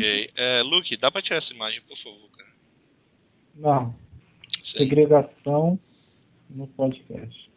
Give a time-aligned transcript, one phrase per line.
[0.00, 0.30] Ok.
[0.36, 2.50] É, Luke, dá pra tirar essa imagem, por favor, cara?
[3.54, 3.94] Não.
[4.62, 5.78] Segregação
[6.50, 7.50] no podcast.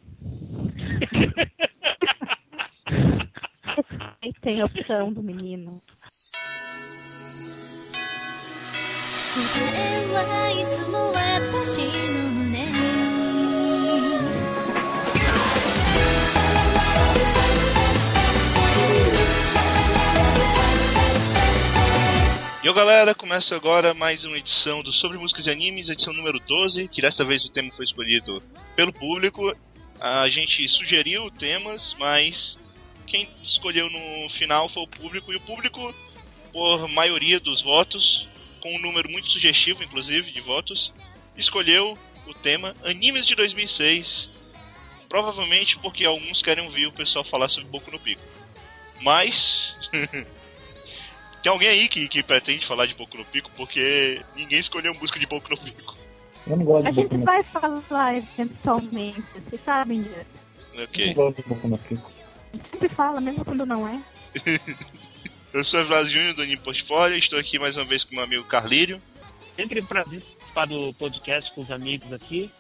[4.21, 5.79] Aí tem a opção do menino.
[9.39, 12.43] 答えはいつも私の
[22.65, 26.41] E ó, galera, começa agora mais uma edição do Sobre Músicas e Animes, edição número
[26.41, 28.43] 12, que dessa vez o tema foi escolhido
[28.75, 29.55] pelo público.
[30.00, 32.56] A gente sugeriu temas, mas
[33.06, 35.95] quem escolheu no final foi o público, e o público,
[36.55, 38.27] por maioria dos votos,
[38.61, 40.91] com um número muito sugestivo, inclusive, de votos,
[41.36, 41.92] escolheu
[42.27, 44.31] o tema Animes de 2006.
[45.06, 48.22] Provavelmente porque alguns querem ouvir o pessoal falar sobre Boku no Pico.
[49.03, 49.77] Mas.
[51.44, 53.50] Tem alguém aí que, que pretende falar de Boku no Pico?
[53.55, 55.94] Porque ninguém escolheu música de Boku no Pico.
[56.46, 60.24] Eu não gosto A de gente Boku no vai falar eventualmente, vocês sabem disso.
[60.72, 61.12] Eu não Ok.
[61.12, 62.10] gosto de Boku no Pico.
[62.50, 64.02] A gente sempre fala, mesmo quando não é.
[65.52, 68.24] Eu sou o Vlas Júnior do Anime Portfólio, estou aqui mais uma vez com meu
[68.24, 68.98] amigo Carlírio.
[69.54, 72.50] Sempre um prazer participar do podcast com os amigos aqui.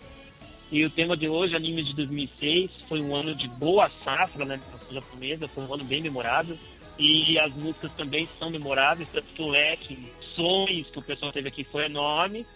[0.70, 4.60] E o tema de hoje, anime de 2006, foi um ano de boa safra né,
[4.88, 6.58] na japonesa, foi um ano bem memorável.
[6.98, 11.48] E as músicas também são memoráveis, tanto que o leque, sons que o pessoal teve
[11.48, 12.46] aqui foi enorme.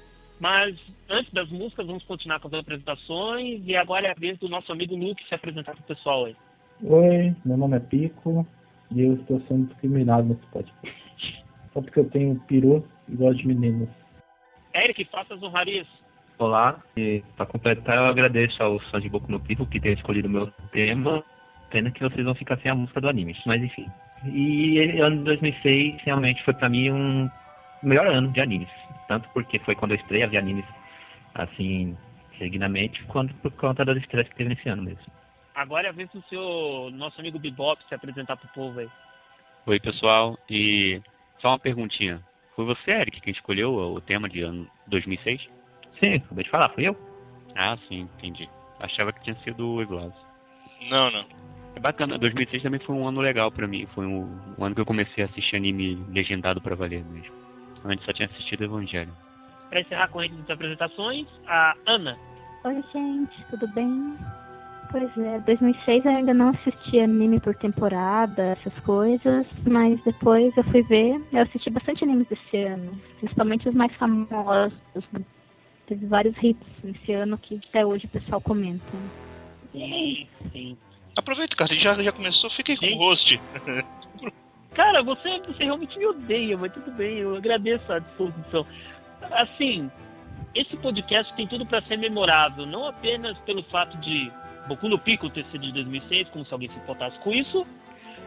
[0.40, 3.60] Mas antes das músicas, vamos continuar com as apresentações.
[3.64, 6.36] E agora é a vez do nosso amigo Luke se apresentar para o pessoal aí.
[6.84, 8.46] Oi, meu nome é Pico
[8.92, 11.44] e eu estou sendo discriminado nesse podcast.
[11.72, 13.88] Só porque eu tenho peru e gosto de meninos.
[14.74, 15.86] Eric, faça as honrarias.
[16.38, 20.30] Olá, e para completar eu agradeço ao de Boku no Pico que ter escolhido o
[20.30, 21.24] meu tema.
[21.68, 23.86] Pena que vocês vão ficar sem a música do anime, mas enfim.
[24.24, 27.30] E ano de 2006 realmente foi para mim um
[27.82, 28.70] melhor ano de animes.
[29.06, 30.64] Tanto porque foi quando eu estreiei a ver animes
[31.34, 31.96] assim,
[32.36, 35.06] seguidamente, quanto por conta das estreias que teve nesse ano mesmo.
[35.54, 38.88] Agora é a vez do seu nosso amigo Bebop se apresentar pro povo aí.
[39.66, 40.38] Oi, pessoal.
[40.48, 41.00] E
[41.40, 42.22] só uma perguntinha.
[42.54, 45.48] Foi você, Eric, quem escolheu o tema de ano 2006?
[46.00, 46.96] Sim, acabei de falar, fui eu.
[47.56, 48.48] Ah, sim, entendi.
[48.80, 50.12] Achava que tinha sido o Eglas.
[50.90, 51.24] Não, não.
[51.78, 53.86] É bacana, 2006 também foi um ano legal pra mim.
[53.94, 54.28] Foi um,
[54.58, 57.32] um ano que eu comecei a assistir anime legendado pra valer mesmo.
[57.84, 59.12] Antes só tinha assistido Evangelho.
[59.70, 62.18] Para encerrar a corrente das apresentações, a Ana.
[62.64, 64.16] Oi, gente, tudo bem?
[64.90, 70.64] Pois é, 2006 eu ainda não assisti anime por temporada, essas coisas, mas depois eu
[70.64, 72.90] fui ver, eu assisti bastante animes desse ano,
[73.20, 74.72] principalmente os mais famosos.
[75.12, 75.20] né?
[75.86, 78.84] Teve vários hits nesse ano que até hoje o pessoal comenta.
[79.70, 80.76] Sim, sim.
[81.18, 82.94] Aproveita, cara, já, já começou, fica aí com Sim.
[82.94, 83.40] o host.
[84.72, 88.64] Cara, você, você realmente me odeia, mas tudo bem, eu agradeço a disposição.
[89.32, 89.90] Assim,
[90.54, 94.30] esse podcast tem tudo para ser memorável, não apenas pelo fato de
[94.68, 97.66] Boku no Pico ter sido de 2006, como se alguém se importasse com isso,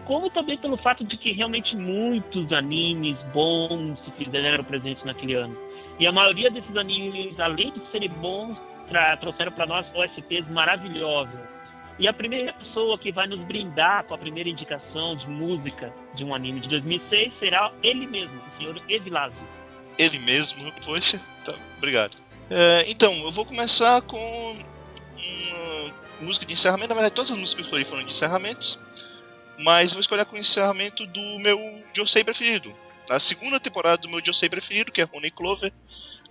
[0.04, 5.56] como também pelo fato de que realmente muitos animes bons se fizeram presentes naquele ano.
[5.98, 8.58] E a maioria desses animes, além de serem bons,
[9.22, 11.61] trouxeram para nós OSTs maravilhosos.
[12.02, 16.24] E a primeira pessoa que vai nos brindar com a primeira indicação de música de
[16.24, 19.38] um anime de 2006 será ele mesmo, o senhor Evilásio.
[20.00, 22.18] Ele mesmo, poxa, tá, obrigado.
[22.50, 26.90] É, então, eu vou começar com uma música de encerramento.
[26.90, 28.80] Na verdade, todas as músicas que eu escolhi foram de encerramentos.
[29.60, 32.74] Mas vou escolher com o encerramento do meu Josei preferido.
[33.12, 35.72] A segunda temporada do meu Josei preferido, que é Honey Clover.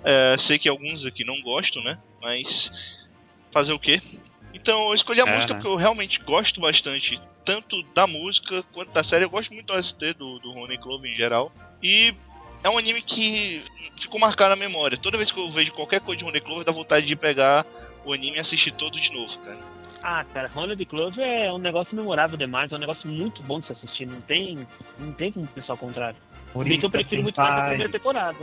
[0.02, 1.96] É, sei que alguns aqui não gostam, né?
[2.20, 3.08] Mas
[3.52, 4.02] fazer o quê?
[4.52, 5.60] Então eu escolhi a É, música né?
[5.60, 9.24] porque eu realmente gosto bastante, tanto da música quanto da série.
[9.24, 11.52] Eu gosto muito do ST, do, do Honey Clover em geral.
[11.82, 12.14] E
[12.62, 13.62] é um anime que
[13.98, 14.98] ficou marcado na memória.
[14.98, 17.64] Toda vez que eu vejo qualquer coisa de Honey Clover, dá vontade de pegar
[18.04, 19.58] o anime e assistir todo de novo, cara.
[20.02, 23.66] Ah, cara, Ronald Close é um negócio memorável demais, é um negócio muito bom de
[23.66, 24.66] se assistir, não tem,
[24.98, 26.16] não tem como pensar ao contrário.
[26.54, 28.38] Por isso eu prefiro muito mais a primeira temporada.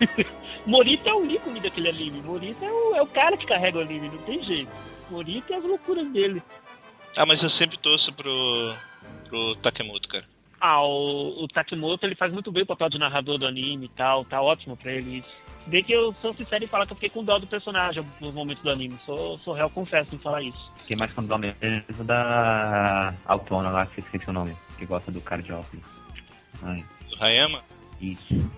[0.68, 2.20] Morita é o ícone daquele anime.
[2.20, 4.70] Morita é o, é o cara que carrega o anime, não tem jeito.
[5.10, 6.42] Morita é as loucuras dele.
[7.16, 8.74] Ah, mas eu sempre torço pro,
[9.24, 10.26] pro Takemoto, cara.
[10.60, 13.88] Ah, o, o Takimoto ele faz muito bem o papel de narrador do anime e
[13.88, 15.28] tal, tá ótimo pra ele isso.
[15.64, 18.04] Se Bem que eu sou sincero em falar que eu fiquei com dó do personagem
[18.20, 18.98] nos momentos do anime.
[19.06, 20.70] Sou, sou real, confesso em falar isso.
[20.80, 25.20] Fiquei mais com o mesmo da Autona lá, que esqueci o nome, que gosta do
[25.22, 25.84] cara de óculos.
[26.62, 27.62] Ai, Do Hayama,
[28.00, 28.50] isso,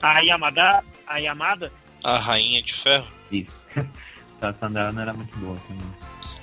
[0.00, 0.82] A Yamada,
[1.12, 1.72] a Yamada,
[2.04, 3.06] a Rainha de Ferro.
[3.30, 3.50] isso.
[4.42, 5.86] Essa Sandra não era muito boa também.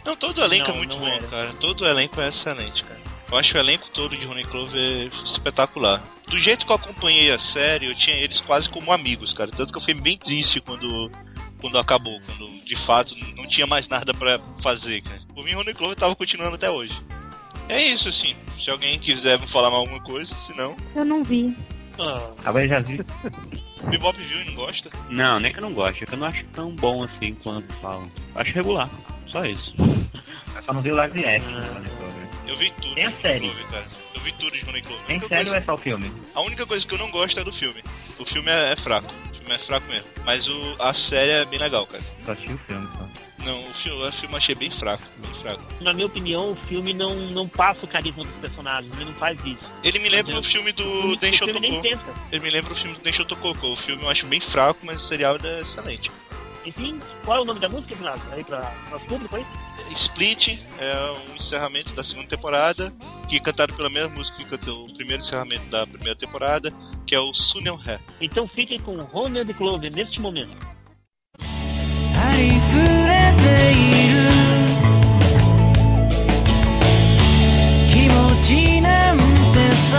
[0.06, 1.28] Não, todo o elenco Não, é muito bom, era.
[1.28, 1.54] cara.
[1.60, 3.00] Todo o elenco é excelente, cara.
[3.30, 6.02] Eu acho o elenco todo de Rony Clover espetacular.
[6.30, 9.52] Do jeito que eu acompanhei a série, eu tinha eles quase como amigos, cara.
[9.52, 11.12] Tanto que eu fiquei bem triste quando,
[11.60, 15.20] quando acabou, quando de fato não tinha mais nada pra fazer, cara.
[15.36, 16.98] Por mim, Rony Clover tava continuando até hoje.
[17.68, 18.36] É isso, assim.
[18.64, 20.76] Se alguém quiser me falar mais alguma coisa, se não.
[20.96, 21.56] Eu não vi.
[22.00, 23.00] Ah, Talvez já vi.
[23.84, 24.90] Bebop viu e não gosta.
[25.10, 27.72] Não, nem que eu não gosto, é que eu não acho tão bom assim quanto
[27.76, 28.12] falam.
[28.36, 28.90] Acho regular,
[29.28, 29.74] só isso.
[30.56, 31.52] Eu só não vi o live action.
[31.58, 31.62] Ah.
[31.98, 32.30] Clover.
[32.48, 33.40] Eu vi tudo Tem a série.
[33.42, 33.86] Clover, cara.
[34.16, 35.06] Eu vi tudo de Rony Clover.
[35.06, 36.12] Tem única série ou coisa- é só o filme?
[36.36, 37.84] A única coisa que eu não gosto é do filme.
[38.20, 39.14] O filme é, é fraco.
[39.32, 40.08] O filme é fraco mesmo.
[40.26, 42.04] Mas o, a série é bem legal, cara.
[42.26, 43.29] Só assisti o filme só.
[43.44, 45.04] Não, o filme, o filme eu achei bem fraco.
[45.18, 45.62] Bem fraco.
[45.82, 49.40] na minha opinião, o filme não, não passa o carisma dos personagens, ele não faz
[49.46, 49.60] isso.
[49.84, 51.90] Ele me lembra o filme do filme, Den o filme nem Shotoko.
[51.90, 52.20] tenta.
[52.32, 53.68] Ele me lembra o filme do Den Shotoko.
[53.68, 56.12] O filme eu acho bem fraco, mas o serial é excelente.
[56.66, 58.22] Enfim, qual é o nome da música, Renato?
[58.32, 59.46] Aí pra nosso público aí?
[59.92, 62.94] Split é o encerramento da segunda temporada,
[63.28, 66.74] que é cantado pela mesma música que cantou o primeiro encerramento da primeira temporada,
[67.08, 68.00] que é o Sunil Hair.
[68.22, 70.56] Então fiquem com de Clover neste momento.
[72.42, 73.76] りふれてい
[74.14, 74.16] る
[77.92, 79.18] 気持ちなん
[79.54, 79.92] てさ。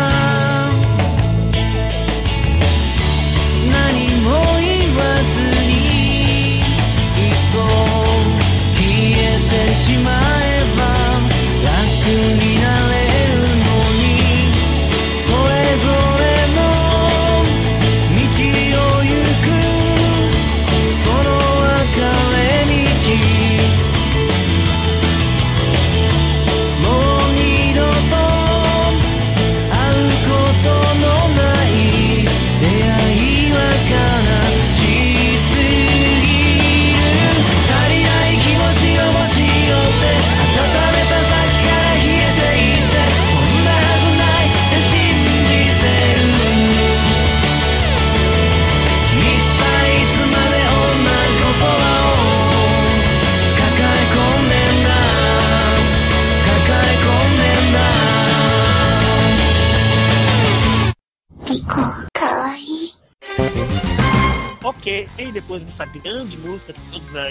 [3.71, 3.77] 何
[4.25, 4.29] も
[4.59, 5.01] 言わ
[5.33, 5.37] ず
[5.69, 5.73] に
[6.59, 7.55] いっそ
[8.75, 10.09] 消えてしま
[10.45, 10.50] え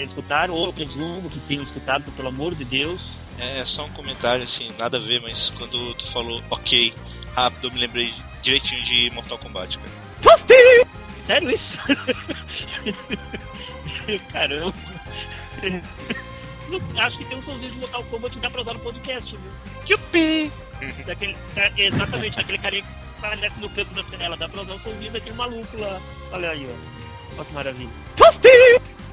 [0.00, 3.00] já escutaram, ou eu presumo que tenham escutado, pelo amor de Deus.
[3.38, 6.92] É só um comentário assim, nada a ver, mas quando tu falou ok,
[7.34, 8.12] rápido, eu me lembrei
[8.42, 9.90] direitinho de Mortal Kombat, cara.
[11.26, 11.78] Sério isso?
[14.32, 14.74] Caramba.
[16.98, 19.52] Acho que tem um somzinho de Mortal Kombat que dá pra usar no podcast, viu?
[19.88, 20.52] Yupi!
[21.06, 22.88] Daquele, ca- exatamente, aquele carinha que
[23.26, 24.36] aparece no canto da tela.
[24.36, 26.00] Dá pra usar o somzinho daquele maluco lá.
[26.32, 27.34] Olha aí, ó.
[27.36, 27.90] Olha que maravilha.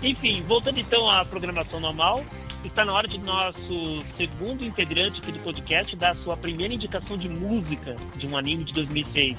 [0.01, 2.23] Enfim, voltando então à programação normal.
[2.63, 7.17] Está na hora de nosso segundo integrante aqui do podcast dar a sua primeira indicação
[7.17, 9.38] de música de um anime de 2006.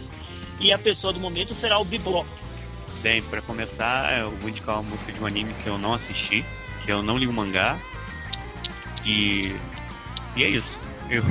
[0.60, 2.26] E a pessoa do momento será o Bebop.
[3.02, 6.44] Bem, pra começar, eu vou indicar uma música de um anime que eu não assisti,
[6.84, 7.78] que eu não li o mangá.
[9.04, 9.54] E.
[10.36, 10.78] E é isso.
[11.10, 11.22] Eu...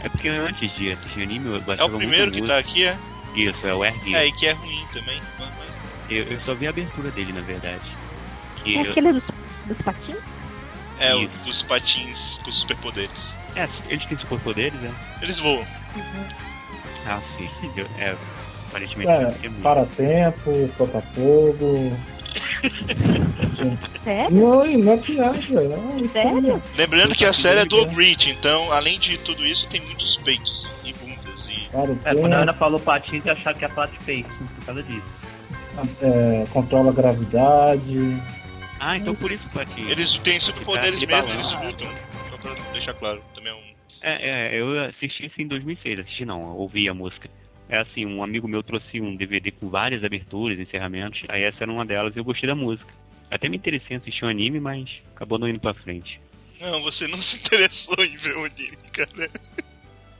[0.00, 2.94] É porque antes de assistir anime eu É baixava o primeiro que tá aqui, é?
[2.94, 3.14] música.
[3.34, 4.14] Isso, é o RG.
[4.14, 5.20] É, e que é ruim também.
[6.10, 8.03] Eu, eu só vi a abertura dele, na verdade.
[8.64, 9.22] Que É eu- aquele dos,
[9.66, 10.16] dos patins?
[10.98, 11.44] É, o Isso.
[11.44, 13.34] dos patins com superpoderes.
[13.56, 14.92] É, eles têm superpoderes, né?
[15.22, 15.64] Eles voam.
[17.06, 17.48] Ah, sim.
[17.76, 18.16] Eu- é,
[18.68, 19.60] aparentemente É, muito.
[19.62, 21.96] para tempo, solta fogo.
[24.04, 24.30] Sério?
[24.30, 25.38] Não, não é piada.
[25.48, 26.62] Não, Sério?
[26.76, 27.76] Lembrando que a série é do?
[27.76, 31.68] Ogreet, então, além de tudo isso, tem muitos peitos e bundas e.
[31.70, 34.82] Para É, quando a Ana falou patins, eu achava que a Pat fez por causa
[34.82, 35.02] disso.
[36.02, 38.20] é, controla a gravidade.
[38.78, 39.90] Ah, então por isso, Patinho.
[39.90, 41.34] Eles têm superpoderes de mesmo, balão.
[41.34, 41.88] eles lutam.
[42.30, 43.74] Só pra deixar claro, também é um.
[44.02, 47.30] É, é, eu assisti isso em 2006, assisti não, ouvi a música.
[47.68, 51.72] É assim, um amigo meu trouxe um DVD com várias aberturas, encerramentos, aí essa era
[51.72, 52.92] uma delas e eu gostei da música.
[53.30, 56.20] Até me interessei em assistir um anime, mas acabou não indo pra frente.
[56.60, 59.30] Não, você não se interessou em ver o anime, cara.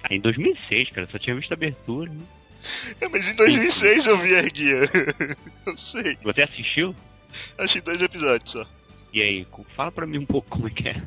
[0.03, 2.11] Ah, em 2006, cara, só tinha visto a abertura.
[2.11, 2.25] Né?
[3.01, 4.81] É, mas em 2006 eu vi a guia.
[5.67, 6.19] eu sei.
[6.23, 6.95] Você assistiu?
[7.59, 8.67] Achei dois episódios só.
[9.13, 11.03] E aí, fala pra mim um pouco como é que é.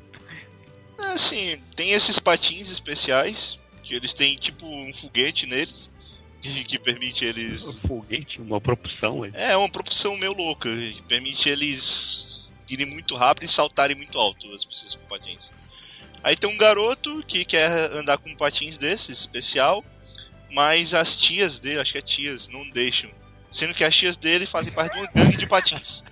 [1.00, 5.92] É, Assim, tem esses patins especiais, que eles têm tipo um foguete neles,
[6.42, 7.66] que, que permite eles.
[7.66, 9.32] Um foguete, uma propulsão, é.
[9.34, 14.54] É, uma propulsão meio louca, que permite eles irem muito rápido e saltarem muito alto,
[14.54, 15.52] as pessoas com patins.
[16.24, 19.84] Aí tem um garoto que quer andar com patins desses, especial,
[20.52, 23.10] mas as tias dele, acho que é tias, não deixam.
[23.52, 26.04] Sendo que as tias dele fazem parte de uma gangue de patins.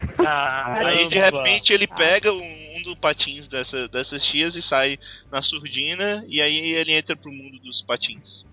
[0.26, 4.98] Ah, Aí de repente ele pega um, um pegando patins dessa, dessas tias e sai
[5.32, 8.44] na surdina, e aí ele entra pro mundo dos patins.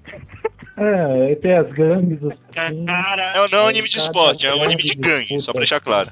[0.78, 2.86] É, tem as gangues, os patins.
[2.86, 5.60] Cara, É, não é um anime de esporte, é um anime de gangue só pra
[5.60, 6.12] deixar claro.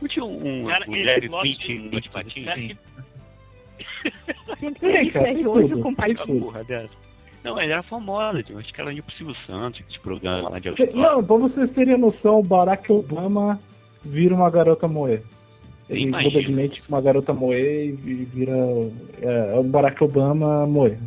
[0.00, 0.92] Não tinha um, Cara, um
[2.00, 2.76] de patins?
[5.12, 5.94] cara, hoje com
[6.40, 7.08] porra dessa.
[7.44, 10.58] Não, ela era famosa, tipo, acho que ela ia pro Silvio Santos, esse programa lá
[10.58, 13.60] de Não, pra vocês terem noção, o Barack Obama
[14.08, 15.22] vira uma garota moe.
[15.88, 16.30] Ele Imagina.
[16.30, 18.52] muda de mente com uma garota moe e vira.
[19.20, 20.98] É, é o Barack Obama moe.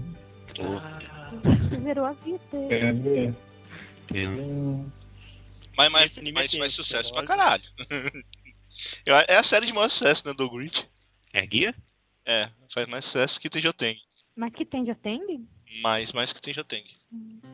[1.83, 2.39] zerou a vida.
[2.69, 2.89] É,
[3.27, 3.33] é.
[4.07, 4.91] Tem-
[5.77, 7.63] Mas, mas, mas é faz sucesso pra caralho.
[9.05, 10.87] É a série de maior sucesso, né, do Grid.
[11.33, 11.75] É guia?
[12.25, 13.97] É, faz mais sucesso que Tenjoteng.
[14.35, 15.45] Mas que tem Joteng?
[15.81, 16.85] Mais, mais que Tenjoteng.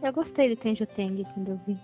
[0.04, 1.78] Eu gostei de tem Joteng quando eu vi.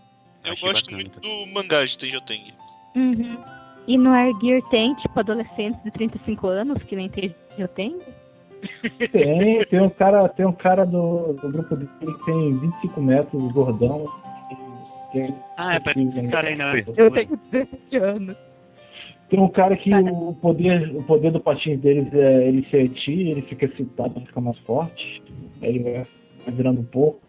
[0.46, 2.54] Eu Achei gosto bacana, muito do mangá de Tenjoteng.
[2.96, 3.38] Uhum.
[3.88, 8.00] E no Air Gear tem, tipo, adolescentes de 35 anos, que nem tem Joteng?
[9.12, 13.52] Tem, tem um cara, tem um cara do, do grupo dele que tem 25 metros,
[13.52, 14.06] gordão.
[15.12, 16.84] que- que- Ah, é pra esse cara aí, né?
[16.96, 18.38] Eu tenho 17 anos.
[19.30, 20.12] Tem um cara que Cara.
[20.14, 24.40] o poder, o poder do patinho deles é ele ser ti, ele fica excitado, fica
[24.40, 25.22] mais forte.
[25.62, 26.06] Aí ele vai
[26.48, 27.20] virando um pouco.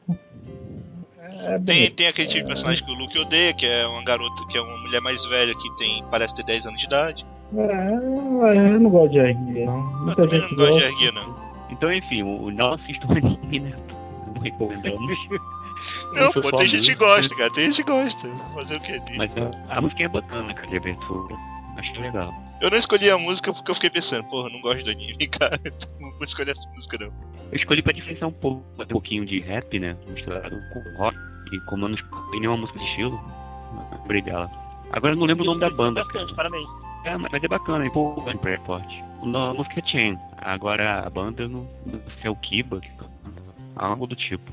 [1.44, 4.46] É Tem, tem aquele tipo de personagem que o Luke odeia, que é uma garota,
[4.48, 7.26] que é uma mulher mais velha que tem, parece ter 10 anos de idade.
[7.56, 9.76] É, eu não gosto de RG, não.
[9.76, 10.88] Eu Muita gente não gosto de gosta.
[10.88, 11.36] RG, não.
[11.70, 13.72] Então, enfim, o, não assista o anime, né?
[14.34, 15.18] Não recomendamos.
[16.14, 17.50] Não, pô, tem gente que gosta, cara.
[17.52, 18.28] Tem gente que gosta.
[18.54, 19.02] Fazer o quê?
[19.16, 21.34] Mas a, a música é bacana, cara, de abertura.
[21.76, 22.32] Acho legal.
[22.60, 25.60] Eu não escolhi a música porque eu fiquei pensando, porra, não gosto do anime, cara.
[25.64, 27.12] Então não vou escolher essa música, não.
[27.50, 29.96] Eu escolhi pra diferenciar um pouco, um pouquinho de rap, né?
[30.08, 31.16] Misturado com rock.
[31.52, 33.20] E como eu não escolhi nenhuma música de estilo,
[34.00, 34.50] lembrei dela.
[34.92, 36.04] Agora eu não lembro o nome da banda.
[36.04, 36.68] Bastante, parabéns.
[37.04, 38.58] É, mas é bacana, é empolgante pra
[39.22, 40.18] nome da música é Chain.
[40.38, 42.90] Agora a banda eu não, não sei o Kiba, que
[43.76, 44.52] algo do tipo.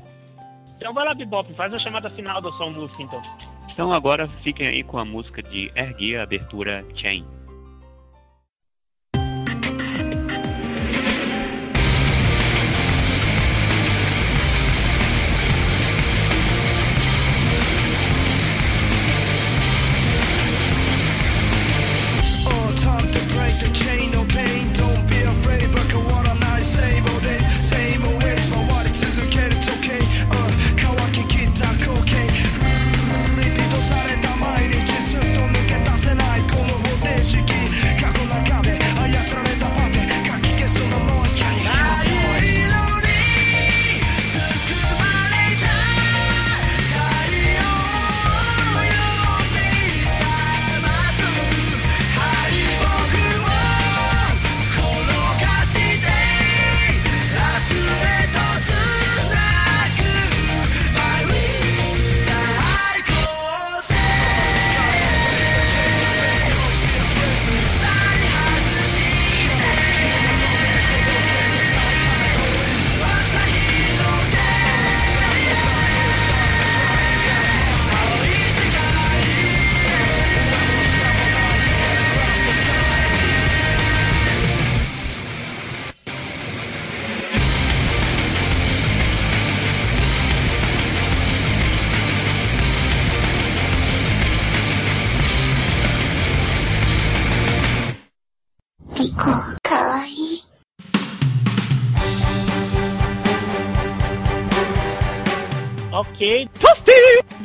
[0.76, 3.22] Então vai lá, Bebop, faz a chamada final da sua música, então.
[3.70, 7.24] Então agora fiquem aí com a música de Erguia, a abertura Chain.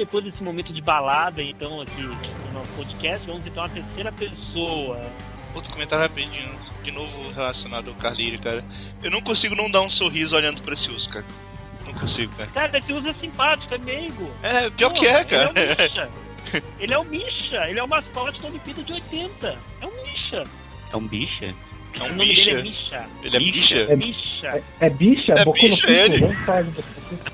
[0.08, 5.02] Depois desse momento de balada, então, aqui no nosso podcast, vamos então à terceira pessoa.
[5.54, 8.64] Outro comentário rapidinho, de novo relacionado ao Carlírio, cara.
[9.04, 11.26] Eu não consigo não dar um sorriso olhando pra esse urso, cara.
[11.86, 12.50] Não consigo, cara.
[12.54, 14.32] Cara, esse uso é simpático, é meigo.
[14.44, 15.52] É, pior Pô, que é, cara.
[15.60, 16.10] Ele é o Misha.
[16.80, 17.70] Ele é o Misha.
[17.70, 19.58] Ele é o mascote da Olimpíada de 80.
[19.82, 20.44] É o Misha.
[20.94, 21.54] É um bicha?
[21.96, 22.64] É o um nome dele é bicha.
[22.64, 23.06] Misha.
[23.24, 23.96] Ele é Bicha.
[23.98, 24.64] bicha?
[24.80, 25.34] É, é bicha?
[25.34, 26.00] É Boku no bicha, Pico?
[26.00, 27.28] ele.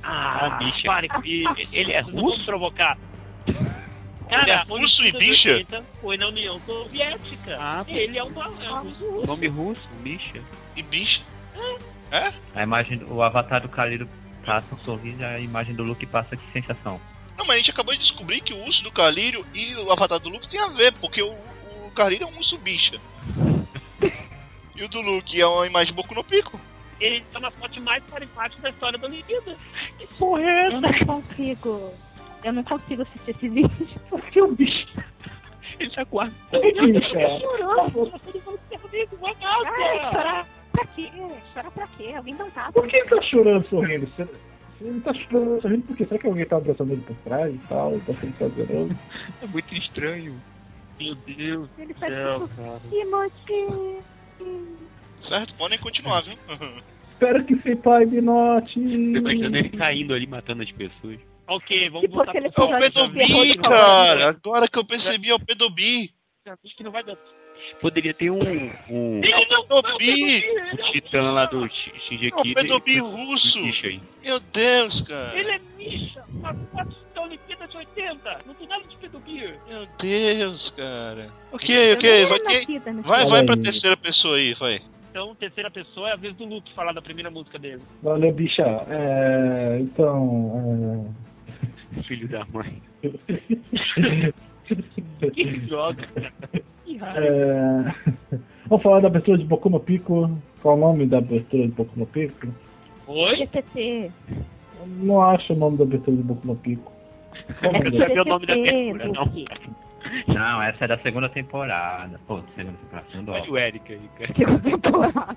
[0.00, 0.12] Pico.
[0.12, 0.82] Ah, bicha.
[0.86, 1.68] pare com isso.
[1.72, 2.44] Ele é russo?
[2.44, 2.98] provocar.
[3.46, 5.54] Ele é russo e bicha?
[5.54, 7.56] 80 Foi na União Soviética.
[7.58, 7.84] Ah.
[7.88, 9.26] Ele é um, é um russo.
[9.26, 10.40] Nome russo, bicha.
[10.76, 11.22] E bicha?
[12.54, 14.08] A imagem, o avatar do Kalido
[14.44, 17.00] passa um sorriso e a imagem do Luke passa que sensação.
[17.36, 20.18] Não, mas a gente acabou de descobrir que o urso do Carlírio e o avatar
[20.18, 21.32] do Luke tem a ver, porque o,
[21.86, 23.00] o Carlírio é um urso bicha.
[24.74, 26.60] e o do Luke é uma imagem de Boku no Pico.
[27.00, 29.56] Ele é uma foto mais carismática da história da Olimpíada.
[29.98, 30.80] Que porra é Eu essa?
[30.80, 30.92] não
[31.22, 31.94] consigo.
[32.44, 33.88] Eu não consigo assistir esse vídeo.
[34.10, 34.86] Porque o bicho.
[35.78, 36.34] Deixa guarda.
[36.50, 37.40] Bicha.
[37.40, 38.10] Chorando.
[38.80, 40.10] Comigo, vai Ai, nada.
[40.12, 41.10] chorar pra quê?
[41.54, 42.12] Chorar pra quê?
[42.16, 42.70] Alguém não tá.
[42.72, 44.06] Por que ele tá chorando sorrindo?
[44.08, 47.54] Você, você não tá chorando sorrindo porque será que alguém tá abraçando ele por trás
[47.54, 47.92] e tal?
[48.00, 48.96] Tá sendo prazeroso?
[49.42, 50.40] É muito estranho.
[50.98, 52.80] Meu Deus Ele do tá céu, tipo, cara.
[52.90, 53.98] Timothy.
[55.20, 55.54] Certo?
[55.54, 56.36] Podem continuar, viu?
[57.12, 58.78] Espero que seu pai me note.
[58.80, 61.18] Imaginando ele caindo ali matando as pessoas.
[61.46, 64.28] Ok, vamos voltar aquele É pro o Pedobi, cara!
[64.30, 66.14] Agora que eu percebi, é o Pedobi!
[66.46, 67.18] Acho que não vai dar.
[67.80, 70.42] Poderia ter um, um, Ele não Pedobi!
[70.72, 72.54] um titã lá do Sh- Shinji É o.
[72.54, 73.58] Pedobi russo!
[74.24, 75.38] Meu Deus, cara!
[75.38, 76.24] Ele é Misha,
[77.14, 78.40] da Olimpíada de 80.
[78.46, 79.60] Não tem nada de pedobia.
[79.68, 81.30] Meu Deus, cara.
[81.52, 84.80] Ok, ok, vai, vai, vai pra terceira pessoa aí, vai.
[85.10, 87.82] Então, terceira pessoa é a vez do Luke falar da primeira música dele.
[88.02, 88.62] Valeu, bicha.
[88.88, 91.12] É, então.
[92.06, 92.80] Filho da mãe.
[95.34, 95.52] Que É...
[95.66, 96.06] droga.
[96.84, 97.20] Que raiva.
[97.20, 97.94] É...
[98.68, 100.30] Vamos falar da abertura de Boku no Pico.
[100.62, 102.46] Qual o nome da abertura de Boku no Pico?
[103.08, 103.36] Oi?
[103.36, 104.12] GTT.
[104.78, 106.92] Eu Não acho o nome da abertura de Boku no Pico.
[107.60, 109.79] Qual o É sabia o nome da abertura, não?
[110.28, 112.18] Não, essa é da segunda temporada.
[112.26, 114.34] Pô, segunda temporada, Olha o Eric aí, cara.
[114.34, 115.36] Segunda temporada.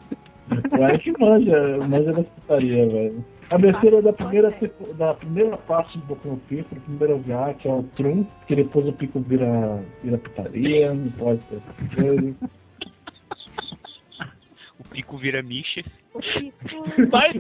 [0.49, 3.25] O Eric manja, manja da putaria, velho.
[3.49, 4.53] A abertura da primeira,
[4.95, 8.55] da primeira parte de Boku no Pico, do primeiro OVA, que é o Trum, que
[8.55, 11.61] depois o Pico vira, vira putaria, não pode ser
[11.95, 12.35] coisas.
[14.79, 15.83] O Pico vira Misha.
[16.13, 17.07] O Pico.
[17.11, 17.33] Mas,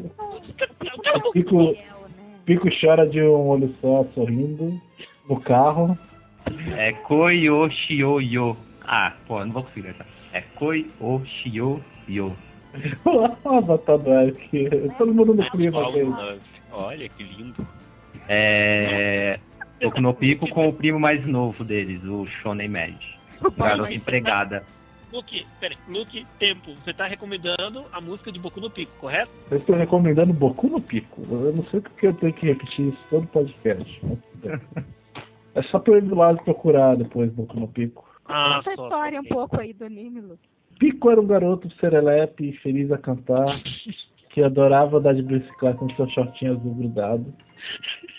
[1.33, 2.39] Pico, Fiel, né?
[2.45, 4.79] Pico chora de um olho só, sorrindo,
[5.27, 5.97] no carro.
[6.77, 8.57] É Koi o Shio Yo.
[8.85, 10.05] Ah, pô, eu não vou conseguir essa.
[10.33, 12.35] É Koi o Shio Yo.
[13.05, 14.69] O avatar do Eric.
[14.97, 16.09] Todo mundo no clima dele.
[16.09, 16.39] Love.
[16.71, 17.67] Olha que lindo.
[18.27, 19.39] É.
[19.81, 22.95] Boku no Pico com o primo mais novo deles, o Shonen Mad.
[23.57, 24.63] Garota empregada.
[25.11, 26.73] Luke, peraí, Luke, tempo.
[26.83, 29.29] Você tá recomendando a música de Boku no Pico, correto?
[29.51, 31.21] Eu estou recomendando Boku no Pico.
[31.29, 34.01] Eu não sei porque eu tenho que repetir isso todo podcast.
[35.55, 38.03] É só pra eu ir do lado procurar depois Boku no Pico.
[38.25, 38.83] Ah, Essa só.
[38.83, 40.49] história um pouco aí do anime, Luke.
[40.79, 43.61] Pico era um garoto serelepe, feliz a cantar,
[44.29, 47.33] que adorava andar de bicicleta com seu shortinho azul grudado.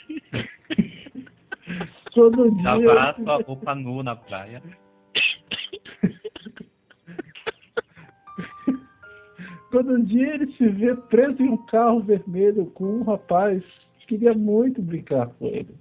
[2.15, 2.71] Todo dia.
[2.73, 4.63] Lavar sua roupa nua na praia.
[9.73, 13.65] Todo dia ele se vê preso em um carro vermelho com um rapaz
[13.99, 15.75] que queria muito brincar com ele.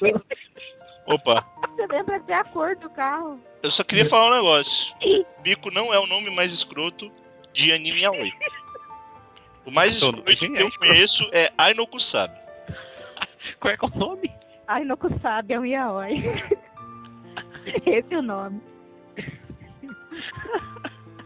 [1.06, 1.42] Opa,
[1.74, 3.40] Você lembra até a cor do carro.
[3.62, 4.94] eu só queria falar um negócio.
[5.42, 7.10] Bico não é o nome mais escroto
[7.52, 8.32] de anime yaoi.
[9.64, 12.36] O mais Todo- escroto que é eu conheço é Ainokusabe.
[13.60, 14.30] Qual é que é o nome?
[14.66, 16.22] Ai, no sabe, é um yaoi.
[17.86, 18.60] Esse é o nome.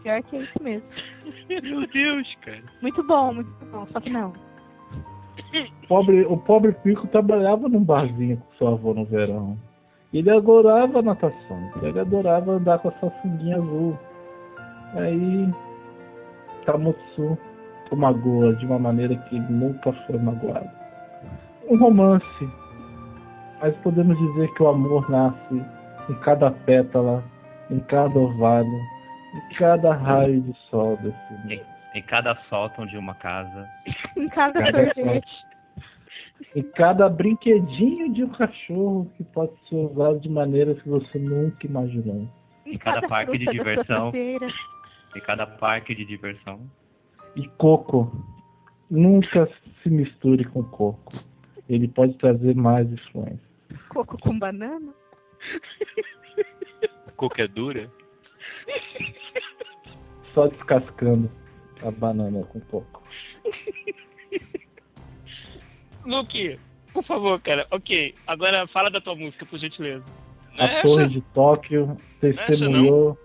[0.01, 0.87] Pior que é isso mesmo.
[1.49, 2.63] Meu Deus, cara.
[2.81, 3.85] Muito bom, muito bom.
[3.91, 4.33] Só que não.
[5.87, 9.57] Pobre, o pobre Pico trabalhava num barzinho com seu avô no verão.
[10.13, 13.97] Ele adorava natação, ele adorava andar com essa sunguinha azul.
[14.95, 15.49] Aí,
[16.65, 17.37] Kamotsu
[17.93, 20.69] o magoa de uma maneira que nunca foi magoado.
[21.69, 22.49] Um romance,
[23.61, 25.63] mas podemos dizer que o amor nasce
[26.09, 27.23] em cada pétala,
[27.69, 28.79] em cada orvalho,
[29.35, 31.72] em cada raio de sol desse mundo.
[31.93, 33.69] Em cada sótão de uma casa.
[34.17, 35.45] Em cada Cada sorvete.
[36.55, 41.65] em cada brinquedinho de um cachorro que pode ser usado de maneiras que você nunca
[41.65, 42.27] imaginou.
[42.65, 44.11] Em cada parque de diversão.
[44.15, 46.59] Em cada parque de diversão.
[47.35, 48.11] E coco,
[48.89, 49.47] nunca
[49.81, 51.11] se misture com coco.
[51.69, 53.39] Ele pode trazer mais influência.
[53.89, 54.93] Coco com banana.
[57.15, 57.89] Coca é dura?
[60.33, 61.29] Só descascando
[61.83, 63.03] a banana com coco.
[66.05, 66.59] Luke,
[66.93, 67.65] por favor, cara.
[67.71, 70.03] Ok, agora fala da tua música, por gentileza.
[70.59, 73.17] A é torre de Tóquio testemunhou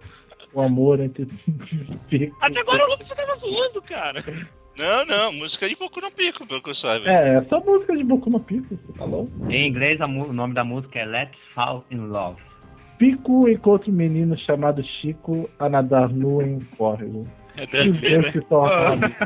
[0.54, 1.26] o amor entre
[2.08, 2.36] Pico.
[2.40, 4.24] Até agora o Luke você tava zoando, cara.
[4.78, 7.10] Não, não, música de Boku no Pico, pelo que eu saiba.
[7.10, 9.28] É, essa música de Boku no Pico, você falou?
[9.48, 12.40] Em inglês, o nome da música é Let's Fall in Love.
[12.96, 17.26] Pico encontra um menino chamado Chico a nadar nu em um córrego.
[17.58, 18.42] É dois brasileiro.
[18.44, 19.18] tornam amigos.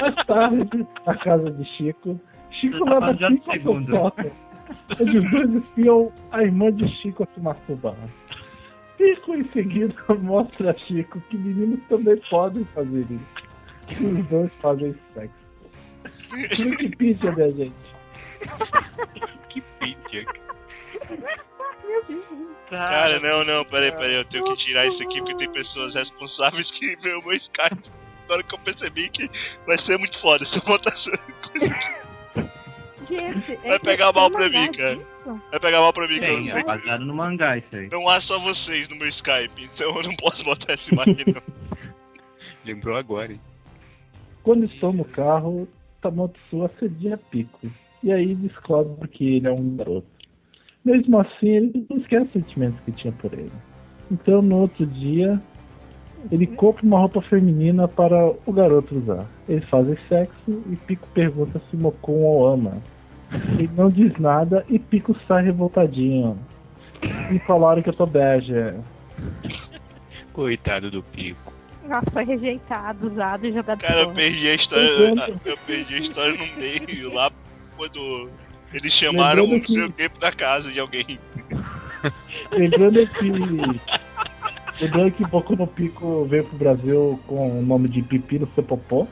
[0.00, 3.16] Mais tarde, na casa de Chico, Chico tá leva
[3.50, 3.90] segundo.
[3.90, 4.30] sótão.
[5.00, 7.96] Onde os dois espiam a irmã de Chico a se masturbar.
[8.98, 14.00] Pico, em seguida, mostra a Chico que meninos também podem fazer isso.
[14.00, 15.46] E os dois fazem sexo.
[16.62, 17.72] Wikipedia, minha gente.
[19.48, 19.62] que
[22.08, 22.46] Deus.
[22.68, 26.70] Cara, não, não, peraí, peraí, eu tenho que tirar isso aqui porque tem pessoas responsáveis
[26.70, 27.90] que vê o meu Skype.
[28.24, 29.28] Agora que eu percebi que
[29.66, 32.06] vai ser muito foda se eu botar essa coisa aqui.
[33.08, 34.98] Gente, é Vai pegar mal pra mim, cara.
[35.50, 36.60] Vai pegar mal pra mim, cara.
[36.60, 37.88] É baseado no mangá isso aí.
[37.88, 41.42] não há só vocês no meu Skype, então eu não posso botar essa imagem não.
[42.64, 43.40] Lembrou agora, hein?
[44.42, 45.68] Quando estou no carro,
[46.00, 47.70] Tamatsu assedia Pico.
[48.02, 50.15] E aí descobre que ele é um garoto.
[50.86, 53.50] Mesmo assim, ele não esquece os sentimentos que tinha por ele.
[54.08, 55.42] Então, no outro dia,
[56.30, 59.26] ele compra uma roupa feminina para o garoto usar.
[59.48, 62.80] Eles fazem sexo e Pico pergunta se Mokun o ama.
[63.58, 66.38] Ele não diz nada e Pico sai revoltadinho.
[67.32, 68.54] Me falaram que eu tô bege.
[70.32, 71.52] Coitado do Pico.
[71.88, 75.34] Nossa, foi rejeitado, usado e jogado Cara, eu perdi a história.
[75.44, 77.28] Eu perdi a história no meio lá
[77.76, 78.30] quando
[78.76, 81.04] eles chamaram Lembrando não sei que- o que pra casa de alguém.
[82.52, 83.30] Lembrando que.
[84.80, 89.06] Lembrando que Boku no Pico veio pro Brasil com o nome de Pepino Cepopó.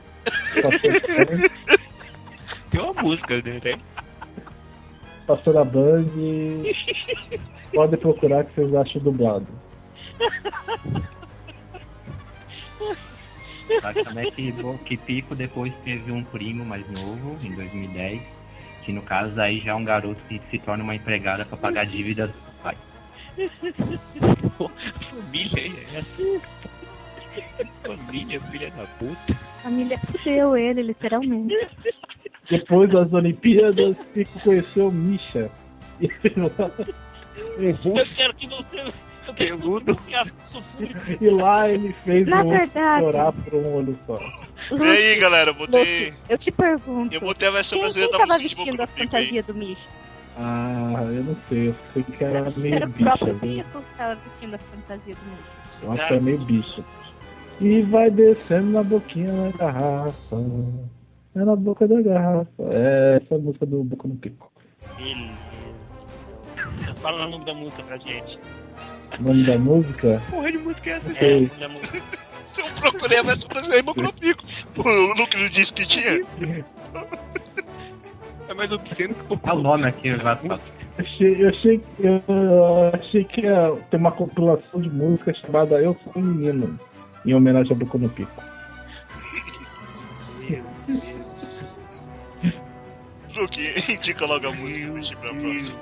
[0.62, 0.90] Passou,
[2.70, 3.61] Tem uma música, né?
[3.64, 3.79] né?
[5.27, 6.05] passou na Band.
[7.72, 9.46] Podem procurar que vocês acham dublado.
[13.81, 14.53] Sabe também que,
[14.85, 18.20] que Pico depois teve um primo mais novo, em 2010,
[18.85, 21.87] que no caso aí já é um garoto que se torna uma empregada para pagar
[21.87, 22.77] dívidas do pai.
[25.11, 26.40] Família é essa?
[27.85, 29.35] Família, filha da puta.
[29.62, 31.55] Família fudeu ele, literalmente.
[32.51, 35.51] Depois das Olimpíadas, Pico conheceu Misha.
[36.01, 36.11] Eu
[38.16, 38.92] quero que você.
[39.27, 39.97] Sofrido.
[41.21, 44.19] e lá ele fez Na o verdade- chorar por um olho só.
[44.77, 46.07] E aí, galera, eu botei.
[46.11, 47.15] Luke, eu te pergunto.
[47.15, 49.07] Eu botei a versão Quem, quem brasileira da tava música vestindo a Pico aí.
[49.27, 49.89] fantasia do Misha?
[50.37, 54.15] Ah, eu não sei, eu sei que era meio Era o bicha, próprio que tava
[54.17, 55.21] vestindo a fantasia do.
[55.87, 56.85] Eu acho que é meio bicho.
[57.61, 60.37] E vai descendo na boquinha da garrafa.
[61.37, 62.51] É na boca da garrafa.
[62.71, 64.51] É essa música do Boca no Pico.
[64.97, 65.35] Beleza.
[66.97, 68.39] Fala o nome da música pra gente.
[69.18, 70.22] O nome da música?
[70.31, 71.12] Porra de música é essa?
[71.12, 72.03] É, o nome da música.
[72.57, 74.44] Eu procurei a versão brasileira e Boku no Pico.
[74.77, 76.20] O Luke não disse que tinha.
[78.48, 80.59] É mais obsceno que o É o nome aqui, eu já Eu
[80.98, 85.96] achei, eu achei, que- eu achei que ia ter uma compilação de música chamada Eu
[86.05, 86.79] Sou um Menino,
[87.27, 88.42] em homenagem ao Boca no Pico.
[93.37, 95.79] Luke, indica logo a música pra gente ir pra próxima.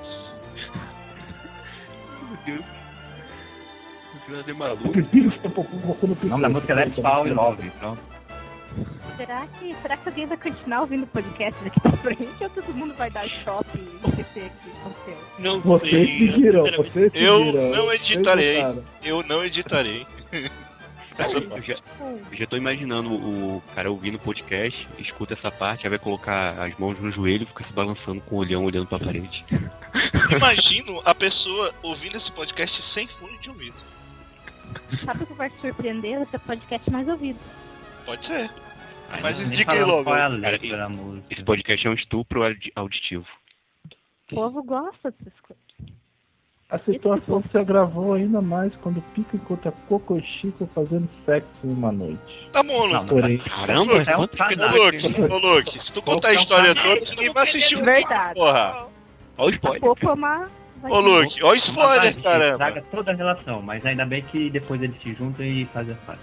[2.29, 2.82] Meu Deus.
[4.27, 4.87] O Jonas é maluco.
[4.89, 8.01] O nome da música é Let's Fall in Love, pronto.
[9.17, 12.73] Será que, será que alguém vai continuar ouvindo o podcast daqui pra frente ou todo
[12.73, 15.17] mundo vai dar shopping e esquecer aqui com você?
[15.37, 16.17] Não Vocês sei.
[16.17, 17.69] pediram, vocês Eu pediram.
[17.75, 18.63] não editarei.
[19.03, 20.07] Eu não editarei.
[21.15, 21.75] Essa Eu já,
[22.31, 26.59] eu já tô imaginando o cara ouvindo o podcast, escuta essa parte, aí vai colocar
[26.59, 29.45] as mãos no joelho e fica se balançando com o olhão olhando pra parede.
[30.35, 33.75] Imagino a pessoa ouvindo esse podcast sem fone de ouvido.
[35.05, 36.17] Sabe o que vai te surpreender?
[36.17, 37.39] Vai ser o podcast mais ouvido.
[38.05, 38.49] Pode ser.
[39.21, 40.03] Mas Nem indica aí logo.
[40.05, 41.25] Qual é letra da música?
[41.33, 43.25] Esse podcast é um estupro audi- auditivo.
[44.31, 45.63] O povo gosta dessas coisas.
[46.69, 51.71] A situação se agravou ainda mais quando Pico encontra Coco e Chico fazendo sexo em
[51.71, 52.49] uma noite.
[52.51, 53.09] Tá bom, Não, Luke.
[53.13, 54.25] Porém, Caramba, É um Ô.
[54.85, 58.33] Luke, ô, Luke, se tu contar a história toda, ninguém vai assistir o Verdade.
[58.39, 58.87] porra.
[59.37, 59.81] Olha o spoiler.
[59.81, 60.49] Popo é uma.
[60.83, 62.49] Ô, Luke, ó o spoiler, caramba.
[62.51, 65.99] Estraga toda a relação, mas ainda bem que depois eles se juntam e fazem as
[66.01, 66.21] pazes.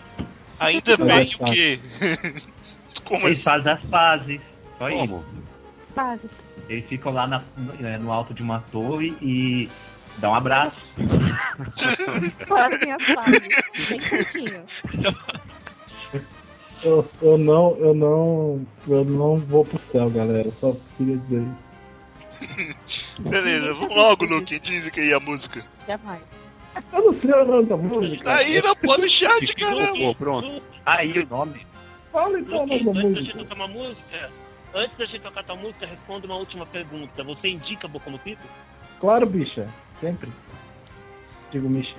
[0.59, 1.81] Ainda bem o quê?
[3.05, 3.57] Como Eles assim?
[3.63, 4.41] fazem as pazes,
[4.79, 4.99] só isso.
[4.99, 5.25] Como?
[5.95, 6.31] Fases.
[6.69, 9.69] Eles ficam lá na- no, é, no alto de uma torre e
[10.19, 10.77] dão um abraço.
[12.47, 13.49] Fazem as fases.
[13.89, 14.67] Bem curtinho.
[16.85, 20.49] eu, eu não, eu não, eu não vou pro céu, galera.
[20.61, 21.43] Só queria dizer
[22.41, 23.10] isso.
[23.29, 24.59] Beleza, vamos logo, Luke.
[24.61, 25.65] Diz que aí a música.
[25.87, 26.23] Jamais.
[26.93, 28.25] Eu não sei o nome da música.
[28.25, 29.93] Tá aí na porra do chat, caramba.
[29.99, 30.63] Pô, pronto.
[30.87, 31.67] Aí o nome.
[32.13, 33.39] Fala então o Luke, nome da antes da gente música.
[33.39, 34.31] tocar uma música,
[34.75, 37.23] antes da gente tocar tua música, responda uma última pergunta.
[37.25, 38.43] Você indica Boca no Pico?
[39.01, 39.69] Claro, bicha.
[40.01, 40.31] Sempre.
[41.51, 41.97] Digo, Misha.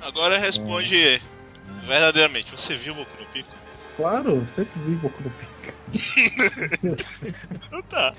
[0.00, 1.22] Agora responde
[1.86, 2.50] verdadeiramente.
[2.52, 3.48] Você viu o Boku no Pico?
[3.96, 5.52] Claro, eu sempre vi Boku no Pico.
[7.66, 8.14] Então tá.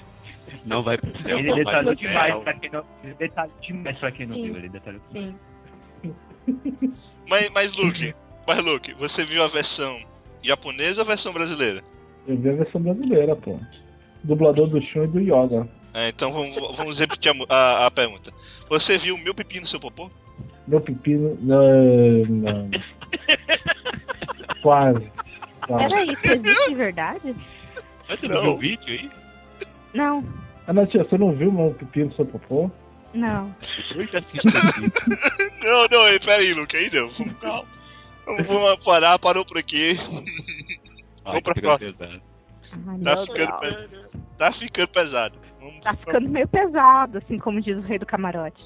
[0.66, 1.38] Não vai pro céu.
[1.40, 2.42] Ele não vai detalhou pro demais céu.
[2.42, 2.86] pra quem não.
[3.04, 4.44] Ele detalhou demais pra quem não Sim.
[4.44, 4.56] viu.
[4.58, 5.36] Ele detalhou demais.
[6.02, 6.14] Sim.
[7.30, 8.14] Mas, mas Luke,
[8.46, 9.98] mas Luke, você viu a versão
[10.44, 11.82] japonesa ou a versão brasileira?
[12.28, 13.58] Eu vi a versão brasileira, pô.
[14.26, 15.66] Dublador do Shun e do Yoga.
[15.94, 18.34] É, então vamos, vamos repetir a, a, a pergunta.
[18.70, 20.10] Você viu meu pepino no seu popô?
[20.68, 21.38] Meu pepino.
[21.42, 22.70] Não, não.
[24.62, 25.12] Quase.
[25.66, 25.94] Quase.
[25.94, 27.36] Era isso, existe de verdade?
[28.10, 28.36] Mas você Não.
[28.36, 29.12] não viu o vídeo aí?
[29.94, 30.24] Não,
[30.68, 32.70] Ah, tia, você não viu meu pepino seu popô?
[33.14, 33.48] não.
[33.48, 33.54] O.
[35.64, 37.10] Não, não, ei, pera aí, Luke, aí não.
[37.12, 37.66] Vamos calma.
[38.26, 39.92] Vamos, parar, parou por aqui.
[41.26, 41.94] Ai, Vamos pra próxima.
[41.94, 42.22] pesado.
[42.88, 43.76] Ai, Tá ficando, Deus.
[43.88, 45.40] pe- tá ficando pesado.
[45.60, 48.62] Vamos Tá pra- ficando meio pesado, assim como diz o rei do camarote.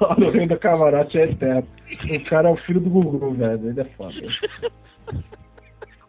[0.00, 1.66] O rei da camarote é eterno.
[2.14, 3.68] O cara é o filho do Gugu, velho.
[3.70, 4.14] Ele é foda.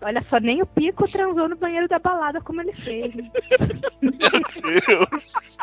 [0.01, 3.13] Olha só, nem o Pico transou no banheiro da balada como ele fez.
[3.15, 3.31] Meu
[4.61, 5.57] Deus.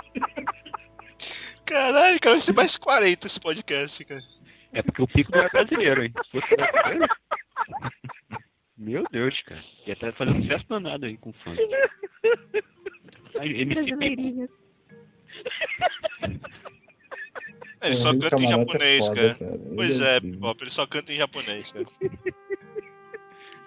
[1.64, 4.20] Caralho, cara, vai ser mais 40 esse podcast, cara.
[4.72, 6.12] É porque o pico não é brasileiro, hein?
[6.24, 7.14] Se fosse brasileiro-
[8.76, 9.62] Meu Deus, cara.
[9.86, 11.54] Ia estar fazendo sucesso danado aí com fã.
[13.32, 14.50] Brasileirinhos.
[17.82, 19.36] Ele só do canta em japonês, é cara.
[19.74, 20.20] Pois é.
[20.20, 21.84] Pop, ele só canta em japonês, cara.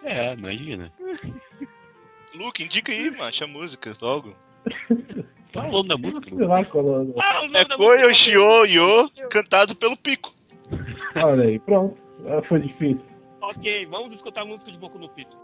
[0.06, 0.92] É, imagina.
[2.35, 4.35] Luke, indica aí, macho, a música, logo.
[5.52, 7.06] Fala o nome da música, Sei lá qual é.
[7.20, 10.32] Ah, o nome É da Koyo música- Shio Yo, cantado pelo Pico.
[11.16, 11.96] Olha aí, pronto.
[12.26, 13.02] Ah, Foi difícil.
[13.40, 15.37] Ok, vamos escutar a música de Boku no Pico.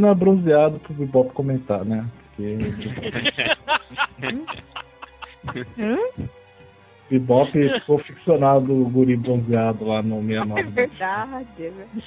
[0.00, 2.04] Não é bronzeado pro Bebop comentar, né?
[2.36, 2.58] Porque?
[7.10, 10.62] Bebop ficou ficcionado o guri bronzeado lá no É 69.
[10.70, 12.04] verdade, é verdade.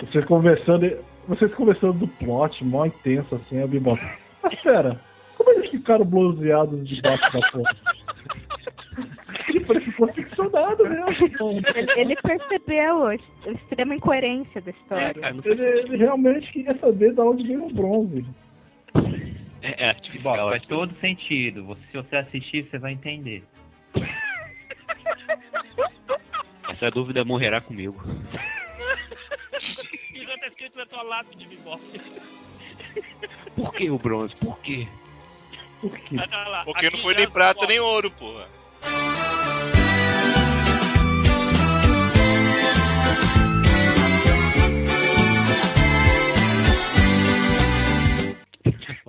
[0.00, 0.96] Vocês conversando,
[1.28, 4.00] vocês conversando do plot, mó intenso assim, a Bebop.
[4.42, 5.00] Mas pera,
[5.38, 7.76] como eles ficaram bronzeados debaixo da porra?
[9.46, 11.62] Tipo, ele ficou ficcionado mesmo.
[11.96, 15.14] Ele, percebeu a extrema incoerência da história.
[15.42, 18.24] foi- Ele, ele realmente queria saber de onde veio o bronze.
[19.62, 20.36] É, é artificial.
[20.36, 21.64] Bom, faz todo sentido.
[21.66, 23.42] Você- Se você assistir, você vai entender.
[26.68, 28.00] Essa dúvida morrerá comigo.
[30.14, 31.80] E já tá escrito na tua lápide, Bibop.
[33.54, 34.34] Por que o bronze?
[34.36, 34.86] Por quê?
[35.80, 36.16] Por quê?
[36.16, 36.62] Tá.
[36.64, 38.48] Porque Aqui não foi nem é prata nem ouro, porra.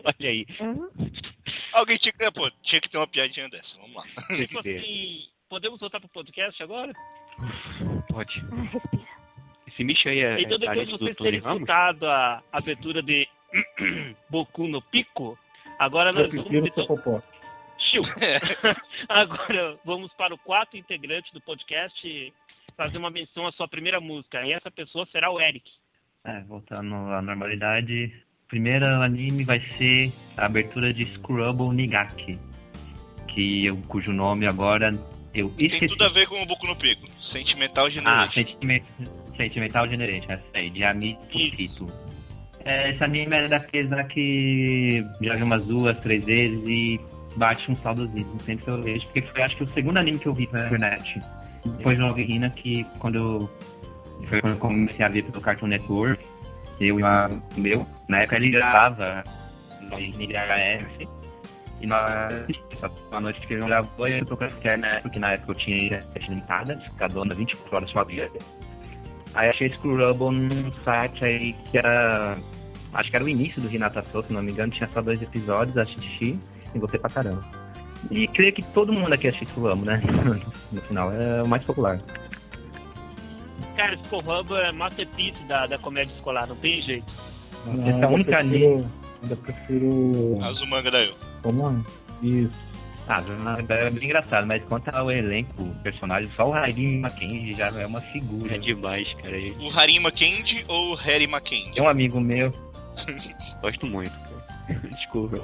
[0.04, 0.46] Olha aí.
[0.62, 0.90] Hum?
[1.74, 2.32] Alguém tinha que.
[2.32, 4.04] Pô, tinha que ter uma piadinha dessa, vamos lá.
[4.36, 6.94] Tipo assim, podemos voltar pro podcast agora?
[8.10, 8.44] Pode.
[8.52, 9.16] Ah.
[9.68, 13.28] Esse bicho aí é, então é depois de vocês terem escutado a abertura de
[14.30, 15.38] Boku no Pico,
[15.78, 16.86] agora nós vamos então,
[19.10, 22.34] agora vamos para o quarto integrante do podcast
[22.76, 24.44] fazer uma menção à sua primeira música.
[24.46, 25.70] E essa pessoa será o Eric.
[26.26, 28.12] É, voltando à normalidade.
[28.48, 32.40] Primeiro anime vai ser a abertura de Scrubble Nigaki.
[33.30, 34.92] Que eu, cujo nome agora
[35.34, 35.88] eu Tem esqueci.
[35.88, 37.08] tudo a ver com o Boku no Pico.
[37.22, 38.32] Sentimental Ah, Generation.
[38.34, 38.84] Sentiment,
[39.36, 41.86] Sentimental Generation, essa aí, de Ami Tokito.
[42.64, 47.00] É, esse anime é daqueles lá que já vi umas duas, três vezes e
[47.36, 50.28] bate um saudosismo sempre que eu vejo, porque foi acho que o segundo anime que
[50.28, 51.22] eu vi na internet.
[51.66, 53.50] Depois de Love Hina, que quando eu,
[54.28, 56.26] foi quando eu comecei a ver pelo Cartoon Network,
[56.80, 57.88] eu e amigo meu.
[58.08, 59.24] Na época ele gravava
[59.82, 61.08] no VHS.
[61.82, 62.34] E nós
[63.12, 65.78] uma noite que ele não gravou, eu fui procurar internet, porque na época eu tinha
[65.78, 68.30] internet limitada, cada 24 horas uma vida.
[69.34, 72.38] Aí achei Screwable num site aí que era.
[72.94, 75.22] Acho que era o início do Renata Soul, se não me engano, tinha só dois
[75.22, 76.40] episódios, assisti
[76.76, 77.44] e gostei pra caramba.
[78.12, 80.02] E creio que todo mundo aqui assiste Screwable, né?
[80.72, 82.00] no final, é o mais popular.
[83.76, 87.12] Cara, Skull Hub é masterpiece da, da comédia escolar, não tem jeito.
[87.66, 88.86] Não, Essa é única prefiro,
[89.24, 90.44] ainda prefiro.
[90.44, 91.16] Azumanga Daioh.
[91.42, 92.26] Como é?
[92.26, 92.76] Isso.
[93.08, 93.24] Ah,
[93.70, 97.86] é bem engraçado, mas quanto ao elenco, o personagem, só o Raiden Mackenzie já é
[97.86, 98.56] uma figura.
[98.56, 99.38] É demais, cara.
[99.38, 101.74] Eu O Harim Mackenzie ou o Harry Mackenzie?
[101.74, 102.52] Tem um amigo meu,
[103.62, 104.80] gosto muito, cara.
[104.90, 105.40] Desculpa.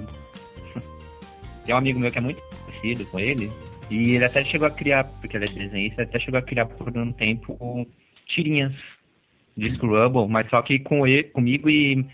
[1.65, 3.51] Tem um amigo meu que é muito parecido com ele,
[3.89, 6.65] e ele até chegou a criar, porque ele é desenhista, ele até chegou a criar
[6.65, 7.87] por um tempo
[8.27, 8.73] tirinhas
[9.55, 12.05] de Scrubble, mas só que com ele, comigo e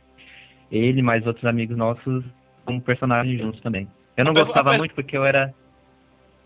[0.72, 2.24] ele mais outros amigos nossos
[2.66, 3.88] como personagens juntos também.
[4.16, 5.54] Eu não gostava muito porque eu era.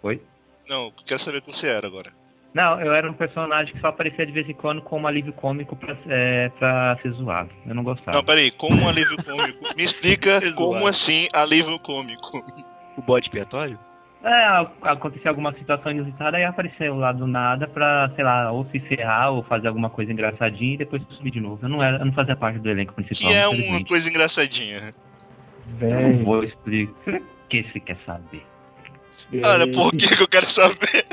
[0.04, 0.22] Oi?
[0.68, 2.12] Não, quero saber como você era agora.
[2.54, 5.76] Não, eu era um personagem que só aparecia de vez em quando como alívio cômico
[5.76, 7.50] pra, é, pra ser zoado.
[7.66, 8.18] Eu não gostava.
[8.18, 9.76] Não, peraí, como um alívio cômico?
[9.76, 12.44] Me explica como assim alívio cômico.
[13.02, 13.78] O bode expiatório?
[14.24, 18.66] É, a- acontecia alguma situação inusitada e apareceu lá do nada pra, sei lá, ou
[18.72, 21.66] se ferrar ou fazer alguma coisa engraçadinha e depois sumir de novo.
[21.66, 23.34] Eu não, era, eu não fazia parte do elenco Que principal.
[23.34, 24.94] é uma coisa engraçadinha.
[25.68, 26.24] Não Velho.
[26.24, 27.16] vou explicar.
[27.16, 28.44] O que você quer saber?
[29.44, 31.06] Olha, por que que eu quero saber?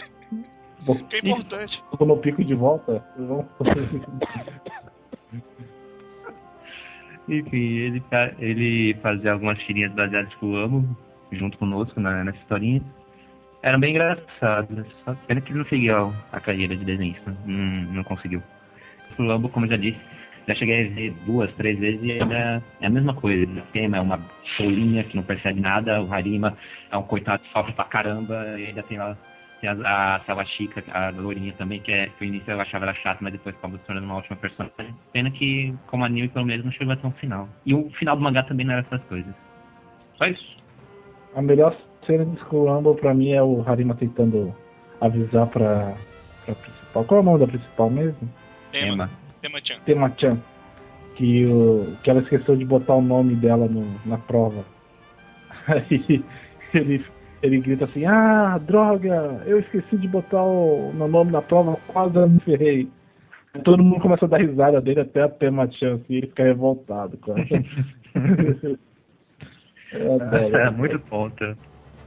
[1.08, 1.82] Que é importante.
[1.90, 3.02] Ficou no pico de volta.
[7.28, 8.02] Enfim, ele,
[8.38, 10.96] ele fazia algumas tirinhas baseadas que eu amo,
[11.32, 12.82] junto conosco na, nessa historinha.
[13.62, 18.04] Eram bem engraçadas, só pena que ele não seguiu a carreira de desenhista, não, não
[18.04, 18.42] conseguiu.
[19.18, 19.98] O Lambo, como eu já disse,
[20.46, 23.50] já cheguei a ver duas, três vezes e ainda é a mesma coisa.
[23.50, 24.20] O tema é uma
[24.56, 26.56] cholinha que não percebe nada, o Harima
[26.90, 29.16] é um coitado que sofre pra caramba, e ainda tem lá
[29.60, 33.18] tem a, a Sawashika, a lourinha também, que, é, no início eu achava ela chata,
[33.20, 34.94] mas depois acabou se tornando uma ótima personagem.
[35.12, 37.48] Pena que, como anime, pelo menos não chegou até um final.
[37.66, 39.34] E o final do mangá também não era essas coisas.
[40.16, 40.57] Só isso.
[41.34, 44.54] A melhor cena de Skull Rumble pra mim é o Harima tentando
[45.00, 45.94] avisar pra,
[46.44, 47.04] pra principal.
[47.04, 48.28] Qual é o nome da principal mesmo?
[48.72, 49.10] Tema, Tema.
[49.42, 49.78] tema Chan.
[49.84, 50.38] Tema-chan.
[51.14, 54.64] Que, o, que ela esqueceu de botar o nome dela no, na prova.
[55.66, 56.24] Aí
[56.72, 57.04] ele,
[57.42, 62.16] ele grita assim, ah, droga, eu esqueci de botar o meu nome na prova, quase
[62.16, 62.88] eu me ferrei.
[63.54, 67.16] Aí Todo mundo começa a dar risada dele até a Tema-chan, assim, ele fica revoltado,
[67.18, 67.44] cara.
[69.92, 71.56] É muito ponta.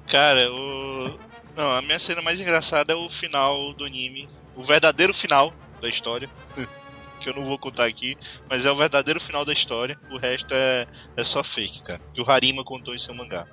[0.07, 1.17] Cara, o.
[1.55, 4.27] Não, a minha cena mais engraçada é o final do anime.
[4.55, 6.29] O verdadeiro final da história.
[7.19, 8.17] que eu não vou contar aqui,
[8.49, 9.95] mas é o verdadeiro final da história.
[10.11, 12.01] O resto é, é só fake, cara.
[12.15, 13.45] Que o Harima contou em seu mangá.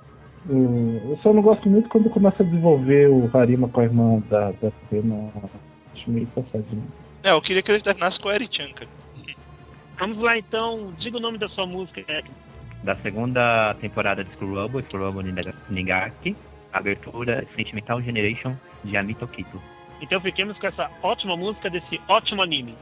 [0.49, 4.19] O- Eu só não gosto muito quando começa a desenvolver o Harima com a irmã
[4.29, 5.31] da, da Tema.
[5.93, 6.83] Acho meio passadinho.
[7.23, 8.89] É, eu queria que ele terminasse com a Eri-chan, cara.
[9.99, 12.31] Vamos lá então, diga o nome da sua música, Eric.
[12.83, 15.23] Da segunda temporada de Screwball, Screwball
[15.69, 16.35] Nigaki,
[16.71, 19.61] abertura Sentimental Generation de Amito Kito.
[20.01, 22.75] Então fiquemos com essa ótima música desse ótimo anime.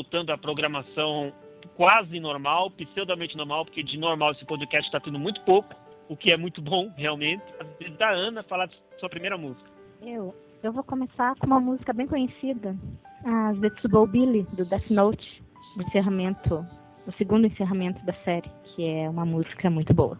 [0.00, 1.30] Voltando à programação
[1.76, 5.74] quase normal, pseudamente normal, porque de normal esse podcast está tendo muito pouco,
[6.08, 7.44] o que é muito bom, realmente.
[7.98, 9.70] Da Ana falar de sua primeira música.
[10.00, 12.74] Eu, eu vou começar com uma música bem conhecida,
[13.26, 15.42] a Zetsubou Billy, do Death Note,
[15.76, 16.64] o encerramento,
[17.06, 20.18] o segundo encerramento da série, que é uma música muito boa.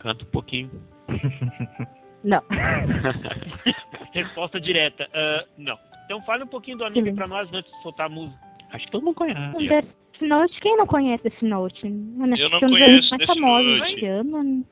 [0.00, 0.82] Canta um pouquinho.
[2.24, 2.42] Não.
[4.12, 5.08] Resposta direta.
[5.14, 5.76] ah, não.
[6.04, 8.51] Então fale um pouquinho do anime pra nós antes de soltar a música.
[8.72, 9.56] Acho que todo mundo conhece.
[9.56, 9.86] O Death
[10.20, 11.88] Note, quem não conhece Death Note?
[11.88, 14.06] Mano, Eu não conheço Death famosos Note.
[14.06, 14.64] ano.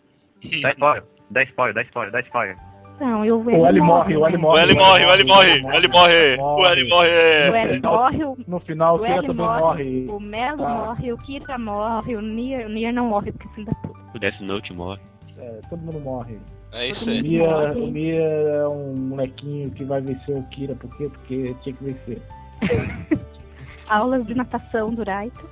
[0.62, 2.56] Dá spoiler, dá spoiler, dá spoiler, dá spoiler.
[3.00, 4.38] Não, eu, O L morre, o L né?
[4.38, 4.60] O morre.
[4.62, 7.10] L morre, o L morre, o L morre, o L O morre.
[7.10, 10.06] L morre, o, No final, o o Kira L também morre, morre.
[10.10, 10.74] o Melo Ah.
[10.86, 14.00] morre, o Kira morre, o Nier, o Nier não morre porque filho da puta.
[14.14, 15.00] O Death Note morre.
[15.38, 16.38] É, todo mundo morre.
[16.72, 17.22] É isso O aí.
[17.22, 17.80] Mia, Morre.
[17.80, 20.74] o Mia é um molequinho que vai vencer o Kira.
[20.74, 21.08] Por quê?
[21.10, 22.22] Porque tinha que vencer.
[23.90, 25.48] Aulas de natação do Raito.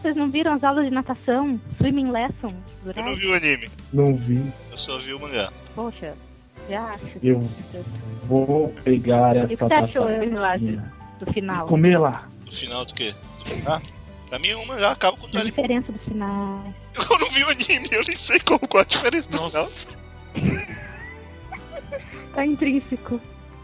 [0.00, 1.60] Vocês não viram as aulas de natação?
[1.76, 2.54] Swimming lessons
[2.84, 3.18] do Eu não Raito?
[3.20, 4.52] vi o anime, Não vi.
[4.70, 5.50] eu só vi o mangá.
[5.74, 6.14] Poxa,
[6.70, 7.18] já acho.
[7.22, 7.40] Eu
[8.24, 10.04] vou pegar E essa o que você achou,
[10.38, 10.82] Lázaro,
[11.18, 11.66] do e final?
[11.66, 12.28] comer lá.
[12.46, 13.12] No final do quê?
[13.44, 13.82] Do mangá?
[14.28, 16.74] Pra mim o mangá acaba com o A diferença dos finais.
[16.94, 19.70] Eu não vi o anime, eu nem sei qual, qual a diferença do final.
[22.34, 23.20] Tá intrínseco.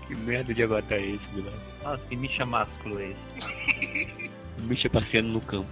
[0.09, 1.53] Que merda de avatar é esse, Bilal?
[1.85, 4.31] Nossa, que Misha másculo é esse.
[4.59, 5.69] O bicho é passeando no campo.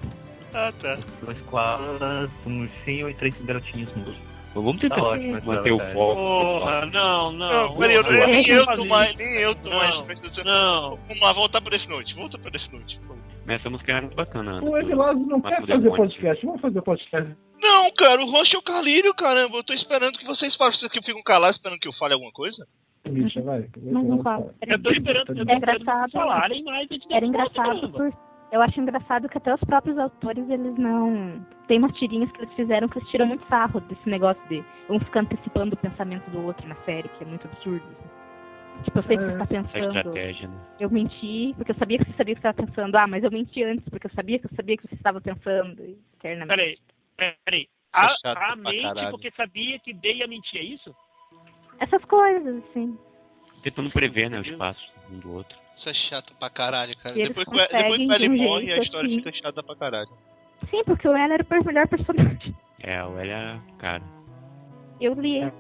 [0.54, 0.98] Ah, tá.
[1.22, 4.14] Duas koalas, um ursinho e três garotinhos mudos.
[4.54, 5.92] Vamos tentar Tá ótimo manter o avatar.
[5.94, 6.14] foco.
[6.14, 7.48] Porra, não, não.
[7.48, 9.78] Não, peraí, eu, nem eu tô mais, nem eu tô Não.
[9.78, 10.96] mais prestando Não.
[11.08, 13.00] Vamos lá, voltar pro Death Note, volta pro Death Note.
[13.46, 14.52] Mas essa música é muito bacana.
[14.58, 14.62] Ana.
[14.70, 16.46] O Evilásio não quer fazer é bom, podcast.
[16.46, 17.36] Vamos fazer podcast.
[17.62, 19.56] Não, cara, o host é o Carlírio, caramba.
[19.56, 20.74] Eu tô esperando que vocês falem.
[20.74, 22.66] Vocês que ficam calados esperando que eu fale alguma coisa?
[23.10, 23.68] Misha, vai.
[23.78, 24.54] Não, não fala.
[24.66, 26.10] Eu tô esperando, eu tô É engraçado.
[26.10, 28.12] vocês falarem, mas a gente Era engraçado por.
[28.52, 31.44] Eu acho engraçado que até os próprios autores, eles não.
[31.66, 35.00] Tem umas tirinhas que eles fizeram que eles tiram muito sarro desse negócio de um
[35.00, 37.84] ficar antecipando o pensamento do outro na série, que é muito absurdo.
[38.84, 40.12] Tipo, eu sei que você tá Essa pensando.
[40.12, 40.60] né?
[40.80, 42.96] Eu menti, porque eu sabia que você sabia que você estava pensando.
[42.96, 45.82] Ah, mas eu menti antes, porque eu sabia que eu sabia que você estava pensando.
[46.18, 46.82] Eternamente.
[47.16, 47.68] Peraí, peraí.
[47.94, 49.10] É A, a mente caralho.
[49.10, 50.94] porque sabia que Day ia mentir, é isso?
[51.82, 52.96] Essas coisas, assim.
[53.62, 55.56] Tentando prever, né, os passos um do outro.
[55.72, 57.18] Isso é chato pra caralho, cara.
[57.18, 59.16] E Depois que, o- depois que o L morre, a jeito história assim.
[59.18, 60.08] fica chata pra caralho.
[60.70, 62.54] Sim, porque o Ela era o melhor personagem.
[62.80, 64.02] É, o L é cara.
[65.00, 65.52] Eu li, É.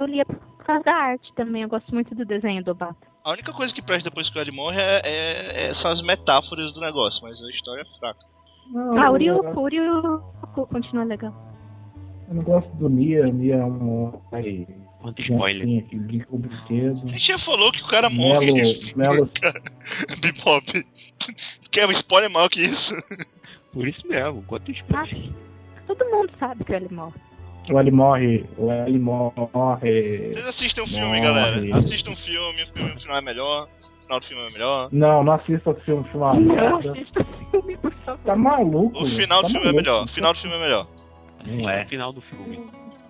[0.00, 1.62] eu li por causa da arte também.
[1.62, 3.08] Eu gosto muito do desenho do Obata.
[3.24, 6.02] A única coisa que presta depois que o L morre é, é- é- são as
[6.02, 8.20] metáforas do negócio, mas a história é fraca.
[8.72, 11.32] Não, Ah, o Ryuko, o Ryuko continua legal.
[12.28, 13.26] eu não gosto do Nia.
[13.26, 14.20] Nia é um.
[15.00, 15.62] Quanto spoiler.
[15.62, 17.00] criancinha que brinca com o brinquedo.
[17.08, 18.52] A gente já falou que o cara morre.
[18.52, 19.30] Melo, Melo,
[20.20, 20.86] Bebop.
[21.70, 22.94] Quer um spoiler maior que isso?
[23.72, 25.30] Por isso mesmo, quanto spoiler.
[25.74, 27.14] Mas todo mundo sabe que o L morre.
[27.70, 30.32] o L morre, o L morre.
[30.32, 31.20] Vocês assistem um filme, Morre.
[31.20, 31.76] galera.
[31.76, 34.88] Assistam um filme, o filme, o final é melhor, o final do filme é melhor.
[34.92, 38.20] Não, não assista o filme, filme é Não assista o filme, por favor.
[38.24, 39.02] Tá maluco?
[39.02, 39.82] O final tá do filme é maluco.
[39.84, 40.04] melhor.
[40.04, 40.86] O final do filme é melhor.
[41.46, 41.82] Não é.
[41.84, 42.60] No final do filme.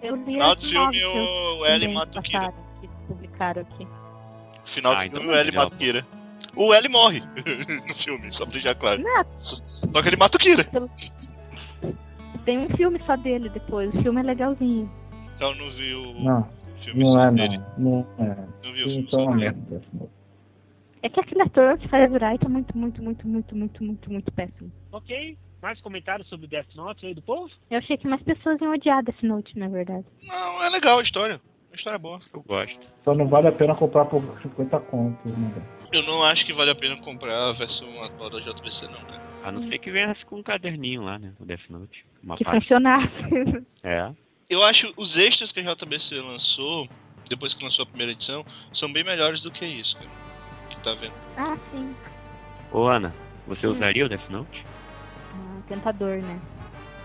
[0.02, 2.54] Eu li final do filme, notas o que L também mata o Kira.
[3.06, 3.84] publicaram aqui.
[3.84, 6.06] No final do Ah, então filme, o L mata o Kira.
[6.56, 7.20] O L morre
[7.88, 9.02] no filme, só pra deixar claro.
[9.02, 10.64] Não, Só, só que ele mata o Kira.
[12.44, 13.92] tem um filme só dele depois.
[13.94, 14.90] O filme é legalzinho.
[15.36, 16.48] Então não vi o Não,
[16.82, 17.56] filme não só é dele.
[17.78, 18.06] não.
[18.18, 18.36] Não é.
[18.64, 19.56] Não vi o Filme filme só uma dele.
[19.76, 20.08] assim.
[21.02, 24.12] É que aquele ator que faz o Wright é muito, muito, muito, muito, muito, muito,
[24.12, 24.70] muito péssimo.
[24.92, 25.38] Ok.
[25.62, 27.50] Mais comentários sobre Death Note aí do povo?
[27.70, 30.04] Eu achei que mais pessoas iam odiar Death Note, na verdade.
[30.22, 31.40] Não, é legal a história.
[31.72, 32.18] A história é boa.
[32.32, 32.78] Eu gosto.
[33.04, 35.62] Só não vale a pena comprar por 50 contos, né?
[35.92, 39.20] Eu não acho que vale a pena comprar a versão atual da JBC, não, cara.
[39.44, 41.32] A não ser que venha com um caderninho lá, né?
[41.38, 42.04] O Death Note.
[42.22, 42.60] Uma Que parte.
[42.62, 43.06] funcionasse.
[43.82, 44.10] É.
[44.48, 46.88] Eu acho os extras que a JBC lançou,
[47.28, 50.10] depois que lançou a primeira edição, são bem melhores do que isso, cara.
[50.70, 51.12] Que tá vendo?
[51.36, 51.94] ah, sim.
[52.72, 53.14] Ô Ana,
[53.46, 53.72] você Hum.
[53.74, 54.64] usaria o Death Note?
[55.32, 56.40] Ah, tentador, né?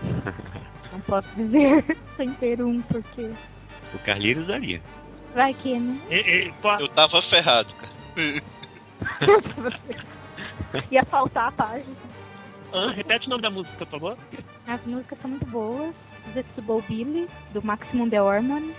[0.92, 1.84] Não posso dizer
[2.16, 3.32] sem ter um, porque.
[3.94, 4.80] o Carlinhos usaria.
[5.34, 5.98] Vai que, né?
[6.10, 7.92] E, e, Eu tava ferrado, cara.
[10.90, 11.94] Ia faltar a página.
[12.72, 14.16] Ana, repete o nome da música, por favor.
[14.66, 15.94] As músicas são muito boas.
[16.32, 18.74] Zetsubou Billy, do Maximum The Hormone.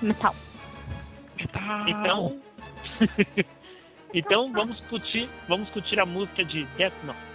[0.00, 0.34] Metal.
[1.88, 2.38] Então.
[4.12, 7.33] então vamos discutir, vamos discutir a música de Death Note.「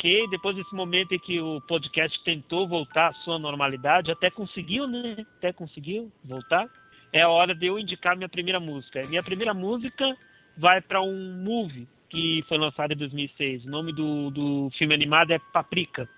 [0.00, 4.86] Ok, depois desse momento em que o podcast tentou voltar à sua normalidade, até conseguiu,
[4.86, 5.26] né?
[5.36, 6.66] Até conseguiu voltar.
[7.12, 9.06] É a hora de eu indicar minha primeira música.
[9.06, 10.16] Minha primeira música
[10.56, 13.66] vai para um movie que foi lançado em 2006.
[13.66, 16.08] O nome do, do filme animado é Paprika.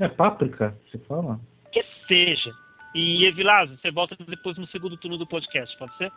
[0.00, 1.38] É páprica, você fala?
[1.70, 2.54] Que seja.
[2.94, 6.10] E Evilásio, você volta depois no segundo turno do podcast, pode ser?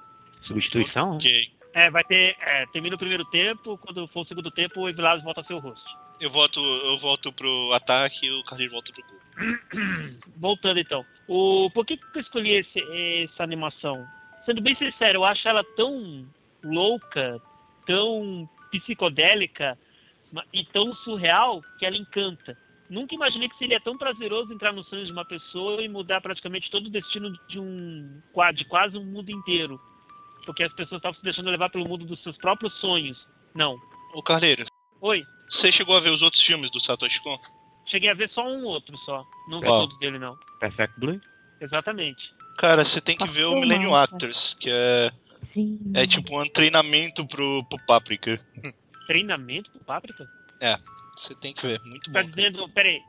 [0.44, 1.18] Substituição?
[1.18, 1.52] Ok.
[1.74, 2.38] É, vai ter.
[2.40, 5.56] É, termina o primeiro tempo, quando for o segundo tempo, o Evilásio volta a ser
[5.56, 5.84] o host.
[6.20, 9.20] Eu volto, eu volto pro ataque e o Carlinhos volta pro gol.
[10.38, 11.06] Voltando então.
[11.28, 14.06] O, por que, que eu escolhi esse- essa animação?
[14.46, 16.26] Sendo bem sincero, eu acho ela tão
[16.64, 17.42] louca,
[17.86, 19.78] tão psicodélica
[20.54, 22.58] e tão surreal que ela encanta.
[22.90, 26.72] Nunca imaginei que seria tão prazeroso entrar nos sonhos de uma pessoa e mudar praticamente
[26.72, 28.22] todo o destino de um
[28.56, 29.80] de quase um mundo inteiro.
[30.46, 33.18] Porque as pessoas estavam se deixando levar pelo mundo dos seus próprios sonhos.
[33.54, 33.78] Não.
[34.14, 34.66] Ô Carleiro,
[35.02, 37.38] Oi, você chegou a ver os outros filmes do Satoshi Kon?
[37.90, 39.26] cheguei a ver só um outro só.
[39.48, 40.38] Não vi todos dele não.
[40.60, 41.20] Perfect Blue?
[41.60, 42.22] Exatamente.
[42.58, 43.96] Cara, você tem que ver o Millennium.
[43.96, 45.12] Actors, que é,
[45.54, 45.80] Sim.
[45.96, 48.40] é tipo um treinamento pro, pro Paprika.
[49.08, 50.28] Treinamento pro Páprica?
[51.18, 52.30] Você tem que ver, muito Tá bom.
[52.30, 53.02] dizendo, peraí,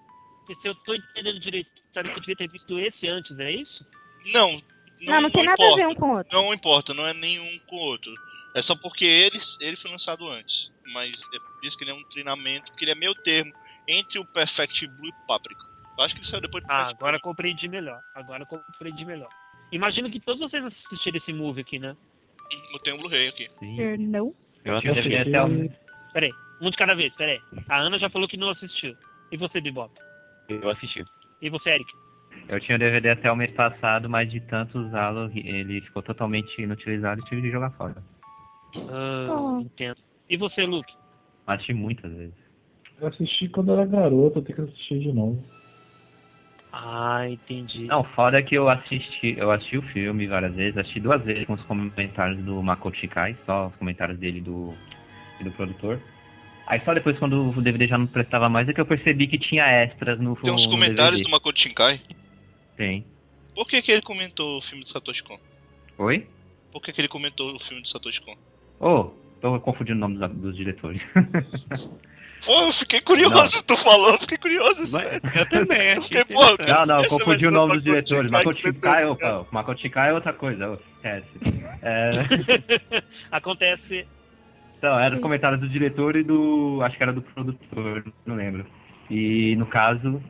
[0.47, 3.87] se eu tô entendendo direito, sabe que eu devia ter visto esse antes, é isso?
[4.33, 6.33] Não, não, Não, não tem nada a ver um com o outro.
[6.33, 8.13] Não importa, não é nenhum com o outro.
[8.55, 10.71] É só porque ele, ele foi lançado antes.
[10.93, 13.53] Mas é por isso que ele é um treinamento, porque ele é meio termo
[13.89, 15.65] entre o Perfect Blue e o Paprika.
[15.99, 18.01] Eu acho que ele saiu depois do Ah, Perfect agora eu compreendi melhor.
[18.15, 19.29] Agora eu compreendi melhor.
[19.73, 21.95] Imagino que todos vocês assistiram esse movie aqui, né?
[22.51, 22.61] Blue.
[22.73, 23.47] Eu tenho um Blu-ray aqui.
[23.61, 23.97] Sim.
[23.99, 24.35] Não.
[24.65, 24.99] Eu assisti.
[24.99, 25.71] assisti até o-
[26.13, 26.31] Peraí,
[26.61, 27.41] um de cada vez, peraí.
[27.69, 28.97] A Ana já falou que não assistiu.
[29.31, 29.93] E você, Bibop?
[30.49, 31.05] Eu assisti.
[31.41, 31.89] E você, Eric?
[32.49, 36.61] Eu tinha o DVD até o mês passado, mas de tanto usá-lo, ele ficou totalmente
[36.61, 38.03] inutilizado e tive de jogar fora.
[38.89, 39.61] Ah, Oh.
[39.61, 39.97] entendo.
[40.29, 40.93] E você, Luke?
[41.47, 42.35] Assisti muitas vezes.
[43.01, 45.43] Eu assisti quando era garoto, eu tenho que assistir de novo.
[46.73, 47.87] Ah, entendi.
[47.87, 51.45] Não, foda é que eu assisti, eu assisti o filme várias vezes, assisti duas vezes
[51.47, 54.73] com os comentários do Makoto Shikai, só os comentários dele do,
[55.41, 56.01] e do produtor.
[56.69, 59.39] Aí só depois, quando o DVD já não prestava mais, é que eu percebi que
[59.39, 61.25] tinha extras no Tem uns no comentários DVD.
[61.25, 62.01] do Makoto Shinkai.
[62.77, 63.05] Tem.
[63.53, 65.39] Por que, que ele comentou o filme do Satoshi Kon?
[65.99, 66.25] Oi?
[66.71, 68.37] Por que, que ele comentou o filme do Satoshi Kon?
[68.81, 71.01] Ô, tô confundindo o nome dos, dos diretores.
[72.47, 75.21] Pô, eu fiquei curioso, tu falou, eu fiquei curioso, Mas sério.
[75.35, 76.69] eu também, Eu fiquei, pô, interessante.
[76.71, 78.31] Não, não, eu confundi o nome dos diretores.
[78.57, 81.29] Shikai, meteu- opa, Makoto Shikai é outra coisa, esquece.
[81.83, 82.13] É,
[83.31, 84.07] Acontece.
[84.79, 86.81] então, era os comentários do diretor e do.
[86.83, 88.65] Acho que era do produtor, não lembro.
[89.11, 90.23] E no caso,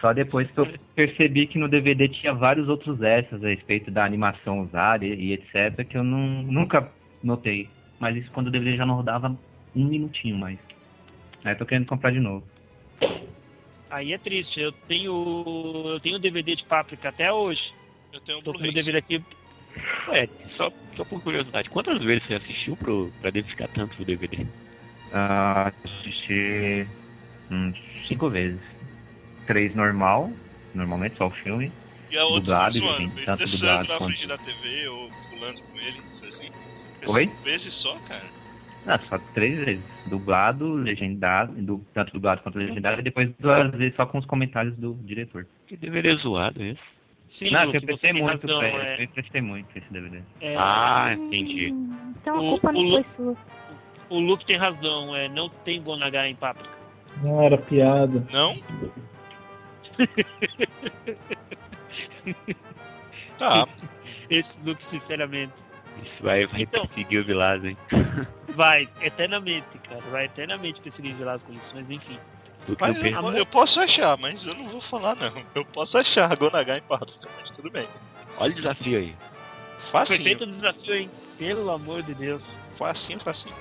[0.00, 4.04] só depois que eu percebi que no DVD tinha vários outros extras a respeito da
[4.04, 6.92] animação usada e, e etc, que eu não, nunca
[7.24, 7.68] notei.
[7.98, 9.36] Mas isso quando o DVD já não rodava
[9.74, 10.58] um minutinho mais.
[11.44, 12.44] Aí eu tô querendo comprar de novo.
[13.90, 14.60] Aí é triste.
[14.60, 15.84] Eu tenho.
[15.94, 17.62] Eu tenho DVD de Páprica até hoje.
[18.12, 18.62] Eu tenho um Tô com o.
[18.62, 19.22] DVD aqui.
[20.08, 24.46] Ué, só, só por curiosidade, quantas vezes você assistiu pro, pra identificar tanto o DVD?
[25.12, 26.86] Ah, assisti
[27.50, 27.76] uns
[28.08, 28.60] cinco vezes.
[29.46, 30.30] Três normal,
[30.74, 31.70] normalmente só o filme.
[32.10, 35.60] E a outra Dublado, zoando, gente, tanto dublado na quanto- frente da TV ou pulando
[35.62, 36.65] com ele, não sei assim.
[37.08, 37.26] Oi?
[37.44, 38.24] Vezes só, cara.
[38.86, 39.84] Ah, só três vezes.
[40.06, 44.76] Dublado, legendado, du- tanto dublado quanto legendado, e depois duas vezes só com os comentários
[44.76, 45.46] do diretor.
[45.66, 46.80] Que DVD zoado esse.
[47.38, 48.76] Sim, Não, eu você prestei muito, razão, velho.
[48.78, 50.22] é- Eu prestei muito esse DVD.
[50.40, 51.66] é- Ah, entendi.
[52.20, 53.36] Então a O- culpa o não Lu- foi sua.
[54.08, 56.70] O Luke tem razão, é, não tem Gonagá em Páprica.
[57.22, 58.24] Não era piada.
[58.32, 58.54] Não?
[63.38, 63.66] Tá.
[64.30, 65.52] Esse Luke, sinceramente.
[66.02, 66.86] Isso vai, vai Então.
[66.86, 67.76] perseguir o Vilas, hein?
[68.50, 70.00] Vai, eternamente, cara.
[70.10, 72.18] Vai eternamente perseguir Vilas com isso, mas enfim.
[72.80, 75.32] Mas eu eu, penso- eu posso achar, mas eu não vou falar não.
[75.54, 77.86] Eu posso achar Gonagai em Páprica, mas tudo bem.
[78.38, 79.16] Olha o desafio aí.
[79.90, 81.10] Foi feito Facinho, o desafio, hein?
[81.38, 82.42] Pelo amor de Deus.
[82.78, 83.54] facinho, facinho.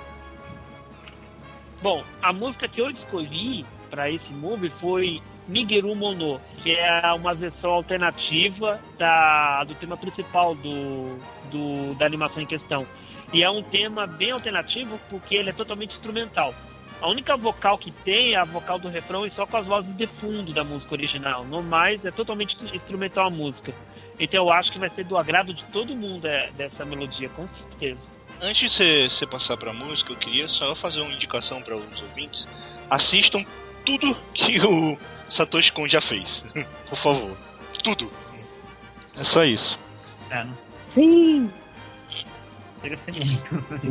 [1.81, 7.33] Bom, a música que eu escolhi para esse movie foi Migeru Mono, que é uma
[7.33, 11.17] versão alternativa da, do tema principal do,
[11.51, 12.85] do, da animação em questão.
[13.33, 16.53] E é um tema bem alternativo porque ele é totalmente instrumental.
[17.01, 19.95] A única vocal que tem é a vocal do refrão e só com as vozes
[19.97, 21.43] de fundo da música original.
[21.43, 23.73] No mais, é totalmente instrumental a música.
[24.19, 27.47] Então eu acho que vai ser do agrado de todo mundo é, dessa melodia, com
[27.47, 27.99] certeza.
[28.41, 32.47] Antes de você, passar pra música, eu queria só fazer uma indicação para os ouvintes.
[32.89, 33.43] Assistam
[33.85, 34.97] tudo que o
[35.29, 36.45] Satoshi Kon já fez.
[36.89, 37.37] Por favor.
[37.83, 38.09] Tudo.
[39.17, 39.79] É só isso.
[40.29, 40.57] É, não-
[40.93, 41.49] Sim!
[42.81, 43.81] Chega a ser muito.
[43.81, 43.87] Se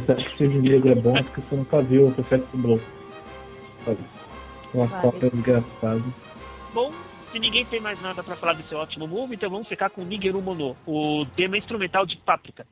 [0.00, 2.80] você, acha que Cisne Negro é bom, é porque você nunca viu o Perfect Blow.
[4.74, 5.02] Uma Vale.
[5.02, 6.02] cópia desgraçada.
[6.74, 6.92] Bom,
[7.32, 10.42] se ninguém tem mais nada pra falar desse ótimo movie, então vamos ficar com Nigeru
[10.42, 12.66] Mono, o tema instrumental de Páprica.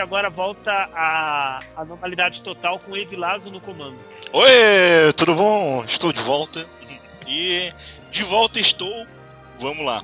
[0.00, 3.96] Agora volta a, a normalidade total com o Evilazo no comando.
[4.32, 5.84] Oi, tudo bom?
[5.84, 6.66] Estou de volta.
[7.26, 7.72] E
[8.10, 9.06] de volta estou.
[9.60, 10.02] Vamos lá.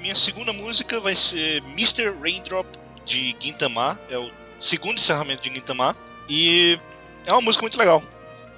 [0.00, 2.10] Minha segunda música vai ser Mr.
[2.20, 2.66] Raindrop
[3.04, 3.98] de Gintama.
[4.10, 4.30] É o
[4.60, 5.96] segundo encerramento de Gintama.
[6.28, 6.78] E
[7.26, 8.02] é uma música muito legal.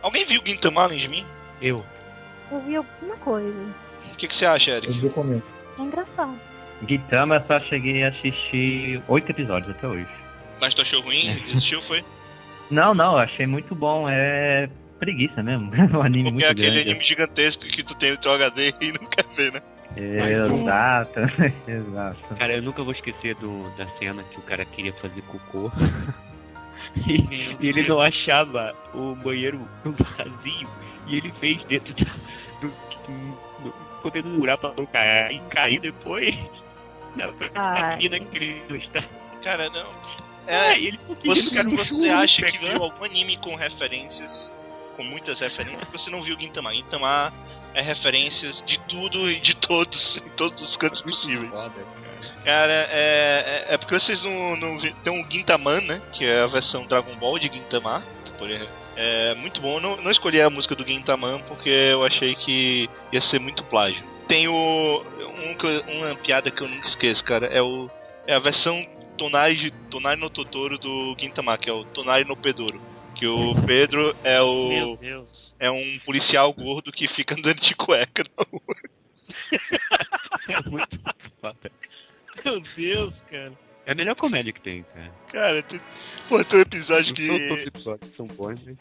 [0.03, 1.27] Alguém viu Gintama além de mim?
[1.63, 1.85] Eu.
[2.51, 3.75] Eu vi alguma coisa.
[4.13, 4.93] O que, que você acha, Eu Eric?
[5.01, 5.47] vi o começo.
[5.79, 6.39] É engraçado.
[6.87, 10.07] Gintama eu só cheguei a assistir oito episódios até hoje.
[10.65, 11.43] Mas tu achou ruim?
[11.45, 12.03] Desistiu, foi?
[12.71, 14.09] Não, não, eu achei muito bom.
[14.09, 14.67] É
[14.99, 15.71] preguiça mesmo.
[15.95, 16.91] um anime Porque muito é aquele grande.
[16.91, 19.63] anime gigantesco que tu tem no teu HD e não quer ver, né?
[19.95, 21.21] Exato,
[21.69, 22.35] exato.
[22.37, 25.71] Cara, eu nunca vou esquecer do, da cena que o cara queria fazer cocô.
[27.07, 30.69] e, e ele não achava o banheiro vazio.
[31.09, 32.11] E ele fez dentro da,
[32.63, 32.69] do,
[33.63, 36.35] do, podendo murar pra não cair e cair depois.
[37.17, 37.91] Na Ah.
[37.91, 38.63] aqui naquele.
[39.43, 40.24] Cara, não.
[40.47, 44.53] É, É, ele você, você acha que viu algum anime com referências,
[44.97, 46.75] com muitas referências, você não viu Gintama.
[46.75, 47.33] Gintama
[47.75, 51.69] é referências de tudo e de todos, em todos os cantos possíveis.
[52.45, 56.03] Cara, é, é, é porque vocês não, não Tem um Gintaman, né?
[56.13, 58.05] Que é a versão Dragon Ball de Gintama.
[58.97, 59.81] É muito bom.
[59.81, 64.05] Não, não escolhi a música do Gintaman porque eu achei que ia ser muito plágio.
[64.29, 64.53] Tem o.
[64.55, 67.47] um uma piada que eu nunca esqueço, cara.
[67.47, 67.91] É, o,
[68.27, 68.87] é a versão
[69.17, 72.81] Tonari, de, Tonari no Totoro do Gintama, que é o Tonari no Pedoro.
[73.15, 74.97] Que o Pedro é Meu o.
[74.97, 75.29] Deus.
[75.59, 78.61] É um policial gordo que fica andando de cueca na rua.
[80.47, 81.01] É muito
[81.41, 81.73] foda.
[82.45, 83.53] Meu Deus, cara.
[83.87, 85.11] É a melhor comédia que tem, cara.
[85.33, 85.81] Cara, tem,
[86.29, 87.69] pô, tem um episódio Não todos os que.
[87.69, 88.77] episódios são bons, mas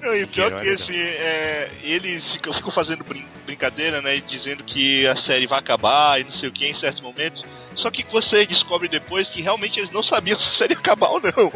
[0.00, 0.74] Não, e pior Herói que legal.
[0.74, 4.16] assim, é, eles ficam, ficam fazendo brin- brincadeira, né?
[4.16, 7.44] e Dizendo que a série vai acabar e não sei o que em certos momentos.
[7.76, 11.10] Só que você descobre depois que realmente eles não sabiam se a série ia acabar
[11.10, 11.52] ou não.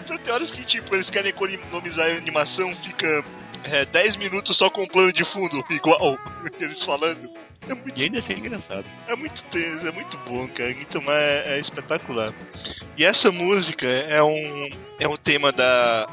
[0.00, 3.24] Então tem horas que, tipo, eles querem economizar a animação, fica
[3.64, 6.18] é, 10 minutos só com o plano de fundo, igual
[6.60, 7.28] eles falando.
[7.68, 8.84] É muito E ainda assim é engraçado.
[9.08, 10.70] é muito tenso, é muito bom, cara.
[10.70, 12.32] Então é, é espetacular.
[12.96, 14.68] E essa música é um
[15.00, 16.06] é um tema da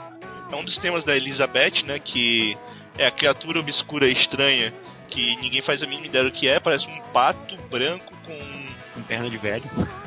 [0.52, 2.58] é um dos temas da Elizabeth, né, que
[2.98, 4.74] é a criatura obscura estranha
[5.08, 8.63] que ninguém faz a mínima ideia do que é, parece um pato branco Com
[9.04, 9.64] perna de velho.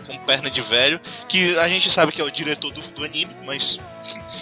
[0.06, 3.34] com perna de velho, que a gente sabe que é o diretor do, do anime,
[3.44, 3.78] mas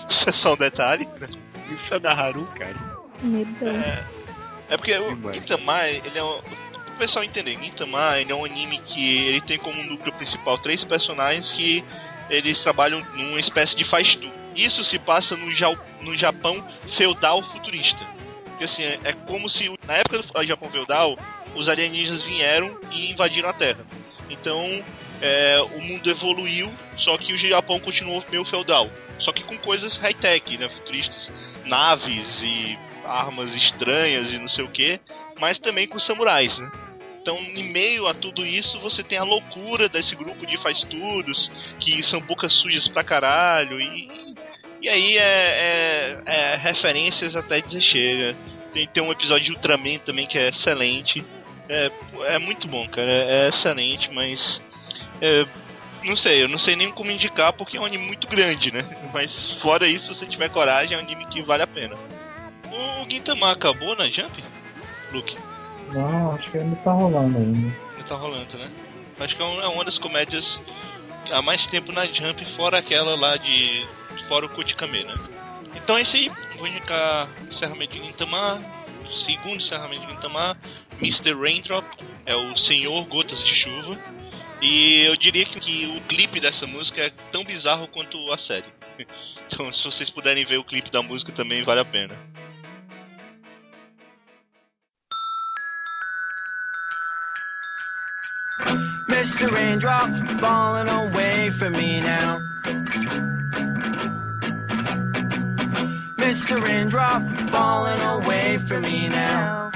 [0.09, 1.07] isso é só um detalhe.
[1.21, 1.29] né?
[1.71, 2.75] Isso é da Haru, cara.
[3.23, 3.85] Meu Deus.
[4.69, 5.37] É porque o Demais.
[5.39, 6.39] Gintama, ele é um.
[6.39, 10.85] O pessoal entender, Gintama ele é um anime que ele tem como núcleo principal três
[10.85, 11.85] personagens que
[12.31, 14.33] eles trabalham numa espécie de faz tudo.
[14.55, 18.01] Isso se passa no, Jau- no Japão feudal futurista.
[18.47, 21.19] Porque assim, é, é como se na época do Japão feudal
[21.57, 23.85] os alienígenas vieram e invadiram a Terra.
[24.31, 24.85] Então
[25.21, 28.91] é, o mundo evoluiu, só que o Japão continuou meio feudal.
[29.19, 30.69] Só que com coisas high-tech, né?
[30.69, 31.31] Futuristas,
[31.65, 34.99] naves e armas estranhas e não sei o que,
[35.39, 36.71] mas também com samurais, né?
[37.23, 41.51] Então, em meio a tudo isso, você tem a loucura desse grupo de faz-tudos,
[41.81, 44.35] que são bocas sujas pra caralho, e,
[44.83, 48.37] e aí é, é- é referências até dizer chega.
[48.75, 51.25] Tem, tem um episódio de Ultraman também que é excelente.
[51.69, 51.91] É,
[52.27, 53.11] é muito bom, cara.
[53.11, 54.63] É excelente, mas.
[55.21, 55.47] é,
[56.05, 58.85] não sei, eu não sei nem como indicar porque é um anime muito grande, né?
[59.15, 61.97] Mas fora isso, se você tiver coragem, é um anime que vale a pena.
[62.71, 64.43] O Gintama acabou na Jump?
[65.13, 65.37] Luke,
[65.93, 67.75] Não, acho que ainda tá rolando ainda.
[67.97, 68.69] não tá rolando, né?
[69.21, 70.61] Acho que é é uma das comédias
[71.31, 73.87] há mais tempo na Jump, fora aquela lá de.
[74.29, 75.15] fora o Kotikame, né?
[75.77, 76.31] Então é isso aí.
[76.59, 78.61] Vou indicar encerramento de Gintama,
[79.09, 80.57] segundo encerramento de Gintama,
[81.01, 81.35] Mr.
[81.35, 81.85] Raindrop,
[82.27, 83.99] é o Senhor Gotas de Chuva.
[84.61, 88.65] E eu diria que, o clipe dessa música é tão bizarro quanto a série.
[89.47, 92.15] Então, se vocês puderem ver o clipe da música também, vale a pena.
[99.09, 99.49] Mr.
[99.53, 100.09] Raindrop
[100.41, 102.39] falling away from me now.
[106.19, 106.61] Mr.
[106.61, 109.71] Raindrop falling away from me now.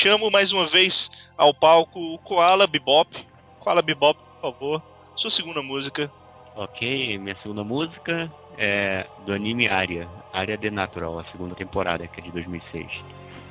[0.00, 3.14] Chamo mais uma vez ao palco o Koala Bebop.
[3.58, 4.82] Koala Bebop, por favor,
[5.14, 6.10] sua segunda música.
[6.56, 12.18] Ok, minha segunda música é do anime Aria, Aria The Natural, a segunda temporada, que
[12.18, 12.86] é de 2006.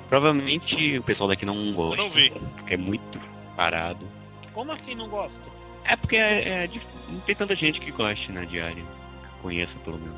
[0.10, 2.32] Provavelmente o pessoal daqui não Eu gosta, não vi.
[2.32, 3.22] porque é muito
[3.56, 4.04] parado.
[4.52, 5.38] Como assim não gosta?
[5.86, 6.70] É porque é, é
[7.10, 8.84] não tem tanta gente que goste, né, de Aria.
[8.84, 10.18] Que conheça, pelo menos.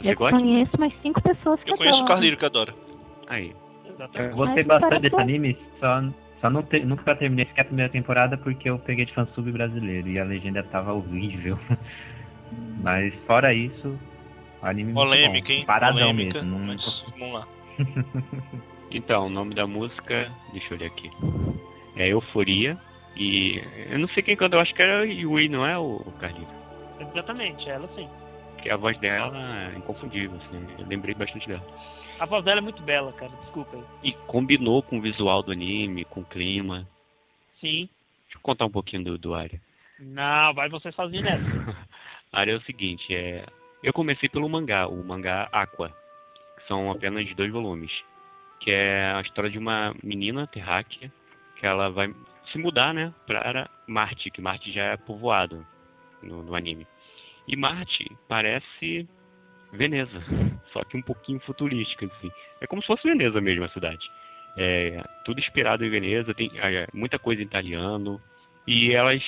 [0.00, 0.38] Você Eu gosta?
[0.38, 2.14] conheço mais cinco pessoas que Eu conheço o adoram.
[2.14, 2.72] Carlírio que adora.
[3.26, 3.56] Aí.
[4.34, 6.02] Gostei bastante desse anime, só,
[6.40, 10.08] só não te- nunca terminei sequer a primeira temporada porque eu peguei de fansub brasileiro
[10.08, 11.58] e a legenda tava horrível.
[12.82, 13.98] Mas fora isso,
[14.62, 15.54] o anime é muito Polêmica, bom.
[15.54, 15.64] hein?
[15.66, 16.58] Paradão Polêmica, mesmo.
[16.58, 16.66] Não...
[16.66, 17.48] mas vamos lá.
[18.90, 21.10] Então, o nome da música, deixa eu olhar aqui.
[21.96, 22.78] É Euforia.
[23.16, 26.48] E eu não sei quem canta, eu acho que era Yui, não é o Carlinhos?
[27.00, 28.08] Exatamente, ela sim.
[28.54, 29.36] Porque a voz dela
[29.72, 31.62] é inconfundível, assim, eu lembrei bastante dela.
[32.24, 33.84] A voz dela é muito bela, cara, desculpa aí.
[34.02, 36.88] E combinou com o visual do anime, com o clima.
[37.60, 37.86] Sim.
[38.22, 39.60] Deixa eu contar um pouquinho do, do Arya.
[40.00, 41.76] Não, vai você sozinho nessa.
[42.32, 43.44] Arya é o seguinte, é...
[43.82, 45.90] eu comecei pelo mangá, o mangá Aqua,
[46.56, 47.92] que são apenas dois volumes.
[48.58, 51.12] Que é a história de uma menina terráquea,
[51.60, 52.10] que ela vai
[52.50, 55.66] se mudar, né, para Marte, que Marte já é povoado
[56.22, 56.86] no, no anime.
[57.46, 59.06] E Marte parece
[59.76, 60.22] Veneza,
[60.72, 62.30] só que um pouquinho futurística, assim.
[62.60, 64.08] É como se fosse Veneza mesmo a cidade.
[64.56, 68.20] É tudo inspirado em Veneza, tem é, muita coisa em italiano.
[68.66, 69.22] E elas,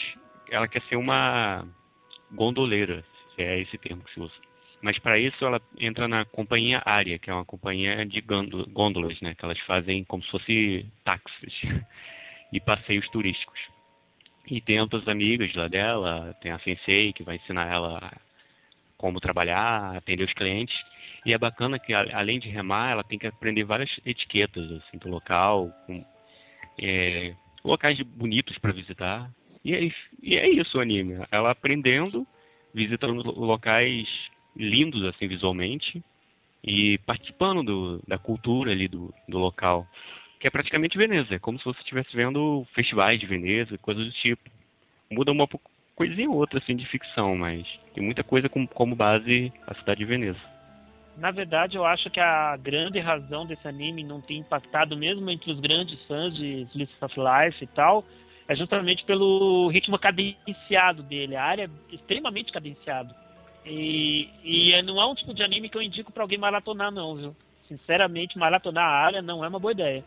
[0.51, 1.66] ela quer ser uma
[2.30, 4.34] gondoleira, se é esse termo que se usa.
[4.82, 9.34] Mas para isso ela entra na companhia Área, que é uma companhia de gôndolas, né?
[9.34, 11.55] Que elas fazem como se fosse táxis
[12.53, 13.59] e passeios turísticos.
[14.49, 18.12] E tem outras amigas lá dela, tem a Sensei que vai ensinar ela
[19.07, 20.76] como trabalhar, atender os clientes.
[21.24, 25.09] E é bacana que além de remar, ela tem que aprender várias etiquetas assim do
[25.09, 26.04] local, com,
[26.80, 27.32] é,
[27.64, 29.30] locais bonitos para visitar.
[29.64, 29.90] E é,
[30.20, 31.24] e é isso o anime.
[31.30, 32.26] Ela aprendendo,
[32.74, 34.09] visitando lo- locais
[34.57, 36.02] lindos assim visualmente
[36.64, 39.86] e participando do, da cultura ali do, do local,
[40.40, 44.12] que é praticamente Veneza, é como se você estivesse vendo festivais de Veneza, coisas do
[44.12, 44.50] tipo.
[45.09, 45.46] Muda uma,
[45.97, 50.01] coisinha ou outra assim de ficção, mas tem muita coisa com, como base a cidade
[50.01, 50.38] de Veneza.
[51.16, 55.51] Na verdade, eu acho que a grande razão desse anime não ter impactado mesmo entre
[55.51, 58.05] os grandes fãs de Slice of Life e tal,
[58.47, 61.34] é justamente pelo ritmo cadenciado dele.
[61.34, 63.14] A área é extremamente cadenciado.
[63.64, 67.16] E, e não é um tipo de anime que eu indico pra alguém maratonar, não,
[67.16, 67.36] viu?
[67.66, 70.05] Sinceramente, maratonar a área não é uma boa ideia.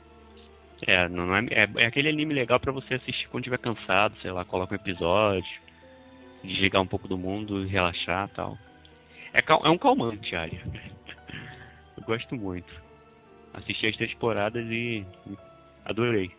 [0.87, 4.31] É, não é, é, é aquele anime legal pra você assistir quando estiver cansado, sei
[4.31, 5.59] lá, coloca um episódio,
[6.43, 8.57] desligar um pouco do mundo relaxar tal.
[9.33, 10.61] É, cal- é um calmante, área.
[11.97, 12.73] Eu gosto muito.
[13.53, 15.05] Assisti as três temporadas e
[15.85, 16.31] adorei.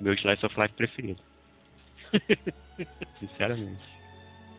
[0.00, 1.22] Meu Slice of Life preferido.
[3.18, 3.82] Sinceramente.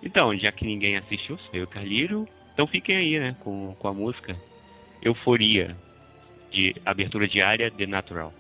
[0.03, 4.35] Então, já que ninguém assistiu, eu e então fiquem aí, né, com, com a música
[5.01, 5.75] Euforia,
[6.51, 8.33] de abertura diária The Natural.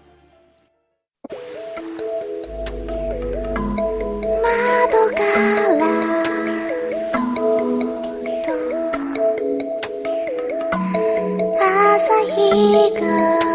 [11.97, 13.46] 下一个。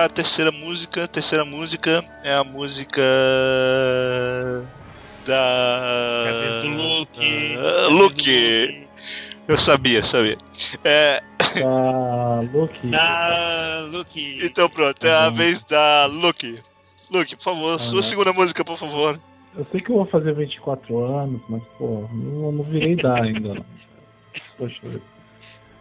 [0.00, 1.06] Pra terceira música.
[1.06, 3.02] Terceira música é a música
[5.26, 7.56] da Cabeça do Luke.
[7.58, 8.86] Ah, Luke.
[9.48, 10.36] Eu sabia, sabia.
[10.84, 11.20] É,
[11.60, 12.94] Tá, Luke.
[12.94, 14.38] Ah, Luke.
[14.42, 15.34] então pronto, é a Uhum.
[15.34, 16.60] vez da Luke.
[17.10, 18.02] Luke, por favor, sua Uhum.
[18.02, 19.18] segunda música, por favor.
[19.56, 23.54] Eu sei que eu vou fazer 24 anos, mas, pô, não, não virei dar ainda.
[23.54, 23.64] Não.
[24.56, 25.02] Poxa vida.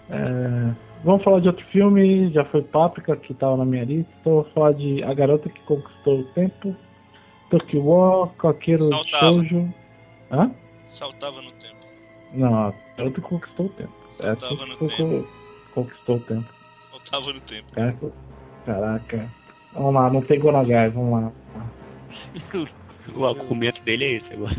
[0.10, 0.72] É,
[1.04, 4.12] vamos falar de outro filme, já foi Páprica, que tava na minha lista.
[4.22, 6.76] Então, vou falar de A Garota que Conquistou o Tempo,
[7.50, 9.26] Tokyo War, Coqueiro Saltava.
[9.34, 9.74] Shoujo.
[10.32, 10.52] Hã?
[10.92, 11.76] Saltava no tempo.
[12.34, 13.94] Não, A Garota que Conquistou o Tempo.
[14.20, 14.96] É Saltava no tempo.
[14.98, 15.28] co-
[15.74, 16.54] conquistou o tempo.
[16.92, 17.72] Saltava no tempo.
[17.72, 18.12] Caraca.
[18.66, 19.30] Caraca.
[19.74, 21.32] Vamos lá, não tem Gonagai, vamos lá.
[23.16, 24.56] O argumento dele é esse agora.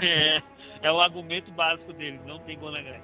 [0.00, 0.40] É,
[0.82, 3.00] é o argumento básico dele, não tem Gonagai.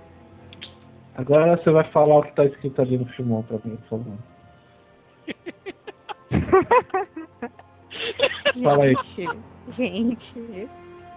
[1.18, 4.14] Agora você vai falar o que tá escrito ali no filmão pra mim, por favor.
[8.62, 8.94] Fala aí.
[9.76, 10.68] Gente,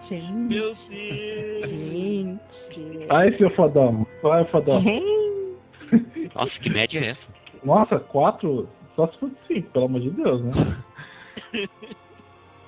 [0.08, 1.70] gente, Meu Deus!
[1.70, 3.06] gente.
[3.10, 4.04] Aí, seu fodão.
[4.24, 4.80] Vai, fodão.
[4.80, 5.58] Gente.
[6.34, 7.22] Nossa, que média é essa?
[7.62, 8.68] Nossa, quatro?
[8.96, 10.52] Só se for cinco, pelo amor de Deus, né?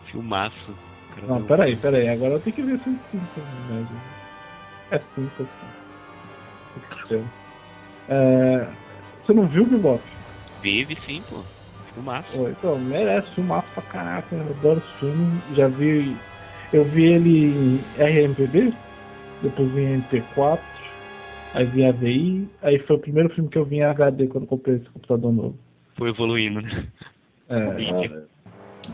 [0.07, 0.73] Filmaço.
[1.27, 2.09] Não, peraí, peraí.
[2.09, 3.89] Agora eu tenho que ver se é cinco, né?
[4.93, 5.84] É cinco, assim.
[7.09, 7.25] Ser.
[8.09, 8.69] É...
[9.25, 10.03] Você não viu, Bebop?
[10.61, 11.43] Vive sim, pô.
[11.93, 12.31] Filmaço.
[12.33, 14.35] Pô, Então, merece filmaço pra caraca.
[14.35, 15.41] Eu adoro esse filme.
[15.55, 16.17] Já vi.
[16.73, 18.73] Eu vi ele em RMPB,
[19.43, 20.59] depois vi em MP4,
[21.55, 24.77] aí vi AVI, aí foi o primeiro filme que eu vi em HD quando comprei
[24.77, 25.55] esse computador novo.
[25.97, 26.89] Foi evoluindo, né?
[27.49, 28.25] É,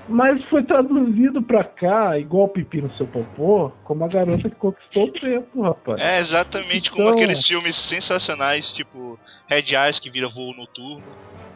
[0.08, 5.04] mas foi traduzido pra cá, igual pipi no seu popô, como a garota que conquistou
[5.04, 6.00] o tempo, rapaz.
[6.00, 9.18] É exatamente como Então- aqueles filmes sensacionais, tipo
[9.48, 11.02] Red Eyes que vira voo noturno.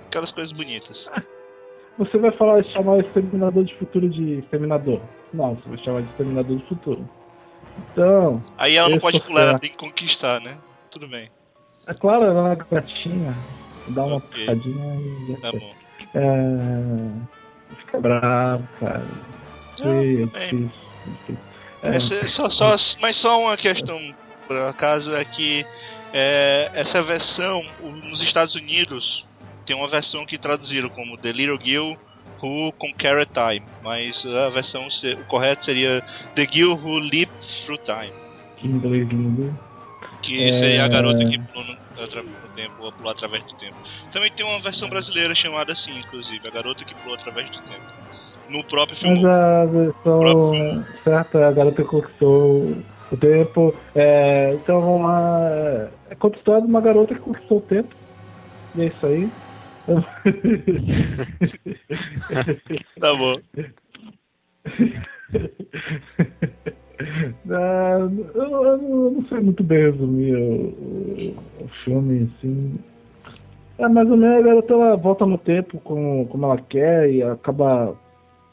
[0.06, 1.10] Aquelas coisas bonitas.
[1.98, 5.00] Você vai falar chamar o Exterminador de Futuro de Exterminador.
[5.32, 7.08] Não, você vai chamar de Exterminador de Futuro.
[7.92, 9.62] Então, Aí ela não pode sou pular, ela certo.
[9.62, 10.56] tem que conquistar, né?
[10.90, 11.28] Tudo bem,
[11.86, 13.32] é claro, ela é uma gatinha,
[13.88, 14.28] dá uma Ok.
[14.34, 14.96] piscadinha
[15.28, 15.60] e tá foi.
[15.60, 15.72] bom.
[16.14, 17.43] É...
[17.74, 19.06] Fica bravo, cara.
[21.82, 24.00] É, é só, só, mas só uma questão
[24.46, 25.64] por acaso, é que
[26.12, 29.26] é, essa versão, nos Estados Unidos,
[29.66, 31.94] tem uma versão que traduziram como The Little Girl
[32.42, 36.02] Who Conquered Time, mas a versão o correto seria
[36.34, 37.30] The Girl Who Leaped
[37.64, 38.12] Through Time,
[38.58, 39.58] Que inglês lindo.
[40.22, 40.52] que É.
[40.52, 43.76] seria a garota que pulou no, tempo, ou pulou através do tempo.
[44.12, 47.82] Também tem uma versão brasileira chamada assim, inclusive, a garota que pulou através do tempo.
[48.48, 49.22] No próprio filme.
[49.22, 50.52] Mas a versão
[51.02, 52.76] certa é a garota que conquistou
[53.10, 53.74] o tempo.
[53.94, 55.90] É, então vamos lá.
[56.10, 57.94] É conta a história de uma garota que conquistou o tempo.
[58.74, 59.30] E é isso aí.
[62.98, 63.36] Tá bom.
[67.50, 72.74] Ah, eu, eu- não sei muito bem resumir o, o- o filme, assim.
[73.78, 77.22] É mais ou menos a garota ela volta no tempo como, como ela quer e
[77.22, 77.96] acaba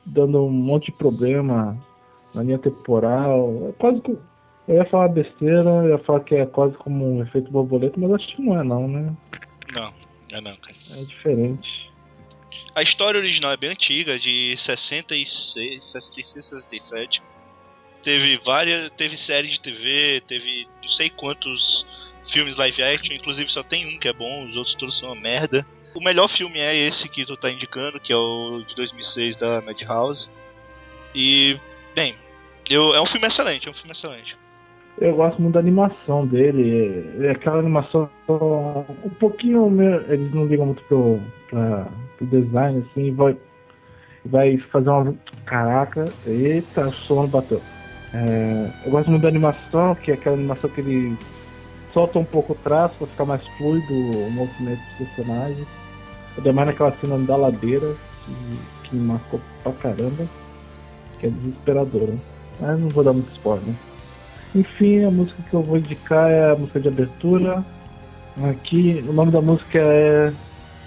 [0.05, 1.77] dando um monte de problema
[2.33, 3.67] na linha temporal.
[3.69, 4.11] É quase que.
[4.67, 8.11] Eu ia falar besteira, eu ia falar que é quase como um efeito borboleta, mas
[8.13, 9.13] acho que não é não, né?
[9.75, 9.91] Não,
[10.31, 10.75] é não, cara.
[10.91, 11.91] É diferente.
[12.75, 17.21] A história original é bem antiga, de 66, 66, 67.
[18.03, 21.85] Teve várias, teve série de TV, teve não sei quantos
[22.25, 25.21] filmes live action, inclusive só tem um que é bom, os outros todos são uma
[25.21, 25.65] merda.
[25.93, 29.61] O melhor filme é esse que tu tá indicando, que é o de 2006 da
[29.61, 30.29] Madhouse.
[31.13, 31.59] E,
[31.93, 32.15] bem,
[32.69, 34.37] eu, é um filme excelente, é um filme excelente.
[34.99, 37.05] Eu gosto muito da animação dele.
[37.21, 39.69] É é aquela animação um pouquinho.
[39.69, 41.87] me- Eles não ligam muito pro, pra,
[42.17, 43.13] pro design, assim.
[43.15, 43.35] Vai,
[44.25, 45.15] vai fazer uma.
[45.45, 47.61] Caraca, eita, o sono bateu.
[48.13, 51.17] É, eu gosto muito da animação, que é aquela animação que ele
[51.93, 55.67] solta um pouco o traço pra ficar mais fluido o movimento dos personagens.
[56.37, 57.95] Ainda mais naquela cena da ladeira,
[58.25, 60.25] que, que me marcou pra caramba.
[61.19, 62.15] Que é desesperadora.
[62.59, 63.75] Mas não vou dar muito spoiler.
[64.53, 67.63] Enfim, a música que eu vou indicar é a música de abertura.
[68.49, 70.33] Aqui, o nome da música é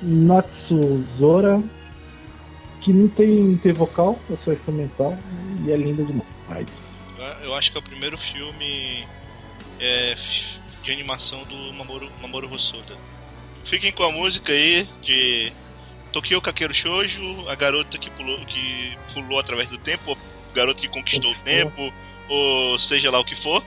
[0.03, 1.62] Natsuzora,
[2.81, 5.16] que não tem, tem vocal, é só instrumental
[5.64, 6.84] e é linda demais.
[7.43, 9.07] Eu acho que é o primeiro filme
[9.81, 10.14] é,
[10.83, 12.97] de animação do Mamoru, Mamoru Hosoda.
[13.66, 15.53] Fiquem com a música aí de
[16.12, 20.18] Tokyo Kakeru Shoujo, a garota que pulou, que pulou através do tempo, ou
[20.55, 21.93] garota que conquistou o tempo,
[22.29, 23.64] ou seja lá o que for.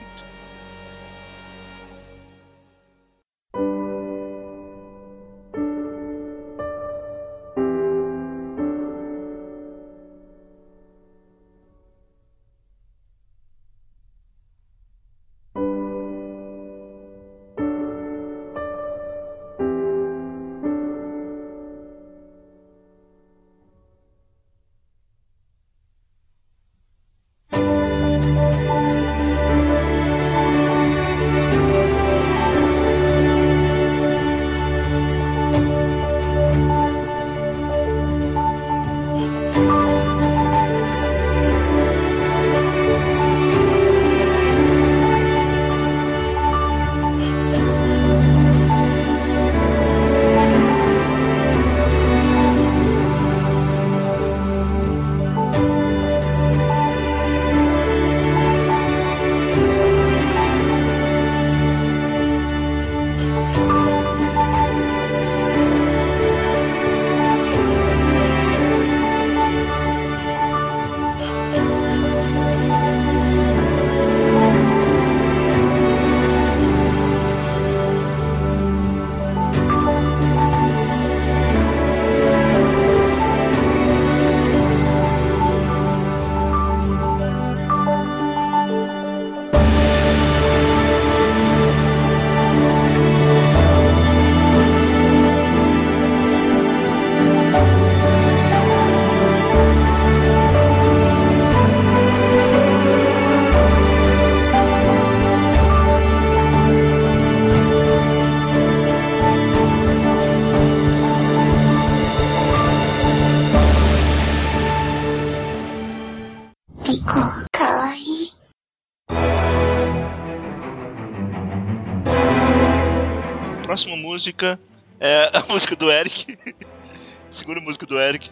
[124.28, 124.60] Música
[125.00, 126.36] é a música do Eric.
[127.30, 128.30] Segunda música do Eric.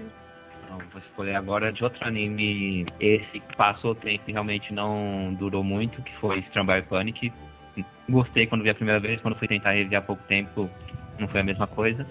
[0.93, 2.87] Vou escolher agora de outro anime.
[3.01, 7.33] Esse que passou o tempo e realmente não durou muito, que foi Strambar Panic.
[8.09, 10.69] Gostei quando vi a primeira vez, quando fui tentar rever há pouco tempo,
[11.19, 12.07] não foi a mesma coisa.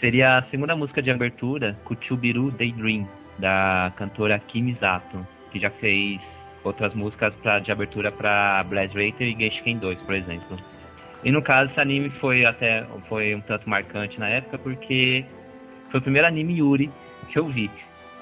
[0.00, 3.08] Seria a segunda música de abertura, Kuchubiru Daydream,
[3.38, 6.20] da cantora Kimi Sato, que já fez
[6.62, 10.58] outras músicas pra, de abertura pra Blast Rater e Genshin 2, por exemplo.
[11.26, 15.26] E no caso, esse anime foi até foi um tanto marcante na época porque
[15.90, 16.88] foi o primeiro anime Yuri
[17.32, 17.68] que eu vi.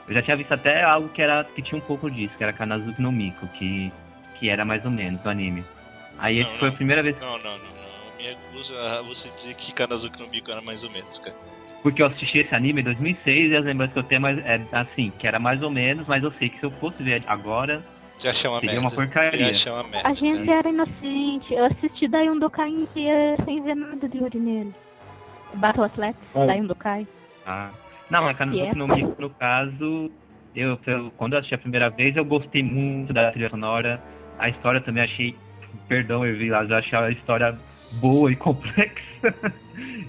[0.09, 2.55] Eu já tinha visto até algo que era que tinha um pouco disso, que era
[2.55, 3.92] Kanazuki no Miko, que,
[4.38, 5.62] que era mais ou menos o anime.
[6.16, 8.16] Aí esse Não, foi a primeira vez Não, não, não, não.
[8.16, 11.36] Me recuso a você dizer que Kanazuki no Bico era mais ou menos, cara.
[11.82, 14.66] porque eu assisti esse anime em 2006 e as lembranças que eu tenho é é
[14.72, 17.84] assim, que era mais ou menos, mas eu sei que se eu fosse ver agora,
[18.18, 18.86] Já achei uma Seria merda.
[18.86, 19.52] uma porcaria.
[19.72, 20.08] Uma merda.
[20.08, 20.58] A gente cara.
[20.58, 21.52] era inocente.
[21.52, 24.74] Eu assisti Dayundokai inteira sem ver nada de Yuri nele.
[25.54, 26.46] Battle Athletics, Olha.
[26.48, 27.06] Dayundokai.
[27.46, 27.70] Ah.
[28.10, 28.74] Não, mas Yeah.
[28.78, 30.10] no no caso,
[30.54, 34.00] eu, eu- quando eu assisti a primeira vez, eu gostei muito da trilha sonora.
[34.38, 35.36] A história também achei,
[35.88, 37.56] perdão, eu vi lá, já achei a história
[38.00, 39.34] boa e complexa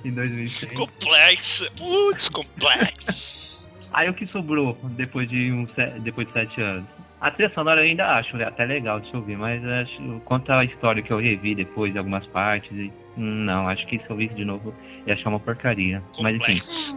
[0.04, 0.74] em 2006.
[0.74, 1.72] Complexa.
[1.78, 3.64] Putz, complexo.
[3.94, 5.66] Aí o que sobrou depois de um
[6.02, 6.88] depois de sete anos?
[7.22, 10.64] A trilha sonora eu ainda acho até legal de se ouvir, mas acho, quanto à
[10.64, 14.46] história que eu revi depois de algumas partes, não, acho que se eu visse de
[14.46, 14.74] novo
[15.08, 16.04] ia achar uma porcaria.
[16.20, 16.96] Mas enfim.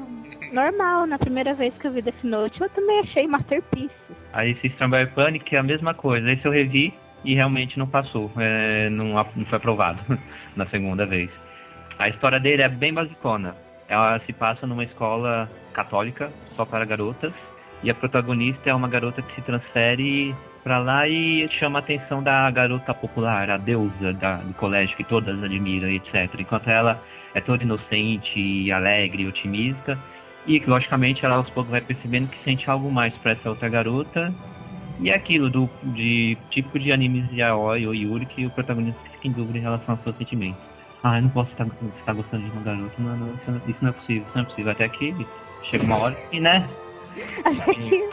[0.53, 3.95] Normal, na primeira vez que eu vi Death Note, eu também achei Masterpiece.
[4.33, 6.31] Aí esse Strawberry Panic é a mesma coisa.
[6.31, 6.93] Esse eu revi
[7.25, 8.31] e realmente não passou.
[8.39, 10.01] é, não, não foi aprovado
[10.57, 11.31] na segunda vez.
[11.99, 13.55] A história dele é bem basicona.
[13.89, 17.33] Ela se passa numa escola católica, só para garotas.
[17.83, 22.23] E a protagonista é uma garota que se transfere pra lá e chama a atenção
[22.23, 26.41] da garota popular, a deusa da- do colégio que todas admiram, etc.
[26.41, 27.03] Enquanto ela
[27.35, 29.99] é toda inocente, alegre, otimista.
[30.47, 33.69] E que, logicamente, ela aos poucos vai percebendo que sente algo mais pra essa outra
[33.69, 34.35] garota.
[35.01, 39.01] E é aquilo do de tipo de animes de Aoi ou Yuri que o protagonista
[39.13, 40.61] fica em dúvida em relação aos seus sentimentos.
[41.05, 41.67] Ah, eu não posso estar,
[41.99, 43.35] estar gostando de uma garota, não, não-
[43.67, 44.73] isso não é possível, isso não é possível.
[44.73, 45.29] Até que
[45.71, 46.69] chega uma hora e, né?
[47.45, 48.09] A gente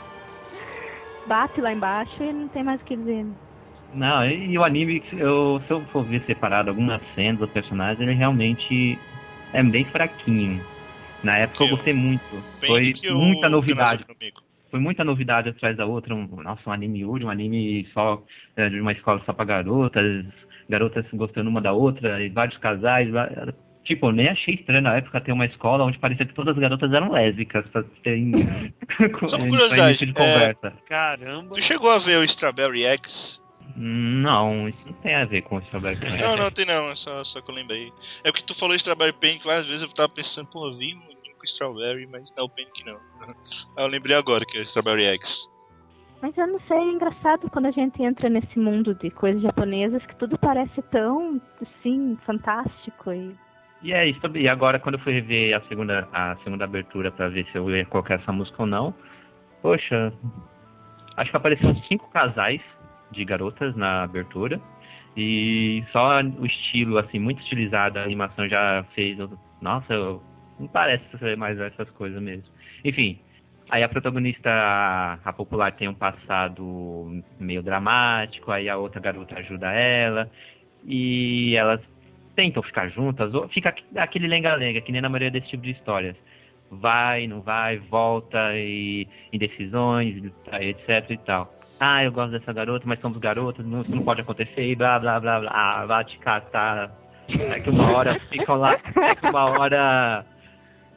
[1.25, 3.25] bate lá embaixo e não tem mais o que dizer.
[3.93, 7.99] Não, e, e o anime, eu, se eu for ver separado algumas cenas ou personagens,
[7.99, 8.99] ele realmente
[9.53, 10.63] é bem fraquinho.
[11.23, 12.43] Na época eu Eu- gostei muito.
[12.59, 14.05] Foi muita novidade.
[14.19, 14.43] Bico.
[14.69, 16.13] foi muita novidade atrás da outra.
[16.13, 18.21] Um, nossa, um anime Yuri, um anime só
[18.57, 20.25] é, de uma escola só pra garotas,
[20.69, 23.07] garotas gostando uma da outra, e vários casais.
[23.85, 26.61] Tipo, eu nem achei estranho na época ter uma escola onde parecia que todas as
[26.61, 28.17] garotas eram lésbicas, pra ter
[29.29, 30.73] Só por in- curiosidade, é- conversa.
[30.87, 31.53] Caramba.
[31.53, 33.41] Tu chegou a ver o Strawberry X?
[33.77, 36.21] Não, isso não tem a ver com o Strawberry Panic.
[36.23, 37.91] Não, não tem não, é só, só que eu lembrei.
[38.23, 41.15] É porque tu falou Strawberry Panic várias vezes, eu tava pensando, pô, eu vi um
[41.37, 42.97] com Strawberry, mas não é o Panic não.
[43.21, 43.33] Aí
[43.85, 45.47] eu lembrei agora que é Strawberry X.
[46.21, 50.03] Mas eu não sei, é engraçado quando a gente entra nesse mundo de coisas japonesas
[50.05, 53.35] que tudo parece tão, assim, fantástico e...
[53.85, 54.19] E é isso.
[54.33, 57.69] E agora, quando eu fui rever a segunda, a segunda abertura pra ver se eu
[57.69, 58.95] ia colocar essa música ou não,
[59.61, 60.11] poxa,
[61.15, 62.59] acho que apareceram cinco casais
[63.11, 64.59] de garotas na abertura.
[65.15, 69.19] E só o estilo, assim, muito estilizado, a animação já fez.
[69.61, 69.93] Nossa,
[70.59, 72.51] não parece ser mais essas coisas mesmo.
[72.83, 73.19] Enfim,
[73.69, 74.49] aí a protagonista,
[75.23, 80.27] a popular, tem um passado meio dramático, aí a outra garota ajuda ela.
[80.83, 81.81] E elas
[82.35, 85.71] tentam ficar juntas, ou fica aqu- aquele lenga-lenga, que nem na maioria desse tipo de
[85.71, 86.15] histórias.
[86.69, 90.23] Vai, não vai, volta, e indecisões,
[90.59, 91.47] etc e tal.
[91.79, 94.97] Ah, eu gosto dessa garota, mas somos garotas, não, isso não pode acontecer, e blá,
[94.99, 95.51] blá, blá, blá.
[95.53, 96.91] Ah, vai te catar.
[97.27, 100.25] É que uma hora ficam lá, é que uma hora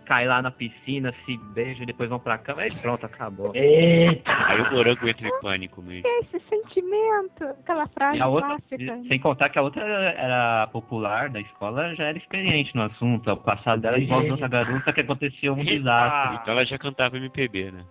[0.05, 3.52] cai lá na piscina, se beijam e depois vão pra cama, e pronto, acabou.
[3.55, 4.32] Eita!
[4.47, 6.09] Aí o morango entra em pânico mesmo.
[6.09, 9.02] Esse sentimento, aquela frase outra, clássica.
[9.08, 13.30] sem contar que a outra era popular da escola, já era experiente no assunto.
[13.30, 16.36] O passado dela igual as outras garotas que acontecia um desastre.
[16.42, 17.84] Então ela já cantava MPB, né?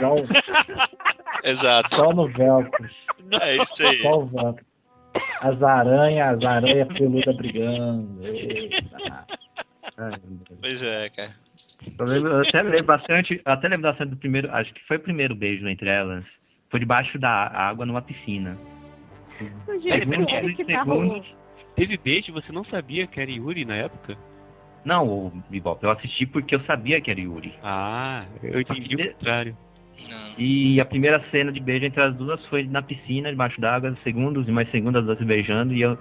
[0.00, 0.14] Só,
[1.48, 1.94] Exato.
[1.96, 2.88] só no velcro.
[3.40, 3.96] É isso aí.
[3.98, 4.64] Só o velcro.
[5.40, 8.26] As aranhas, as aranhas peludas brigando.
[8.26, 9.26] Eita.
[10.60, 11.34] Pois é, cara.
[11.98, 14.96] Eu, lembro- eu até lembro bastante, eu até lembro bastante do primeiro, acho que foi
[14.96, 16.24] o primeiro beijo entre elas.
[16.70, 18.56] Foi debaixo da água numa piscina.
[19.66, 20.26] O É, jeito muito
[20.56, 20.70] que segundo.
[21.06, 21.24] narrou.
[21.76, 24.16] Teve beijo, você não sabia que era Yuri na época?
[24.84, 27.54] Não, o Bebop, eu assisti porque eu sabia que era Yuri.
[27.62, 29.56] Ah, eu entendi o contrário.
[30.08, 30.34] Não.
[30.38, 34.48] E a primeira cena de beijo entre as duas foi na piscina, debaixo d'água, segundos
[34.48, 35.98] e mais segundos as duas se beijando, e eu,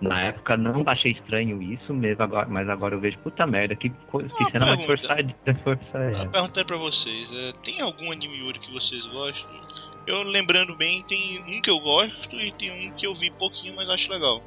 [0.00, 3.90] na época, não achei estranho isso, mesmo agora, mas agora eu vejo, puta merda, que,
[4.08, 5.34] coisa, que cena mais forçada.
[5.62, 6.28] força é essa?
[6.28, 9.60] perguntei pra vocês, é, tem algum anime Yuri que vocês gostam?
[10.06, 13.74] Eu lembrando bem, tem um que eu gosto e tem um que eu vi pouquinho,
[13.74, 14.42] mas acho legal.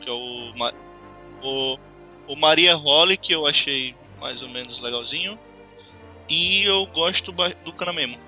[0.00, 0.72] Que é o, Ma-
[1.42, 1.78] o,
[2.28, 5.38] o Maria Holly, que eu achei mais ou menos legalzinho.
[6.28, 8.18] E eu gosto do Kanamemo.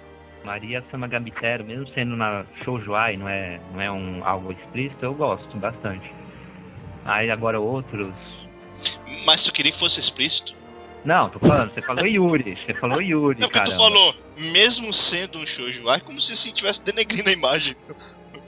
[0.44, 5.14] Maria Sama Gambitero, mesmo sendo na shoujoai, não é, não é um algo explícito, eu
[5.14, 6.08] gosto bastante.
[7.04, 8.14] Aí agora outros.
[9.24, 10.54] Mas tu queria que fosse explícito?
[11.06, 13.70] Não, tô falando, você falou Yuri, você falou Yuri, Não, porque cara.
[13.70, 17.76] tu falou, mesmo sendo um shoujo, é como se assim tivesse denegrindo a imagem.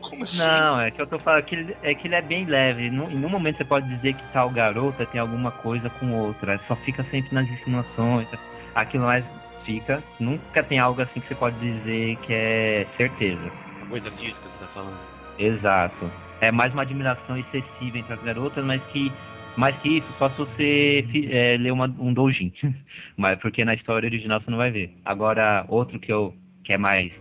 [0.01, 0.39] Como assim?
[0.39, 2.89] Não, é que eu tô falando que ele, é que ele é bem leve.
[2.89, 6.59] Num, em nenhum momento você pode dizer que tal garota tem alguma coisa com outra.
[6.66, 8.26] Só fica sempre nas insinuações.
[8.74, 9.22] Aquilo mais
[9.66, 10.02] fica.
[10.18, 13.52] Nunca tem algo assim que você pode dizer que é certeza.
[13.90, 14.98] Coisa física que você tá falando.
[15.39, 16.10] Exato.
[16.40, 19.12] É mais uma admiração excessiva entre as garotas, mas que
[19.59, 22.52] mais que isso, só se você é, ler uma, um doujin.
[23.16, 24.97] mas porque na história original você não vai ver.
[25.05, 27.12] Agora, outro que eu que é mais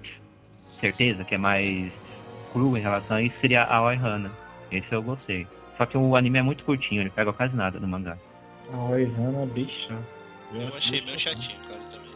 [0.80, 1.92] certeza, que é mais
[2.52, 4.32] cru em relação a isso, seria a Hana.
[4.72, 5.48] Esse eu gostei.
[5.78, 8.18] Só que o anime é muito curtinho, ele pega quase nada no mangá.
[8.74, 9.98] A Oihana, bicha.
[10.54, 12.12] Eu achei meio chatinho, cara, também.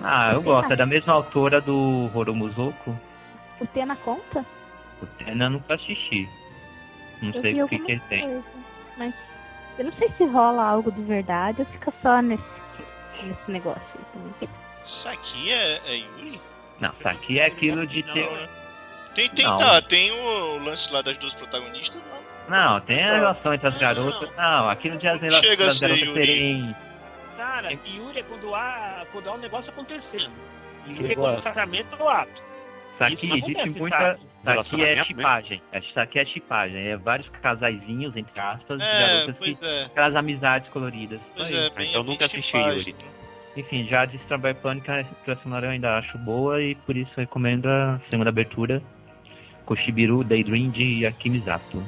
[0.00, 0.72] Ah, eu gosto.
[0.72, 2.96] É da mesma autora do Horomuzoko.
[3.60, 4.44] O tema conta?
[5.02, 6.28] O Tena eu nunca assisti.
[7.22, 8.22] Não Eu sei o que, que ele tem.
[8.22, 8.44] coisa,
[8.96, 9.14] Mas
[9.78, 12.42] eu não sei se rola algo de verdade ou fica só nesse,
[13.22, 13.82] nesse negócio
[14.12, 14.48] também.
[14.86, 16.40] Isso aqui é, é Yuri?
[16.80, 18.24] Não, isso aqui é aquilo de ter.
[18.24, 18.48] Não, né?
[19.14, 19.56] Tem, tem, Não.
[19.56, 22.18] tá, tem o lance lá das duas protagonistas, não.
[22.56, 24.30] Não, tem a relação entre as garotas.
[24.36, 26.26] Não, aquilo de as relações Chega a das ser garotas Yuri.
[26.26, 26.76] serem.
[27.36, 30.30] Cara, Yuri é quando há, quando há um negócio acontecendo.
[30.86, 31.42] Yuri é quando o gosto.
[31.44, 32.42] casamento é o ato.
[32.94, 33.96] Isso aqui não existe muita.
[33.98, 34.20] sabe?
[34.40, 35.62] Isso aqui é chipagem.
[35.74, 36.86] Isso aqui é chipagem.
[36.88, 39.64] É vários casaizinhos, entre aspas, É, garotas que.
[39.64, 39.82] é.
[39.84, 41.20] Aquelas amizades coloridas.
[41.36, 42.78] Pois é, bem, então bem nunca assisti chipagem.
[42.78, 42.96] Yuri.
[43.56, 47.10] Enfim, já de Strawberry Panic, a trilha sonora eu ainda acho boa e por isso
[47.16, 48.80] recomendo a segunda abertura.
[49.66, 51.82] Koshibiru, Daydream de Akimizato.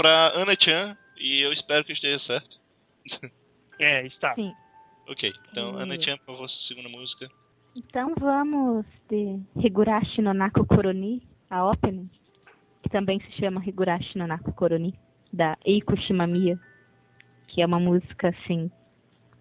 [0.00, 2.58] Pra Ana Chan e eu espero que esteja certo.
[3.78, 4.34] É, está.
[4.34, 4.52] Sim.
[5.08, 5.78] Ok, então Hum.
[5.78, 7.30] Ana Chan, por favor, segunda música.
[7.74, 12.10] Então vamos de Higurashi no Nako Koroni, a opening,
[12.82, 14.94] que também se chama Higurashi no Nako Koroni,
[15.32, 16.60] da Eiko Shimamiya,
[17.48, 18.70] que é uma música assim,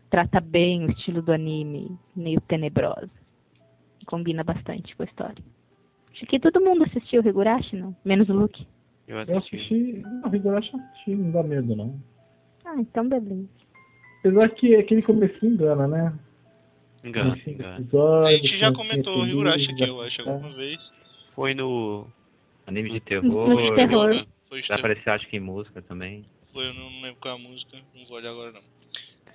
[0.09, 3.11] trata bem o estilo do anime, meio tenebrosa.
[4.05, 5.43] Combina bastante com a história.
[6.13, 7.93] Acho que todo mundo assistiu Higurashi, não?
[8.05, 8.65] Menos o Luke.
[9.09, 9.55] Eu Eu assisti.
[9.55, 10.01] assisti.
[10.03, 11.99] Não, Higurashi eu assisti, não dá medo não.
[12.63, 13.49] Ah, então beleza.
[14.19, 16.13] Apesar que aquele começo engana, né?
[17.01, 17.11] Tem
[17.43, 18.25] cinco engano.
[18.25, 20.31] A gente já tem comentou feliz, Higurashi aqui, eu acho, tá.
[20.31, 20.93] alguma vez.
[21.33, 22.05] Foi no.
[22.67, 23.61] Anime de No terror.
[23.63, 24.09] de terror.
[24.13, 26.23] Foi, foi, Já apareceu acho que em música também.
[26.53, 28.61] foi, eu não lembro qual é a música, não vou olhar agora não.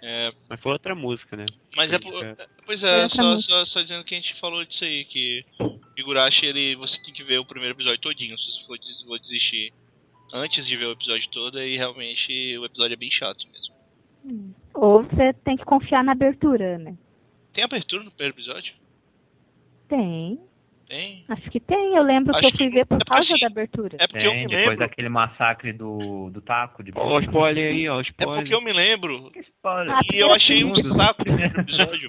[0.07, 1.47] É, Mas foi outra música, né?
[1.75, 2.47] mas é, é.
[2.67, 5.43] pois é, só, só, só dizendo que a gente falou disso aí, que
[5.97, 9.19] Higurashi, ele, você tem que ver o primeiro episódio todinho, se você for des- for
[9.19, 9.73] desistir
[10.35, 13.75] antes de ver o episódio todo, aí realmente o episódio é bem chato mesmo.
[14.27, 14.53] Hum.
[14.75, 16.95] Ou você tem que confiar na abertura, né?
[17.51, 18.75] Tem abertura no primeiro episódio?
[19.89, 20.39] Tem.
[20.89, 21.25] Tem.
[21.29, 21.97] Acho que tem.
[21.97, 23.97] Eu lembro que Acho eu fui que- ver por é causa da abertura.
[24.01, 24.79] É porque eu Tem, me depois lembro.
[24.79, 28.37] daquele massacre do, do taco de Ó, spoiler aí, ó, o É spoiler.
[28.37, 29.95] porque eu me lembro Que spoiler.
[29.97, 32.09] Ah, e eu achei um saco o primeiro episódio.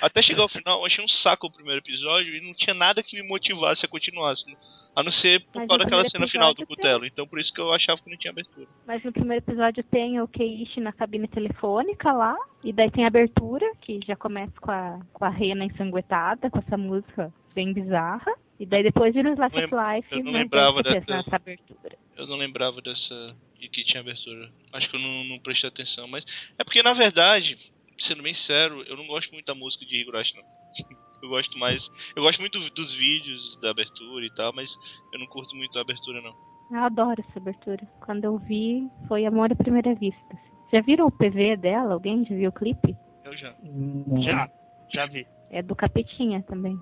[0.00, 3.02] Até chegar ao final, eu achei um saco o primeiro episódio e não tinha nada
[3.02, 4.30] que me motivasse a continuar.
[4.32, 4.54] assim,
[4.94, 7.04] A não ser por Mas causa daquela cena final do cutelo.
[7.06, 8.66] Então por isso que eu achava que não tinha abertura.
[8.86, 13.08] Mas no primeiro episódio tem o Keiichi na cabine telefônica lá, e daí tem a
[13.08, 18.32] abertura, que já começa com a, com a rena ensanguentada, com essa música bem bizarra.
[18.60, 19.66] E daí depois vira o of Lem-
[19.96, 21.96] Life eu não tem lembrava dessa- abertura.
[22.16, 23.36] Eu não lembrava dessa.
[23.60, 24.50] de que tinha abertura.
[24.72, 26.08] Acho que eu não, não prestei atenção.
[26.08, 26.24] Mas
[26.58, 27.56] é porque, na verdade,
[27.98, 30.44] sendo bem sério, eu não gosto muito da música de Higurashi, não.
[31.20, 31.90] Eu gosto mais.
[32.14, 34.78] Eu gosto muito do- dos vídeos da abertura e tal, mas
[35.12, 36.32] eu não curto muito a abertura, não.
[36.70, 37.84] Eu adoro essa abertura.
[38.06, 40.38] Quando eu vi, foi amor à primeira vista.
[40.72, 41.94] Já viram o PV dela?
[41.94, 42.96] Alguém já viu o clipe?
[43.24, 43.52] Eu já.
[43.60, 44.22] Não.
[44.22, 44.48] Já,
[44.94, 45.26] já vi.
[45.50, 46.78] É do Capetinha também.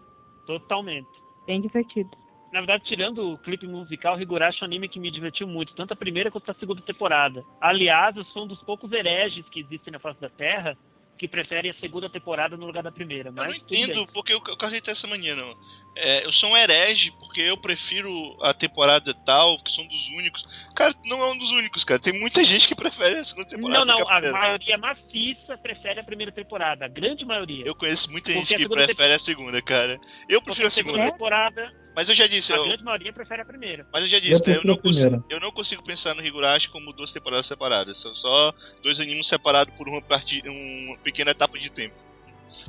[0.47, 1.09] Totalmente.
[1.47, 2.11] Bem divertido.
[2.53, 5.93] Na verdade, tirando o clipe musical, Higurashi é um anime que me divertiu muito, tanto
[5.93, 7.43] a primeira quanto a segunda temporada.
[7.59, 10.77] Aliás, eu sou um dos poucos hereges que existem na face da Terra
[11.17, 13.31] que preferem a segunda temporada no lugar da primeira.
[13.31, 14.07] Eu Mas não tudo entendo bem.
[14.13, 15.57] porque eu, eu carreguei essa mania, não.
[15.97, 20.45] É, eu sou um herege porque eu prefiro a temporada tal, que são dos únicos.
[20.75, 21.99] Cara, não é um dos únicos, cara.
[21.99, 23.85] Tem muita gente que prefere a segunda temporada.
[23.85, 27.65] Não, não, a a maioria maciça prefere a primeira temporada, a grande maioria.
[27.65, 29.99] Eu conheço muita gente a que prefere a segunda, cara.
[30.29, 31.13] Eu prefiro a a segunda segunda.
[31.13, 33.87] temporada, Mas eu já disse, a eu, grande maioria prefere a primeira.
[33.91, 36.69] mas eu já Eu disse, né, eu, não consigo, eu não consigo pensar no Higurashi
[36.69, 37.97] como duas temporadas separadas.
[37.99, 38.53] São só
[38.83, 41.95] dois animes separados por uma, parti uma pequena etapa de tempo.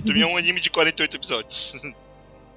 [0.02, 1.74] Pra mim é um anime de 48 episódios.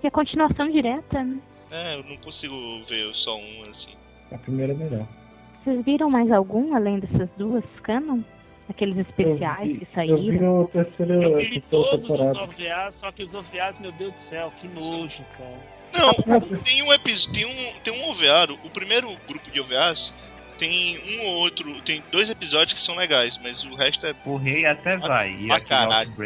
[0.01, 1.40] E a continuação direta, né?
[1.72, 2.55] é, eu não consigo
[2.88, 3.94] ver só um assim.
[4.30, 5.09] A primeira é melhor.
[5.64, 8.20] Vocês viram mais algum além dessas duas canon?
[8.68, 10.62] Aqueles especiais eu vi, que Eu vi saíram?
[10.62, 12.20] a terceira, Eu vi todos os.
[12.20, 15.80] OVAs, só que os OVAs, meu Deus do céu, que nojo, cara.
[15.92, 20.12] Não, tem um episódio, tem um, tem um OVA, o primeiro grupo de OVAs
[20.58, 24.36] tem um ou outro, tem dois episódios que são legais, mas o resto é O
[24.36, 25.32] rei até vai.
[25.32, 26.12] E pra aqui caralho.
[26.18, 26.22] O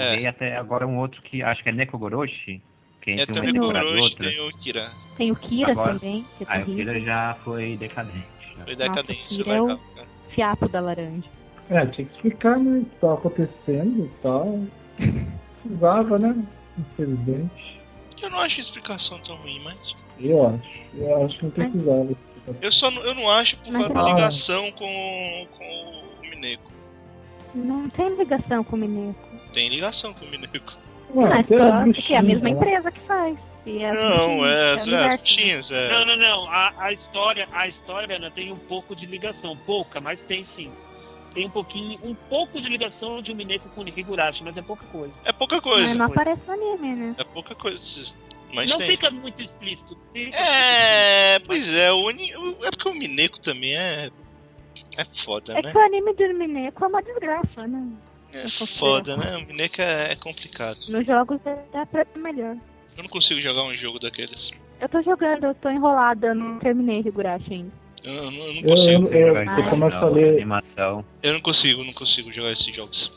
[0.00, 0.14] É.
[0.16, 2.60] rei até agora um outro que acho que é Nekogoroshi.
[3.00, 4.30] Que é temporada e Kogoroshi, outra.
[4.30, 4.90] tem o Kira.
[5.16, 6.64] Tem o Kira Agora- também, que é Aí o.
[6.66, 8.26] Kira já foi decadente.
[8.58, 8.64] já.
[8.64, 9.80] Foi decadência, Kira é o- legal.
[9.94, 10.06] cara.
[10.30, 11.28] Fiapo da laranja.
[11.70, 12.80] É, tinha que explicar, né?
[12.80, 14.60] O que tava acontecendo e tal.
[15.62, 16.36] Precisava, né?
[16.78, 17.80] Infelizmente.
[18.22, 19.96] Eu não acho a explicação tão ruim, mas.
[20.20, 20.70] Eu acho.
[20.96, 22.08] Eu acho que não precisava.
[22.60, 26.30] Eu só não, eu não acho por Mas causa da é- ligação com, com o
[26.30, 26.72] Mineko.
[27.54, 29.28] Não tem ligação com o Mineco.
[29.52, 30.72] Tem ligação com o Mineko.
[31.14, 32.54] Ué, Mas tem a só que é a mesma lá.
[32.54, 33.38] empresa que faz.
[33.66, 35.22] E é Não, é, é as, é, as universo.
[35.22, 35.88] bichinhas, é.
[35.90, 36.50] Não, não, não.
[36.50, 39.56] A, a história, a história né, tem um pouco de ligação.
[39.56, 40.70] Pouca, mas tem sim.
[41.34, 44.62] Tem um pouquinho, um pouco de ligação de um Mineko com o Higurashi, mas é
[44.62, 45.12] pouca coisa.
[45.24, 45.94] É pouca Mas coisa.
[45.94, 47.14] não aparece no anime, né?
[47.18, 47.80] É pouca coisa.
[48.54, 48.86] Mas não tem.
[48.90, 49.98] fica muito explícito.
[50.12, 54.10] Fica É, pois é, o é porque o Mineko também é.
[54.96, 55.72] É foda, É né?
[55.72, 57.88] que o anime do Mineco é uma desgraça, né?
[58.32, 59.36] É foda, né?
[59.36, 60.78] O Mineko é, é complicado.
[60.88, 61.40] Nos jogos
[61.72, 62.56] dá pra ser melhor.
[62.96, 64.52] Eu não consigo jogar um jogo daqueles.
[64.80, 67.83] Eu tô jogando, eu tô enrolada, eu não terminei Higurashi ainda.
[68.04, 69.08] Eu, eu não- eu não consigo.
[69.08, 70.34] eu, eu, Jogar eu começo a ler.
[70.34, 71.04] Animação.
[71.22, 73.10] Eu não consigo, não consigo jogar esses jogos.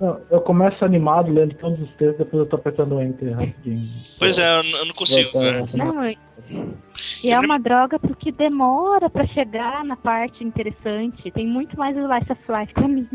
[0.00, 3.86] Não, eu começo animado lendo todos os textos, depois eu tô apertando o enter rapidinho.
[4.18, 5.64] Pois é, eu, não- eu não consigo, cara.
[5.64, 5.76] vai.
[5.76, 6.16] Não,
[7.22, 11.30] e é uma droga porque demora pra chegar na parte interessante.
[11.30, 13.06] Tem muito mais Slice of Life pra mim.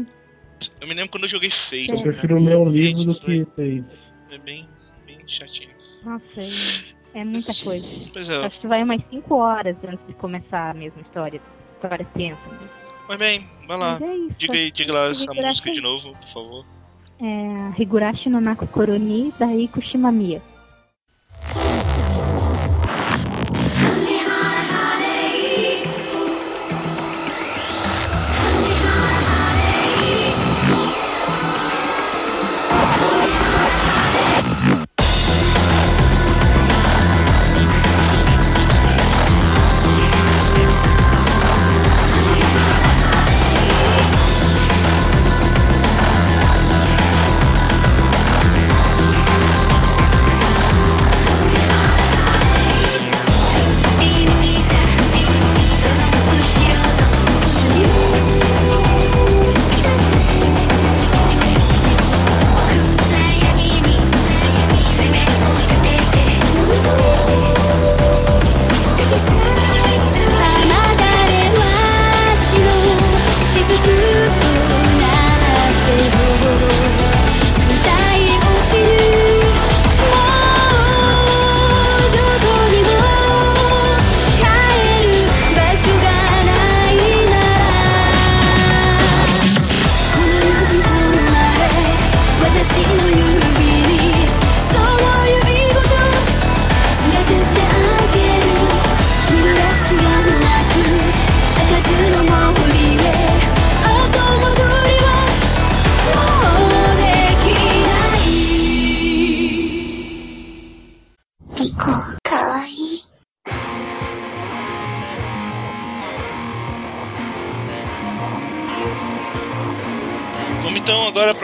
[0.80, 1.90] Eu me lembro quando eu joguei Fate.
[1.90, 2.02] Eu É.
[2.04, 3.52] prefiro ler um livro do que isso.
[4.32, 4.68] É bem,
[5.08, 5.70] bem chatinho.
[6.04, 6.50] Nossa, é,
[7.16, 7.88] é muita coisa.
[8.14, 8.46] Pois é.
[8.46, 11.42] Acho que vai umas 5 horas antes de começar a mesma história.
[11.76, 12.40] História tensa.
[12.52, 12.70] mesmo.
[13.08, 14.00] Mas bem, vai lá.
[14.02, 14.34] É.
[14.38, 16.66] Diga aí, diga lá essa Higurashi- música de novo, por favor.
[17.22, 20.42] É Higurashi no Naku Koroni da Iko Shimamiya.「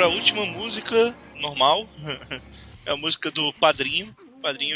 [0.02, 1.88] pra última música normal.
[2.88, 4.16] é a música do Padrinho.
[4.42, 4.76] Padrinho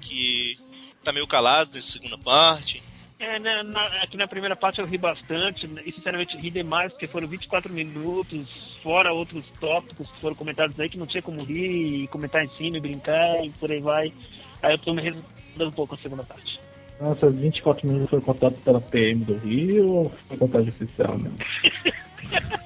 [0.00, 0.58] que
[1.04, 2.82] tá meio calado nessa segunda parte.
[3.20, 7.06] É, na, na, aqui na primeira parte eu ri bastante, e sinceramente ri demais, porque
[7.06, 12.02] foram 24 minutos, fora outros tópicos que foram comentados aí, que não tinha como rir,
[12.02, 14.12] e comentar em cima, e brincar, e por aí vai.
[14.60, 16.58] Aí eu tô me resolvendo um pouco na segunda parte.
[17.00, 21.38] Nossa, 24 minutos foi contado pela PM do Rio ou foi contagem oficial mesmo?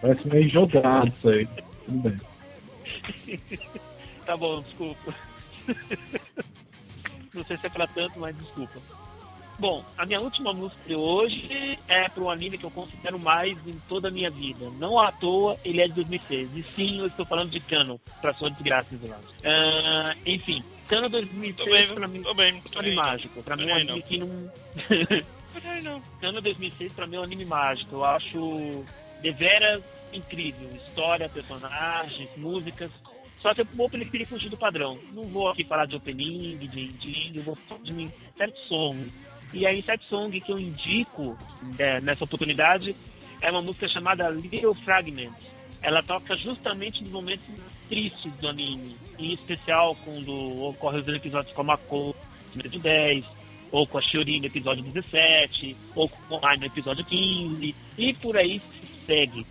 [0.00, 1.48] Parece meio jogado isso aí.
[1.86, 2.20] Tudo bem.
[4.26, 5.12] Tá bom, desculpa.
[7.34, 8.78] Não sei se é pra tanto, mas desculpa.
[9.58, 13.58] Bom, a minha última música de hoje é para um anime que eu considero mais
[13.66, 14.70] em toda a minha vida.
[14.78, 16.56] Não à toa, ele é de 2006.
[16.56, 19.26] E sim, eu estou falando de Kano, pra sua desgraça, Isolado.
[19.44, 23.42] Ah, enfim, Kano Tô 2006 bem, pra mim é um anime mágico.
[23.42, 24.00] Pra mim é um anime não.
[24.00, 26.02] que não...
[26.20, 27.96] Kano 2006 pra mim é um anime mágico.
[27.96, 28.84] Eu acho
[29.22, 29.82] deveras
[30.12, 30.68] incrível.
[30.86, 32.90] História, personagens, músicas.
[33.32, 34.98] Só que eu vou preferir fugir do padrão.
[35.12, 39.10] Não vou aqui falar de opening, de ending, eu vou falar de certo song.
[39.52, 41.36] E a Inside Song que eu indico
[41.78, 42.94] é, nessa oportunidade
[43.40, 45.50] é uma música chamada Little Fragments.
[45.82, 47.46] Ela toca justamente nos momentos
[47.88, 48.96] tristes do anime.
[49.18, 51.76] Em especial quando ocorre os episódios com a
[52.54, 53.24] no episódio 10,
[53.72, 58.36] ou com a Shiori no episódio 17, ou com a no episódio 15, e por
[58.36, 58.60] aí
[59.10, 59.46] se segue.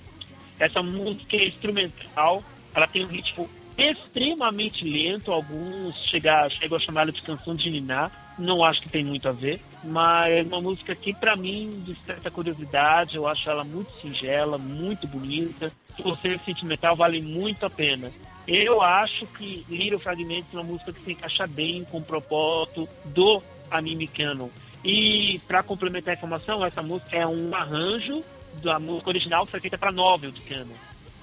[0.60, 7.11] Essa música é instrumental, ela tem um ritmo extremamente lento, alguns chega, chegam a chamá-la
[7.11, 10.94] de canção de Niná, não acho que tem muito a ver, mas é uma música
[10.95, 16.38] que pra mim desperta curiosidade, eu acho ela muito singela, muito bonita, se você é
[16.40, 18.11] sentimental vale muito a pena.
[18.48, 22.90] Eu acho que Little Fragments é uma música que se encaixa bem com o propósito
[23.06, 24.49] do anime canon.
[24.84, 28.22] E para complementar a informação, essa música é um arranjo
[28.60, 30.76] da música original que foi feita para novel de canon.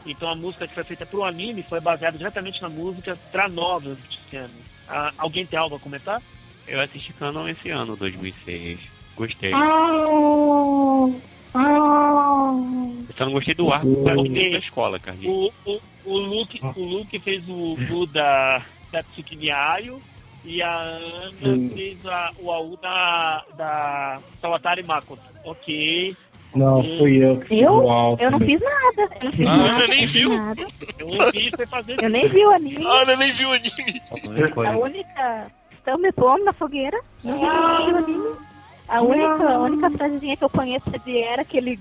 [0.05, 3.49] Então a música que foi feita para o anime foi baseada diretamente na música para
[3.49, 4.49] novel de canon.
[4.89, 6.23] Ah, alguém tem algo a comentar?
[6.67, 8.81] Eu assisti Canon esse ano, 2006.
[9.17, 9.53] Gostei.
[13.09, 15.53] Eu só não gostei do arco da da escola, Carlinhos.
[15.65, 20.01] O, o, o, Luke, o Luke fez o Blue da, da Tsukimi Ayo
[20.45, 21.69] e a Ana Hum.
[21.75, 25.23] fez a, o AU da, da Sawatari Makoto.
[25.45, 26.15] Ok.
[26.57, 28.23] Não, fui eu que o alto.
[28.23, 29.11] Eu não fiz nada.
[29.21, 29.75] Eu não fiz Ah, nada.
[29.75, 30.29] Ana nem viu.
[30.37, 30.67] nada.
[30.99, 32.87] Eu ouvi você fazer Eu nem vi o anime.
[32.87, 34.03] Ah, eu nem vi o anime.
[34.67, 35.47] A única.
[35.73, 36.99] Estão me pondo na fogueira.
[37.23, 38.37] Não vi o anime.
[38.89, 41.79] A única, a única frasezinha que eu conheço de era aquele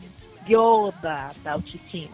[0.50, 2.10] Yoda da Altitinho,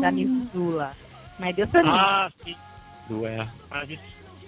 [0.00, 0.92] da Mizula.
[1.38, 1.88] Mas deu pra mim.
[1.92, 2.54] Ah, sim.
[3.08, 3.46] Do é.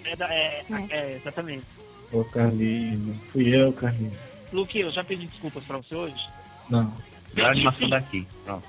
[0.05, 1.65] É, da, é, é, exatamente.
[2.13, 3.17] Ô, Carlinhos.
[3.31, 4.17] Fui eu, Carlinhos.
[4.55, 6.25] Luke, eu já pedi desculpas pra você hoje.
[6.69, 6.91] Não.
[7.35, 8.27] Melhor animação daqui.
[8.45, 8.67] Pronto.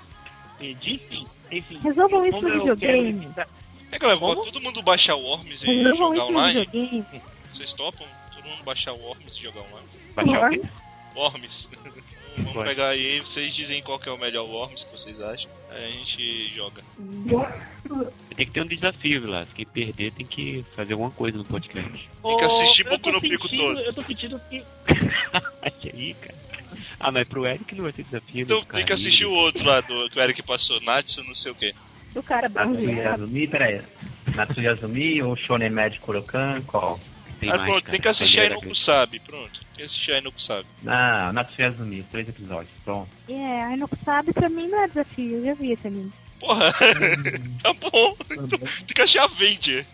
[0.58, 1.26] Pedi sim.
[1.50, 1.78] Enfim.
[1.78, 3.28] Resolvam isso no videogame.
[3.34, 3.48] quero-
[3.92, 4.44] É, galera, Como?
[4.44, 6.66] todo mundo baixar o Worms e Resolvam jogar online.
[7.54, 8.06] Vocês topam?
[8.34, 9.86] Todo mundo baixar o Worms e jogar online.
[10.14, 10.68] Baixar o quê?
[11.16, 11.68] Worms.
[12.36, 12.68] Vamos Vai.
[12.68, 15.50] pegar aí, vocês dizem qual que é o melhor Worms que vocês acham.
[15.70, 16.82] Aí a gente joga.
[18.34, 19.48] Tem que ter um desafio, Vilas.
[19.54, 22.08] Quem perder tem que fazer alguma coisa no podcast.
[22.22, 23.80] Tem que assistir Boku no Pico todo.
[23.80, 24.62] Eu tô sentindo que.
[25.62, 26.34] Aí, cara.
[27.00, 28.42] Ah, mas pro Eric não vai ter desafio.
[28.42, 31.34] Então né, tem que assistir o outro lá do que o Eric passou, Natsu, não
[31.34, 31.74] sei o que.
[32.14, 32.94] O cara brasileiro.
[32.94, 33.82] Natsuyazumi, peraí.
[34.34, 36.62] Natsuyazumi ou Shonen Mad Kurokan?
[36.62, 36.98] Qual?
[37.40, 37.90] Tem Ah, mais, pronto, cara.
[37.92, 39.60] tem que assistir aí no Kusabi, pronto.
[39.60, 40.66] Tem que assistir aí no Kusabi.
[40.86, 42.70] Ah, Natsuyazumi, três episódios.
[42.84, 43.08] Pronto.
[43.28, 45.36] É, aí não sabe, pra mim não é desafio.
[45.38, 46.12] Eu já vi esse anime.
[46.40, 46.72] Porra,
[47.62, 48.16] tá bom.
[48.30, 49.86] Então, tem que achar Avenger.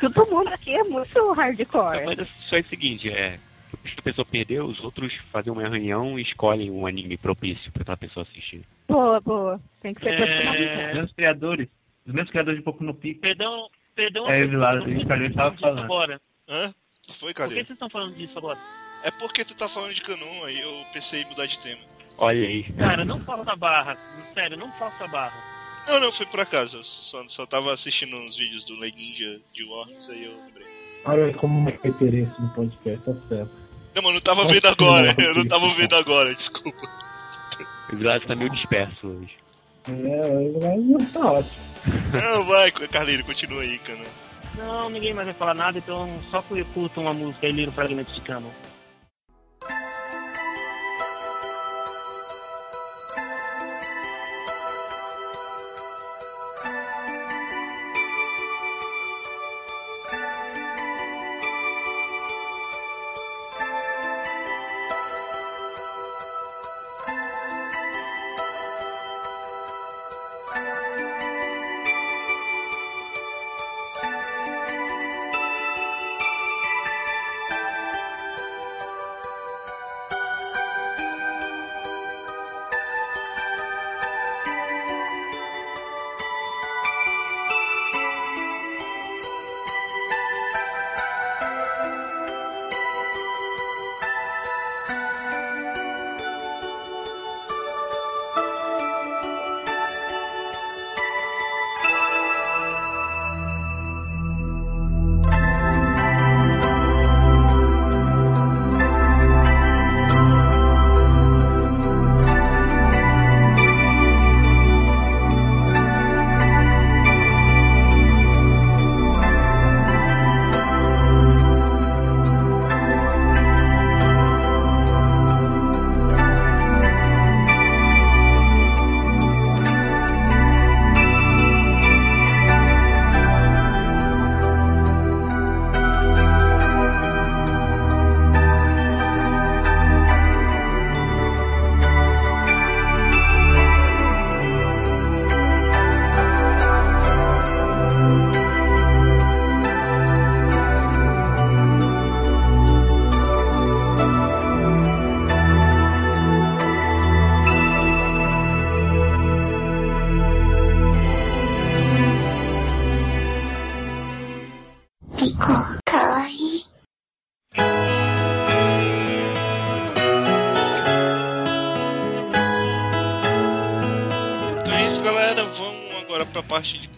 [0.00, 2.04] Todo mundo aqui é muito hardcore.
[2.06, 3.36] Mas é só é o seguinte, é.
[3.84, 7.82] Se a pessoa perder, os outros fazem uma reunião e escolhem um anime propício pra
[7.82, 8.62] aquela pessoa assistir.
[8.88, 9.60] Boa, boa.
[9.80, 10.86] Tem que ser É, personalizado.
[10.88, 11.68] Os mesmos criadores,
[12.06, 13.20] os mesmos criadores de Boku no Pico.
[13.20, 14.30] Perdão, perdão.
[14.30, 15.78] É, eu tô- Vilas, eu tô a gente tava falando.
[15.84, 16.20] Agora.
[16.48, 16.72] Hã?
[17.02, 18.58] Que foi, Por que vocês estão falando disso agora?
[19.02, 21.80] É porque tu tá falando de canon, aí eu pensei em mudar de tema.
[22.18, 22.72] Olha aí.
[22.72, 23.96] Cara, não faça barra.
[24.34, 25.36] Sério, não faça barra.
[25.86, 26.78] Não, não, foi por acaso.
[26.78, 30.66] Eu só, só tava assistindo uns vídeos do Leguinja de Worms, aí eu lembrei.
[31.04, 33.52] Olha como é que é interesse no podcast, tá certo.
[33.94, 35.14] Não, mano, eu não tava vendo agora.
[35.22, 36.86] Eu não tava vendo agora, desculpa.
[37.92, 39.34] O Vilas tá meio disperso hoje.
[39.88, 41.66] É, mas tá ótimo.
[42.12, 44.00] Não, vai, Carlinho, continua aí, cara.
[44.56, 46.42] Não, ninguém mais vai falar nada, então só
[46.72, 48.75] curtam a música e liram fragmentos de cama.「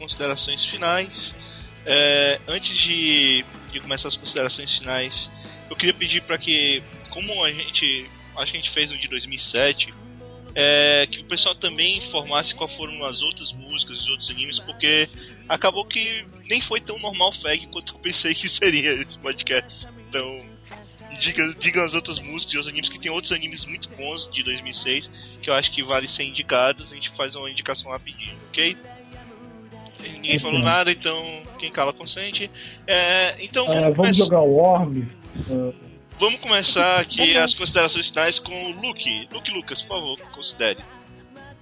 [0.09, 1.35] considerações finais.
[1.85, 5.31] É, antes de, de começar as considerações finais,
[5.69, 9.07] eu queria pedir para que, como a gente, acho que a gente fez no de
[9.07, 9.93] 2007,
[10.55, 15.09] é, que o pessoal também informasse quais foram as outras músicas, os outros animes, porque
[15.47, 19.87] acabou que nem foi tão normal fag quanto eu pensei que seria esse podcast.
[20.09, 20.47] Então,
[21.21, 24.43] diga, digam as outras músicas e os animes, que tem outros animes muito bons de
[24.43, 25.11] 2006,
[25.43, 26.93] que eu acho que vale ser indicados.
[26.93, 28.77] A gente faz uma indicação rapidinho, ok?
[30.01, 32.51] Ninguém falou nada, então quem cala consente.
[32.87, 35.07] É, então É, vamos, vamos começar- jogar Worms.
[35.51, 35.73] é,
[36.19, 39.29] vamos começar aqui as considerações finais com o Luke.
[39.33, 40.79] Luke Lucas, por favor, considere.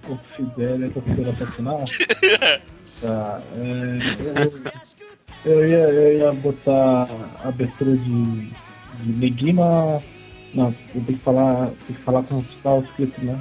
[0.05, 1.85] Considere a consideração final.
[2.99, 7.07] Tá, é, eu, eu, ia, eu ia botar
[7.43, 8.49] a abertura de,
[9.03, 10.01] de Negima.
[10.51, 13.39] Não, eu tenho que falar, tenho que falar como está o escrito, né?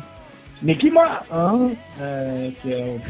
[0.61, 1.23] Negima!
[1.31, 3.01] Ah, é, que é o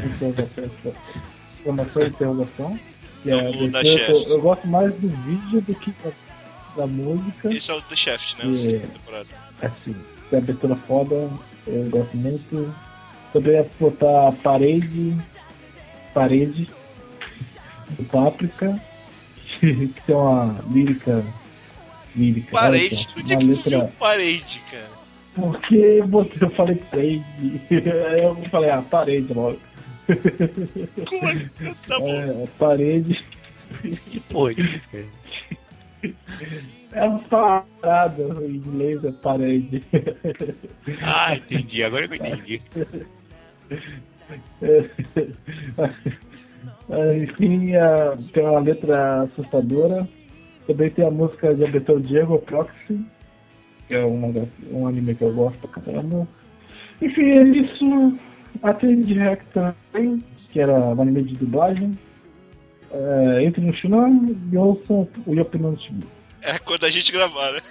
[1.67, 2.79] exclamação e interrogação.
[3.25, 4.29] É a O da eu, Chef.
[4.29, 6.11] eu gosto mais do vídeo do que da,
[6.77, 7.53] da música.
[7.53, 8.45] Esse é o The Shaft, né?
[8.45, 8.79] O É.
[8.79, 9.27] temporada.
[9.61, 9.95] Assim,
[10.31, 11.29] é a abertura foda,
[11.65, 12.73] eu gosto muito.
[13.33, 15.15] Também ia botar a parede.
[16.13, 16.69] Parede
[17.91, 18.79] do Páprica.
[19.59, 21.23] Que tem uma lírica.
[22.15, 22.55] Lírica.
[22.55, 23.07] olha Parede?
[23.17, 23.91] é Uma letra.
[23.97, 24.87] parede, cara?
[25.33, 26.03] Porque
[26.41, 27.23] eu falei parede.
[27.71, 29.57] Aí eu falei, ah, parede logo.
[31.07, 31.49] Como é?
[31.87, 32.09] Tá bom.
[32.43, 33.23] É, parede.
[34.09, 35.05] Que porra disso, cara?
[36.93, 39.83] É uma parada, em inglês é parede.
[41.01, 41.83] Ah, entendi.
[41.83, 42.61] Agora que eu entendi.
[46.89, 50.07] É, Enfim, a- tem uma letra assustadora.
[50.65, 52.99] Também tem a música de abertura Diego Proxy,
[53.87, 54.27] que é uma,
[54.71, 56.27] um anime que eu gosto pra caramba.
[57.01, 58.19] Enfim, é isso.
[58.63, 61.97] A de Hack também, que era um anime de dublagem.
[62.89, 64.93] É, entre no Shunan e ouça
[65.25, 66.07] o Yopinon Chibi.
[66.41, 67.61] É quando a gente gravar, né?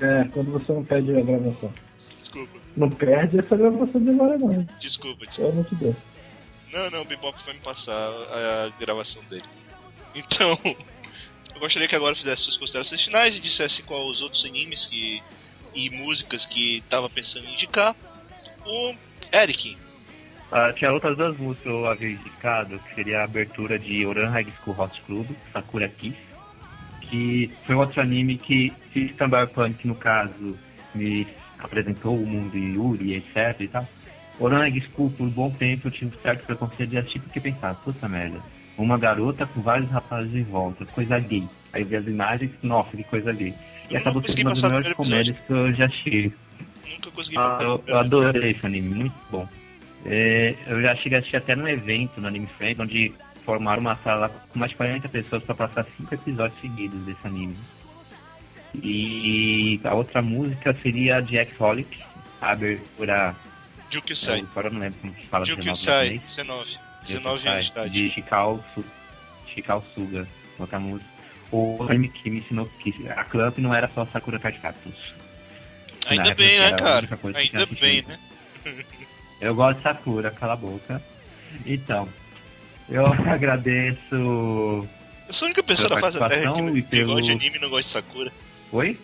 [0.00, 1.72] É, quando você não perde a gravação.
[2.18, 5.26] Desculpa, Não perde essa gravação de agora não, desculpa, desculpa.
[5.36, 5.96] pelo amor de Deus.
[6.72, 9.44] Não, não, o Bebop vai me passar a, a gravação dele.
[10.14, 10.58] Então,
[11.54, 15.22] eu gostaria que agora fizesse suas considerações finais e dissesse quais os outros animes que,
[15.74, 17.94] e músicas que estava pensando em indicar.
[18.66, 18.94] O
[19.32, 19.76] Eric,
[20.54, 24.28] Ah, tinha outras duas músicas que eu havia indicado, que seria a abertura de Oran
[24.28, 26.14] High School Hot Club, Sakura Kiss,
[27.08, 30.58] que foi outro anime que, se Stambar Punk, no caso,
[30.94, 31.26] me
[31.58, 33.88] apresentou o mundo de Yuri, etc e tal.
[34.38, 37.74] Oran High School, por um bom tempo, eu tive certo preconceito de assistir, porque pensava,
[37.76, 38.42] puta merda,
[38.76, 41.48] uma garota com vários rapazes em volta, coisa gay.
[41.72, 43.54] Aí eu vi as imagens, nossa, que coisa gay.
[43.88, 46.34] E Eu acabou sendo uma das melhores comédias que eu já assisti.
[46.90, 47.64] nunca consegui Ah, passar.
[47.64, 49.48] eu, eu adorei esse anime, muito bom.
[50.04, 53.12] É, eu já cheguei a assistir até num evento no Anime Friends, onde
[53.44, 57.56] formaram uma sala com mais de 40 pessoas para passar cinco episódios seguidos desse anime.
[58.74, 61.98] E a outra música seria a de X-Holic,
[62.40, 63.34] a abertura.
[63.90, 64.40] Jukyu eu Sai.
[64.40, 66.22] Agora eu não lembro como que fala 19 Sai, japonês.
[66.22, 66.70] 19.
[66.70, 67.90] de 19 anos de idade.
[67.90, 68.64] De Shikao,
[69.54, 70.26] Shikao Suga,
[70.58, 71.10] outra música.
[71.50, 75.12] O anime que me ensinou que a Clamp não era só Sakura Card Cactus.
[76.06, 77.06] Ainda bem, né, cara?
[77.34, 78.18] Ainda bem, né?
[79.42, 81.02] Eu gosto de Sakura, cala a boca.
[81.66, 82.08] Então,
[82.88, 83.98] eu agradeço.
[84.14, 84.88] Eu
[85.34, 87.68] sou a única pessoa da face da Terra que, pelo- gosta de anime e não
[87.70, 88.32] gosta de Sakura.
[88.72, 88.98] Oi?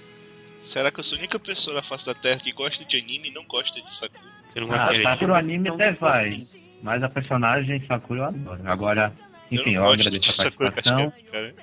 [0.63, 3.29] Será que eu sou a única pessoa da face da Terra que gosta de anime
[3.29, 4.31] e não gosta de Sakura?
[4.53, 6.37] Você não Ah, Sakura o anime até vai.
[6.83, 8.61] Mas a personagem Sakura eu adoro.
[8.65, 9.13] Agora,
[9.51, 11.13] enfim, eu, eu agradeço de a Sakura participação.
[11.33, 11.55] Cara.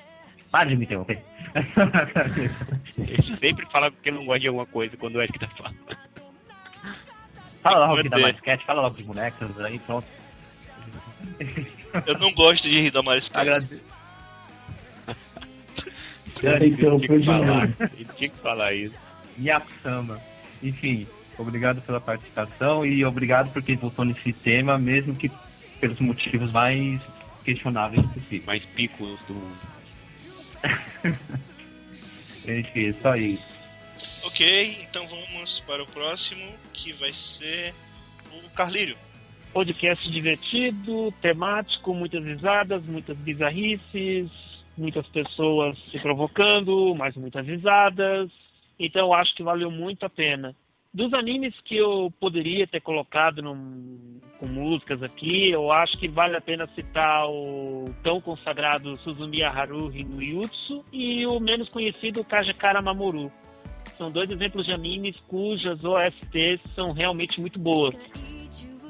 [0.50, 1.22] Para de me interromper.
[2.98, 5.76] Ele sempre fala que não gosta de alguma coisa quando o Eric tá falando.
[7.70, 10.06] Fala logo que mais sketch, fala logo de bonecas aí, pronto.
[12.06, 13.38] Eu não gosto de Hidamari Sky.
[13.38, 13.82] Agradeço.
[16.42, 17.68] Ele interrompeu de falar.
[18.16, 18.94] tinha que falar isso.
[19.38, 20.20] Yakusama.
[20.62, 21.06] Enfim,
[21.38, 25.30] obrigado pela participação e obrigado por quem voltou nesse tema, mesmo que
[25.80, 27.00] pelos motivos mais
[27.44, 28.44] questionáveis possíveis.
[28.44, 29.56] Mais picos do mundo.
[32.46, 33.55] Enfim, só isso.
[34.24, 37.72] Ok, então vamos para o próximo, que vai ser
[38.32, 38.96] o Carlírio.
[39.52, 44.28] Podcast divertido, temático, muitas risadas, muitas bizarrices,
[44.76, 48.30] muitas pessoas se provocando, mas muitas risadas.
[48.78, 50.54] Então acho que valeu muito a pena.
[50.92, 56.36] Dos animes que eu poderia ter colocado num- com músicas aqui, eu acho que vale
[56.36, 62.82] a pena citar o tão consagrado Suzumiya Haruhi no Yutsu e o menos conhecido Kajakara
[62.82, 63.30] Mamoru.
[63.98, 67.94] São dois exemplos de animes cujas OSTs são realmente muito boas.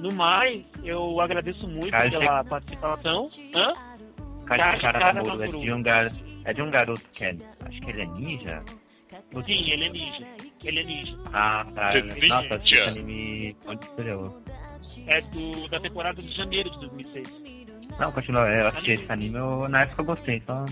[0.00, 3.28] No mais, eu agradeço muito Cara, pela participação.
[3.54, 3.72] Hã?
[4.46, 6.12] Cara, Cara, cara, cara, é de um gar...
[6.44, 7.36] é de um garoto que é.
[7.60, 8.60] Acho que ele é ninja.
[9.44, 10.26] Sim, ele é ninja.
[10.64, 11.16] Ele é ninja.
[11.32, 11.88] Ah, tá.
[11.90, 13.56] The Nossa, esse anime.
[13.66, 14.42] Onde estreou?
[15.06, 17.34] É do, da temporada de janeiro de 2006.
[17.98, 18.48] Não, continua.
[18.48, 20.64] Eu assisti esse anime, eu, na época eu gostei, só.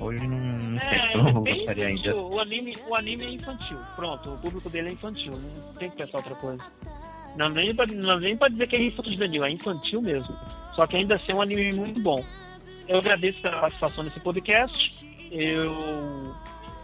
[0.00, 2.00] Hoje não, não sei se É, bem gostaria ainda.
[2.00, 2.28] infantil.
[2.30, 3.78] O anime, o anime é infantil.
[3.96, 5.32] Pronto, o público dele é infantil.
[5.32, 6.64] Não tem que pensar outra coisa.
[7.36, 10.34] Não nem pra, não nem pra dizer que é infantil juvenil, é infantil mesmo.
[10.74, 12.24] Só que ainda assim é um anime muito bom.
[12.88, 15.06] Eu agradeço pela participação nesse podcast.
[15.30, 16.34] Eu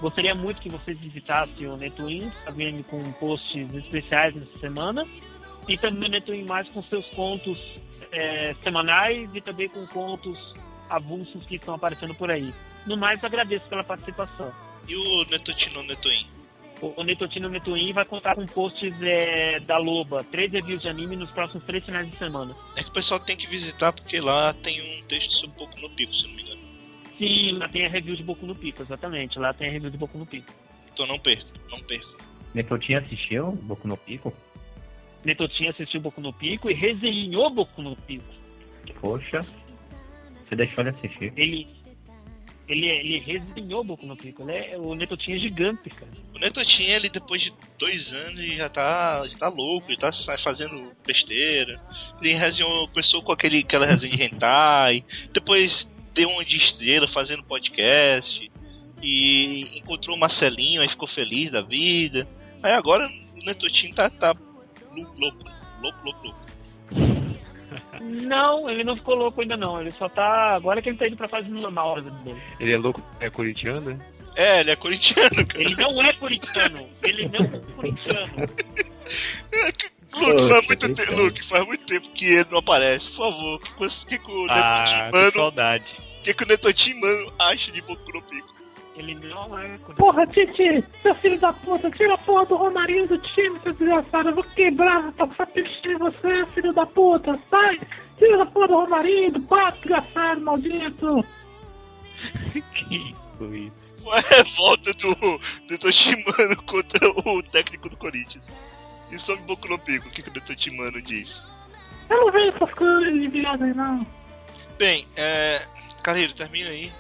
[0.01, 5.07] gostaria muito que vocês visitassem o Netwin, também com posts especiais nessa semana.
[5.67, 7.59] E também o Netwin mais com seus contos
[8.13, 10.39] é, semanais e também com contos
[10.89, 12.55] avulsos que estão aparecendo por aí.
[12.87, 14.53] No mais, agradeço pela participação.
[14.89, 16.27] E o Netotino Netoin?
[16.81, 21.17] O o Netotino Netwin vai contar com posts é, da Loba, três reviews de anime
[21.17, 22.55] nos próximos três finais de semana.
[22.77, 25.91] É que o pessoal tem que visitar porque lá tem um texto sobre Boku no
[25.91, 26.61] Pico, se não me engano.
[27.19, 29.39] Sim, lá tem a review de Boku no Pico, exatamente.
[29.39, 30.53] Lá tem a review de Boku no Pico.
[30.93, 32.17] Então não perca, não perca.
[32.55, 34.33] Netotinho assistiu Boku no Pico?
[35.25, 38.25] Netotinho assistiu Boku no Pico e resenhou Boku no Pico.
[39.01, 39.41] Poxa.
[39.41, 41.33] Você deixou ele assistir.
[41.37, 41.67] Ele,
[42.69, 44.49] ele, ele resenhou Boku no Pico.
[44.51, 46.11] É, o Netotinho é gigante, cara.
[46.35, 50.93] O Netotinho, ele depois de dois anos, já tá, já tá louco, ele tá fazendo
[51.07, 51.81] besteira.
[52.21, 57.47] Ele resenhou, começou com aquele, aquela resenha de hentai, depois deu uma de estrela fazendo
[57.47, 58.51] podcast,
[59.03, 62.27] e encontrou o Marcelinho, aí ficou feliz da vida.
[62.63, 64.35] Aí agora o Netotinho tá, tá
[64.93, 65.45] louco, louco,
[66.03, 66.46] louco, louco.
[68.01, 69.81] Não, ele não ficou louco ainda não.
[69.81, 70.55] Ele só tá.
[70.55, 72.37] Agora que ele tá indo pra fase normal dele.
[72.61, 73.99] Ele é louco, é corintiano, né?
[74.35, 75.63] É, ele é corintiano, cara.
[75.63, 76.89] Ele não é corintiano.
[77.03, 78.33] Ele não é corintiano.
[79.53, 81.13] Luke, Poxa, faz muito.
[81.17, 83.11] Luke, faz muito tempo que ele não aparece.
[83.11, 85.85] Por favor, o que, que, que, que o Ah, Netotinho, que mano, saudade.
[86.19, 88.56] o que, que o Netotinho, mano, acha de Boku no Pico?
[88.97, 89.79] Ele não é.
[89.97, 94.31] Porra, Titi, seu filho da puta, tira a porra do Romarinho do time, seu desgraçado.
[94.31, 97.39] Eu vou quebrar, passar peixe em você, filho da puta.
[97.51, 97.79] Sai,
[98.17, 101.27] tira a porra do Romarinho, do pato, desgraçado, maldito.
[102.75, 103.87] que foi isso?
[104.03, 108.51] Uma revolta do Netotimano contra o técnico do Corinthians.
[109.11, 111.43] E sobre Boku no Pico, o que, que o Netotimano diz?
[112.09, 114.07] Eu não vejo essas coisas de aí, não.
[114.79, 115.67] Bem, é.
[116.03, 116.93] Carreiro, termina aí,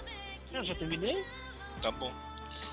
[0.52, 1.24] Eu já terminei?
[1.80, 2.12] Tá bom.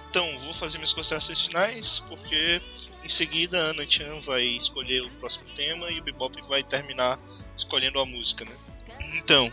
[0.09, 2.61] Então, vou fazer minhas considerações finais, porque
[3.03, 7.17] em seguida a Ana Chan vai escolher o próximo tema e o Bebop vai terminar
[7.57, 8.55] escolhendo a música, né?
[9.15, 9.51] Então,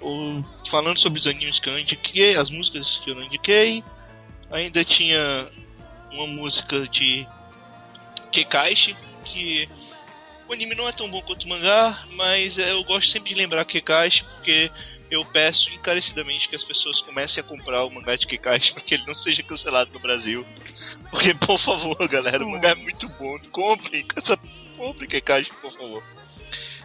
[0.00, 3.82] o- falando sobre os animes que eu indiquei, as músicas que eu indiquei,
[4.50, 5.50] ainda tinha
[6.12, 7.26] uma música de
[8.30, 9.68] Kekaishi, que
[10.48, 13.64] o anime não é tão bom quanto o mangá, mas eu gosto sempre de lembrar
[13.64, 14.70] Kekaishi, porque
[15.14, 18.94] eu peço encarecidamente que as pessoas comecem a comprar o mangá de Kekaishi para que
[18.94, 20.46] ele não seja cancelado no Brasil.
[21.10, 23.38] Porque, por favor, galera, o mangá é muito bom.
[23.50, 24.38] Comprem, essa-
[24.76, 26.02] comprem Kekaishi, por favor.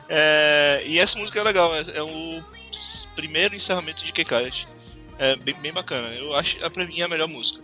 [0.08, 2.44] É, e essa música é legal, é, é o
[3.16, 4.68] primeiro encerramento de Kekaishi.
[5.18, 7.62] É bem, bem bacana, eu acho, é, pra mim, é a melhor música.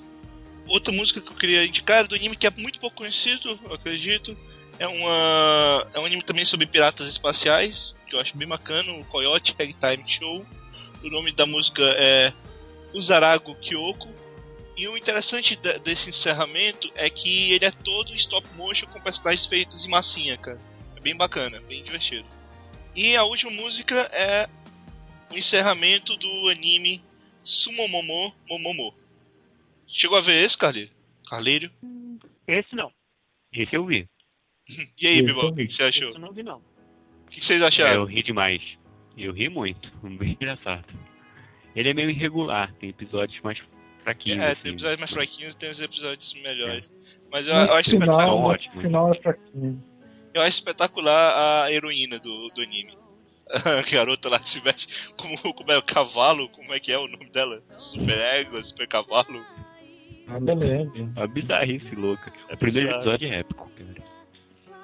[0.68, 4.38] Outra música que eu queria indicar é do anime que é muito pouco conhecido, acredito.
[4.78, 9.06] É, uma, é um anime também sobre piratas espaciais, que eu acho bem bacana, o
[9.06, 10.46] Coyote Ragtime Show.
[11.04, 12.34] O nome da música é
[12.94, 14.08] Uzarago Kyoko.
[14.78, 19.46] E o interessante de- desse encerramento é que ele é todo stop motion com personagens
[19.48, 20.60] feitos em massinha, cara.
[20.96, 22.28] É bem bacana, bem divertido.
[22.96, 24.50] E a última música é
[25.32, 27.02] o encerramento do anime
[27.44, 28.94] Sumomomo Momomo.
[29.88, 30.92] Chegou a ver esse, Carleiro?
[31.30, 31.72] Carleiro?
[32.48, 32.92] Esse não.
[33.54, 34.08] Esse eu vi.
[35.00, 36.10] E aí, Bibol, o que você achou?
[36.10, 36.62] Esse eu não vi não.
[37.36, 38.06] O que, vocês É, eu acharam?
[38.06, 38.62] ri demais.
[39.18, 39.92] Eu ri muito.
[40.02, 40.86] Bem engraçado.
[41.76, 43.62] Ele é meio irregular, tem episódios mais
[44.04, 44.42] fraquinhos.
[44.42, 44.62] É, assim.
[44.64, 46.96] tem episódios mais fraquinhos e tem os episódios melhores.
[47.30, 48.82] Mas eu, eu acho final, espetacular, ótimos.
[48.82, 49.84] final é fraquinho.
[50.34, 52.98] eu acho espetacular a heroína do, do anime.
[53.54, 56.98] A garota lá que se veste como, como é o cavalo, como é que é
[56.98, 57.62] o nome dela?
[57.78, 59.46] Super égua, super cavalo.
[60.26, 61.02] Nada leve.
[61.16, 62.34] É uma bizarrice louca.
[62.50, 63.04] É o primeiro bizarro.
[63.04, 64.05] episódio é épico, cara.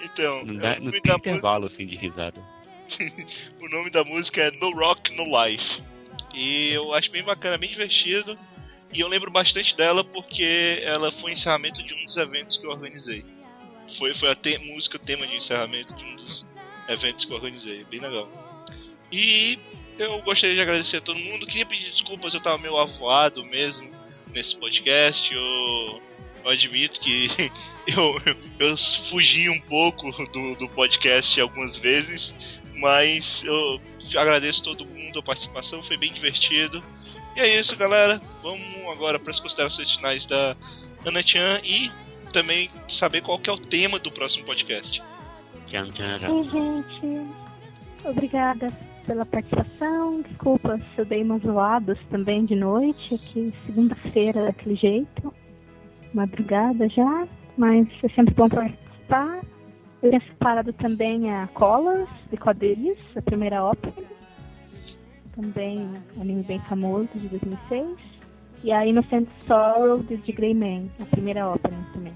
[0.04, 2.42] Então, Não, o, nome da música, intervalo assim de risada.
[3.62, 5.82] o nome da música é No Rock No Life.
[6.34, 8.38] E eu acho bem bacana, bem divertido.
[8.94, 12.72] E eu lembro bastante dela porque ela foi encerramento de um dos eventos que eu
[12.72, 13.24] organizei.
[13.98, 16.46] Foi, foi a te- música tema de encerramento de um dos
[16.88, 17.84] eventos que eu organizei.
[17.86, 18.30] Bem legal.
[19.12, 19.58] E
[20.00, 21.46] eu gostaria de agradecer a todo mundo.
[21.46, 23.90] Queria pedir desculpas, eu tava meio avoado mesmo
[24.34, 25.34] nesse podcast.
[25.34, 26.02] Eu
[26.44, 27.28] Eu admito que
[27.88, 28.22] eu,
[28.60, 28.78] eu,
[29.10, 32.34] fugi um pouco do, do podcast algumas vezes,
[32.76, 33.80] mas eu
[34.18, 36.84] agradeço todo mundo a participação, foi bem divertido.
[37.36, 38.22] E é isso, galera.
[38.42, 40.56] Vamos agora para as considerações finais da
[41.06, 41.92] Ana Chan e
[42.34, 45.02] também saber qual que é o tema do próximo podcast.
[45.68, 46.30] Tchan, tchan.
[46.30, 47.32] Oi, gente.
[48.04, 48.68] Obrigada
[49.06, 50.22] pela participação.
[50.22, 55.34] Desculpa se eu dei umas zoadas também de noite, aqui segunda-feira daquele jeito.
[56.14, 57.28] Madrugada já,
[57.58, 59.42] mas é sempre bom participar.
[60.02, 63.94] Eu tinha separado também a Colas, de Quadrilhas, a primeira ópera.
[65.36, 67.98] Também um anime bem famoso de 2006.
[68.64, 72.14] E a Innocent Sorrow de The Grey Man, a primeira ópera também.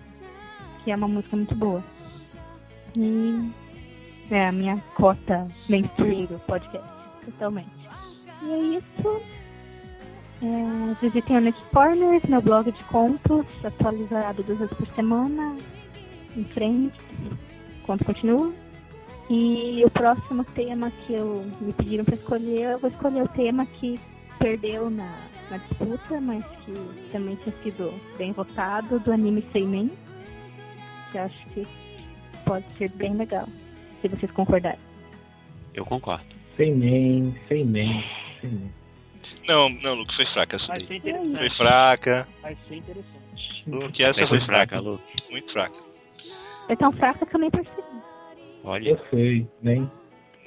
[0.84, 1.84] Que é uma música muito boa.
[2.98, 3.52] E
[4.32, 6.88] é a minha cota mainstream do podcast,
[7.24, 7.70] totalmente.
[8.44, 9.22] E é isso.
[10.41, 15.56] É, visitem o Net Corners, meu blog de contos, atualizado duas vezes por semana.
[16.36, 16.99] Em frente,
[17.86, 18.53] conto continua.
[19.30, 23.66] E o próximo tema que eu me pediram para escolher, eu vou escolher o tema
[23.66, 23.99] que
[24.38, 25.12] perdeu na,
[25.49, 26.74] na disputa, mas que
[27.12, 29.90] também tinha sido bem votado, do anime Seinen.
[31.12, 31.68] Que eu acho que
[32.45, 33.48] pode ser bem legal,
[34.02, 34.80] se vocês concordarem.
[35.74, 36.26] Eu concordo.
[36.60, 38.03] Nem, sem nem.
[39.47, 41.02] Não, não, Luke, foi fraca essa daí.
[41.38, 42.27] Foi fraca.
[42.41, 43.15] Vai ser interessante.
[43.68, 44.76] Luke, essa foi foi fraca.
[44.77, 45.02] fraca, Lu.
[45.30, 45.76] Muito fraca.
[46.68, 47.81] É tão fraca que eu nem percebi.
[48.64, 49.89] Olha, Eu sei, nem.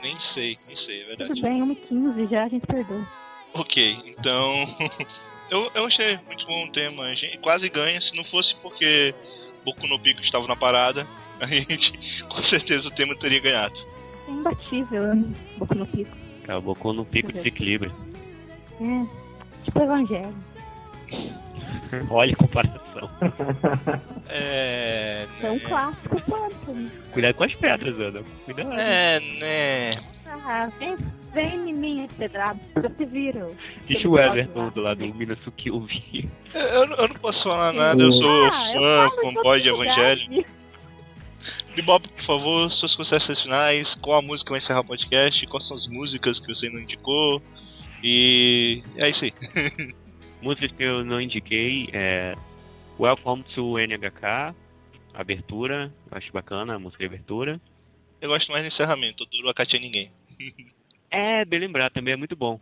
[0.03, 1.43] Nem sei, nem sei, é Tudo verdade.
[1.43, 3.07] bem, 1h15 já, a gente perdoa.
[3.55, 4.77] Ok, então.
[5.51, 7.05] eu, eu achei muito bom o tema.
[7.05, 8.01] A gente quase ganha.
[8.01, 9.15] Se não fosse porque
[9.65, 11.07] Boku no Pico estava na parada,
[11.41, 13.79] a gente com certeza o tema teria ganhado.
[14.27, 15.25] É imbatível, né?
[15.57, 16.17] Boca no pico.
[16.45, 17.95] acabou no pico de desequilíbrio.
[18.81, 20.35] É, tipo evangelho.
[22.11, 23.11] Olha a comparação.
[24.31, 25.27] É.
[25.43, 25.61] É um né?
[25.61, 26.91] clássico quanto, né?
[27.13, 28.23] Cuidado com as pedras, Ana.
[28.45, 28.73] Cuidado.
[28.75, 29.91] É, né?
[30.27, 30.97] Ah, vem,
[31.33, 32.61] vem em mim, pedrado.
[32.77, 33.57] Eu te viro.
[33.87, 36.29] Deixa o Everton do lado do Minasuki ouvir.
[36.55, 39.69] Eu, eu não- eu não posso falar nada, eu sou Ah, fã, fanboy de.
[39.71, 40.45] Evangelho.
[41.75, 43.95] Bebop, por favor, suas considerações finais.
[43.95, 45.47] Qual a música vai encerrar o podcast?
[45.47, 47.41] Quais são as músicas que você não indicou?
[48.03, 49.33] E é isso aí.
[50.41, 52.35] Músicas que eu não indiquei é
[52.99, 54.55] Welcome to NHK,
[55.15, 57.61] abertura, eu acho bacana a música de abertura.
[58.21, 60.11] Eu gosto mais do encerramento, do Wakati Ninguém.
[61.11, 62.61] É, bem lembrar, também é muito bom.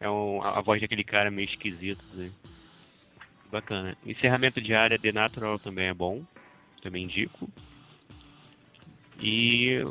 [0.00, 2.02] É um- a, a voz daquele cara meio esquisito.
[2.12, 2.28] Né?
[3.48, 3.96] Bacana.
[4.04, 6.24] Encerramento de área The Natural também é bom.
[6.82, 7.48] Também indico.
[9.20, 9.84] E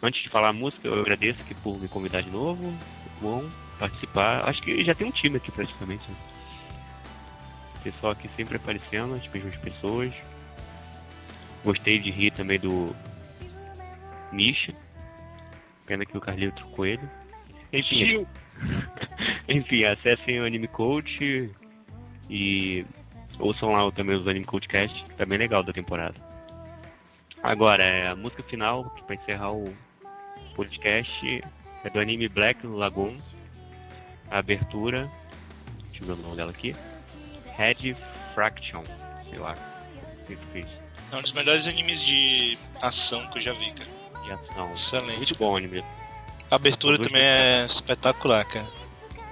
[0.00, 2.62] antes de falar a música, eu agradeço aqui por me convidar de novo.
[2.62, 4.48] Muito bom participar.
[4.48, 6.02] Acho que já tem um time aqui praticamente.
[6.08, 6.16] Né?
[7.82, 10.12] Pessoal aqui sempre aparecendo, as mesmas pessoas.
[11.64, 12.94] Gostei de rir também do
[14.32, 14.74] Misha.
[15.86, 17.02] Pena que o Carlinho trocou ele.
[17.72, 18.26] Enfim,
[19.48, 21.50] enfim, acessem o Anime Coach
[22.30, 22.84] e
[23.38, 26.14] ouçam lá também os Anime Coach Cast, que tá bem legal da temporada.
[27.42, 29.74] Agora, é, a música final, pra encerrar o
[30.56, 31.42] podcast,
[31.84, 33.12] é do anime Black Lagoon.
[34.34, 35.08] A abertura,
[35.90, 36.74] deixa eu ver o nome dela aqui.
[37.56, 37.96] Head
[38.34, 38.82] Fraction,
[39.30, 39.54] sei lá.
[40.52, 40.66] Fez.
[41.12, 44.24] É um dos melhores animes de ação que eu já vi, cara.
[44.24, 44.72] De ação.
[44.72, 45.16] Excelente.
[45.18, 45.84] Muito bom o anime.
[46.50, 48.66] A abertura também é espetacular, cara.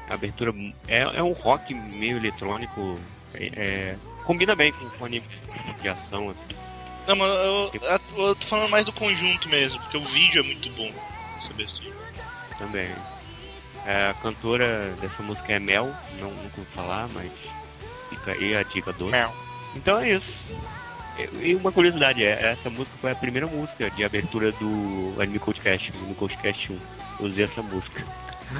[0.08, 0.54] A abertura
[0.86, 2.94] é, é um rock meio eletrônico.
[3.34, 5.26] é- é- combina bem com com anime
[5.80, 6.56] de ação, assim.
[7.08, 10.46] Não, mas eu, eu, eu tô falando mais do conjunto mesmo, porque o vídeo é
[10.46, 10.92] muito bom.
[11.36, 11.92] Essa abertura.
[12.56, 12.86] também.
[13.84, 17.30] É, a cantora dessa música é Mel, não nunca ouvi falar, mas
[18.08, 19.16] fica aí a dica doce.
[19.74, 20.54] Então é isso.
[21.40, 25.92] E uma curiosidade, é, essa música foi a primeira música de abertura do Anime Codecast,
[26.08, 26.78] no Codecast 1.
[27.20, 28.04] Eu usei essa música.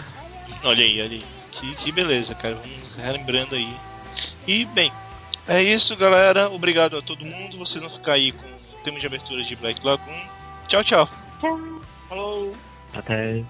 [0.65, 1.25] Olha aí, olha aí.
[1.51, 2.55] Que, que beleza, cara.
[2.55, 3.75] Vamos relembrando aí.
[4.47, 4.93] E, bem,
[5.49, 6.49] é isso, galera.
[6.49, 7.59] Obrigado a todo mundo.
[7.59, 10.23] Vocês vão ficar aí com o tema de abertura de Black Lagoon.
[10.69, 11.09] Tchau, tchau.
[11.41, 11.61] Tchau.
[12.09, 12.53] Falou.
[12.95, 13.43] Até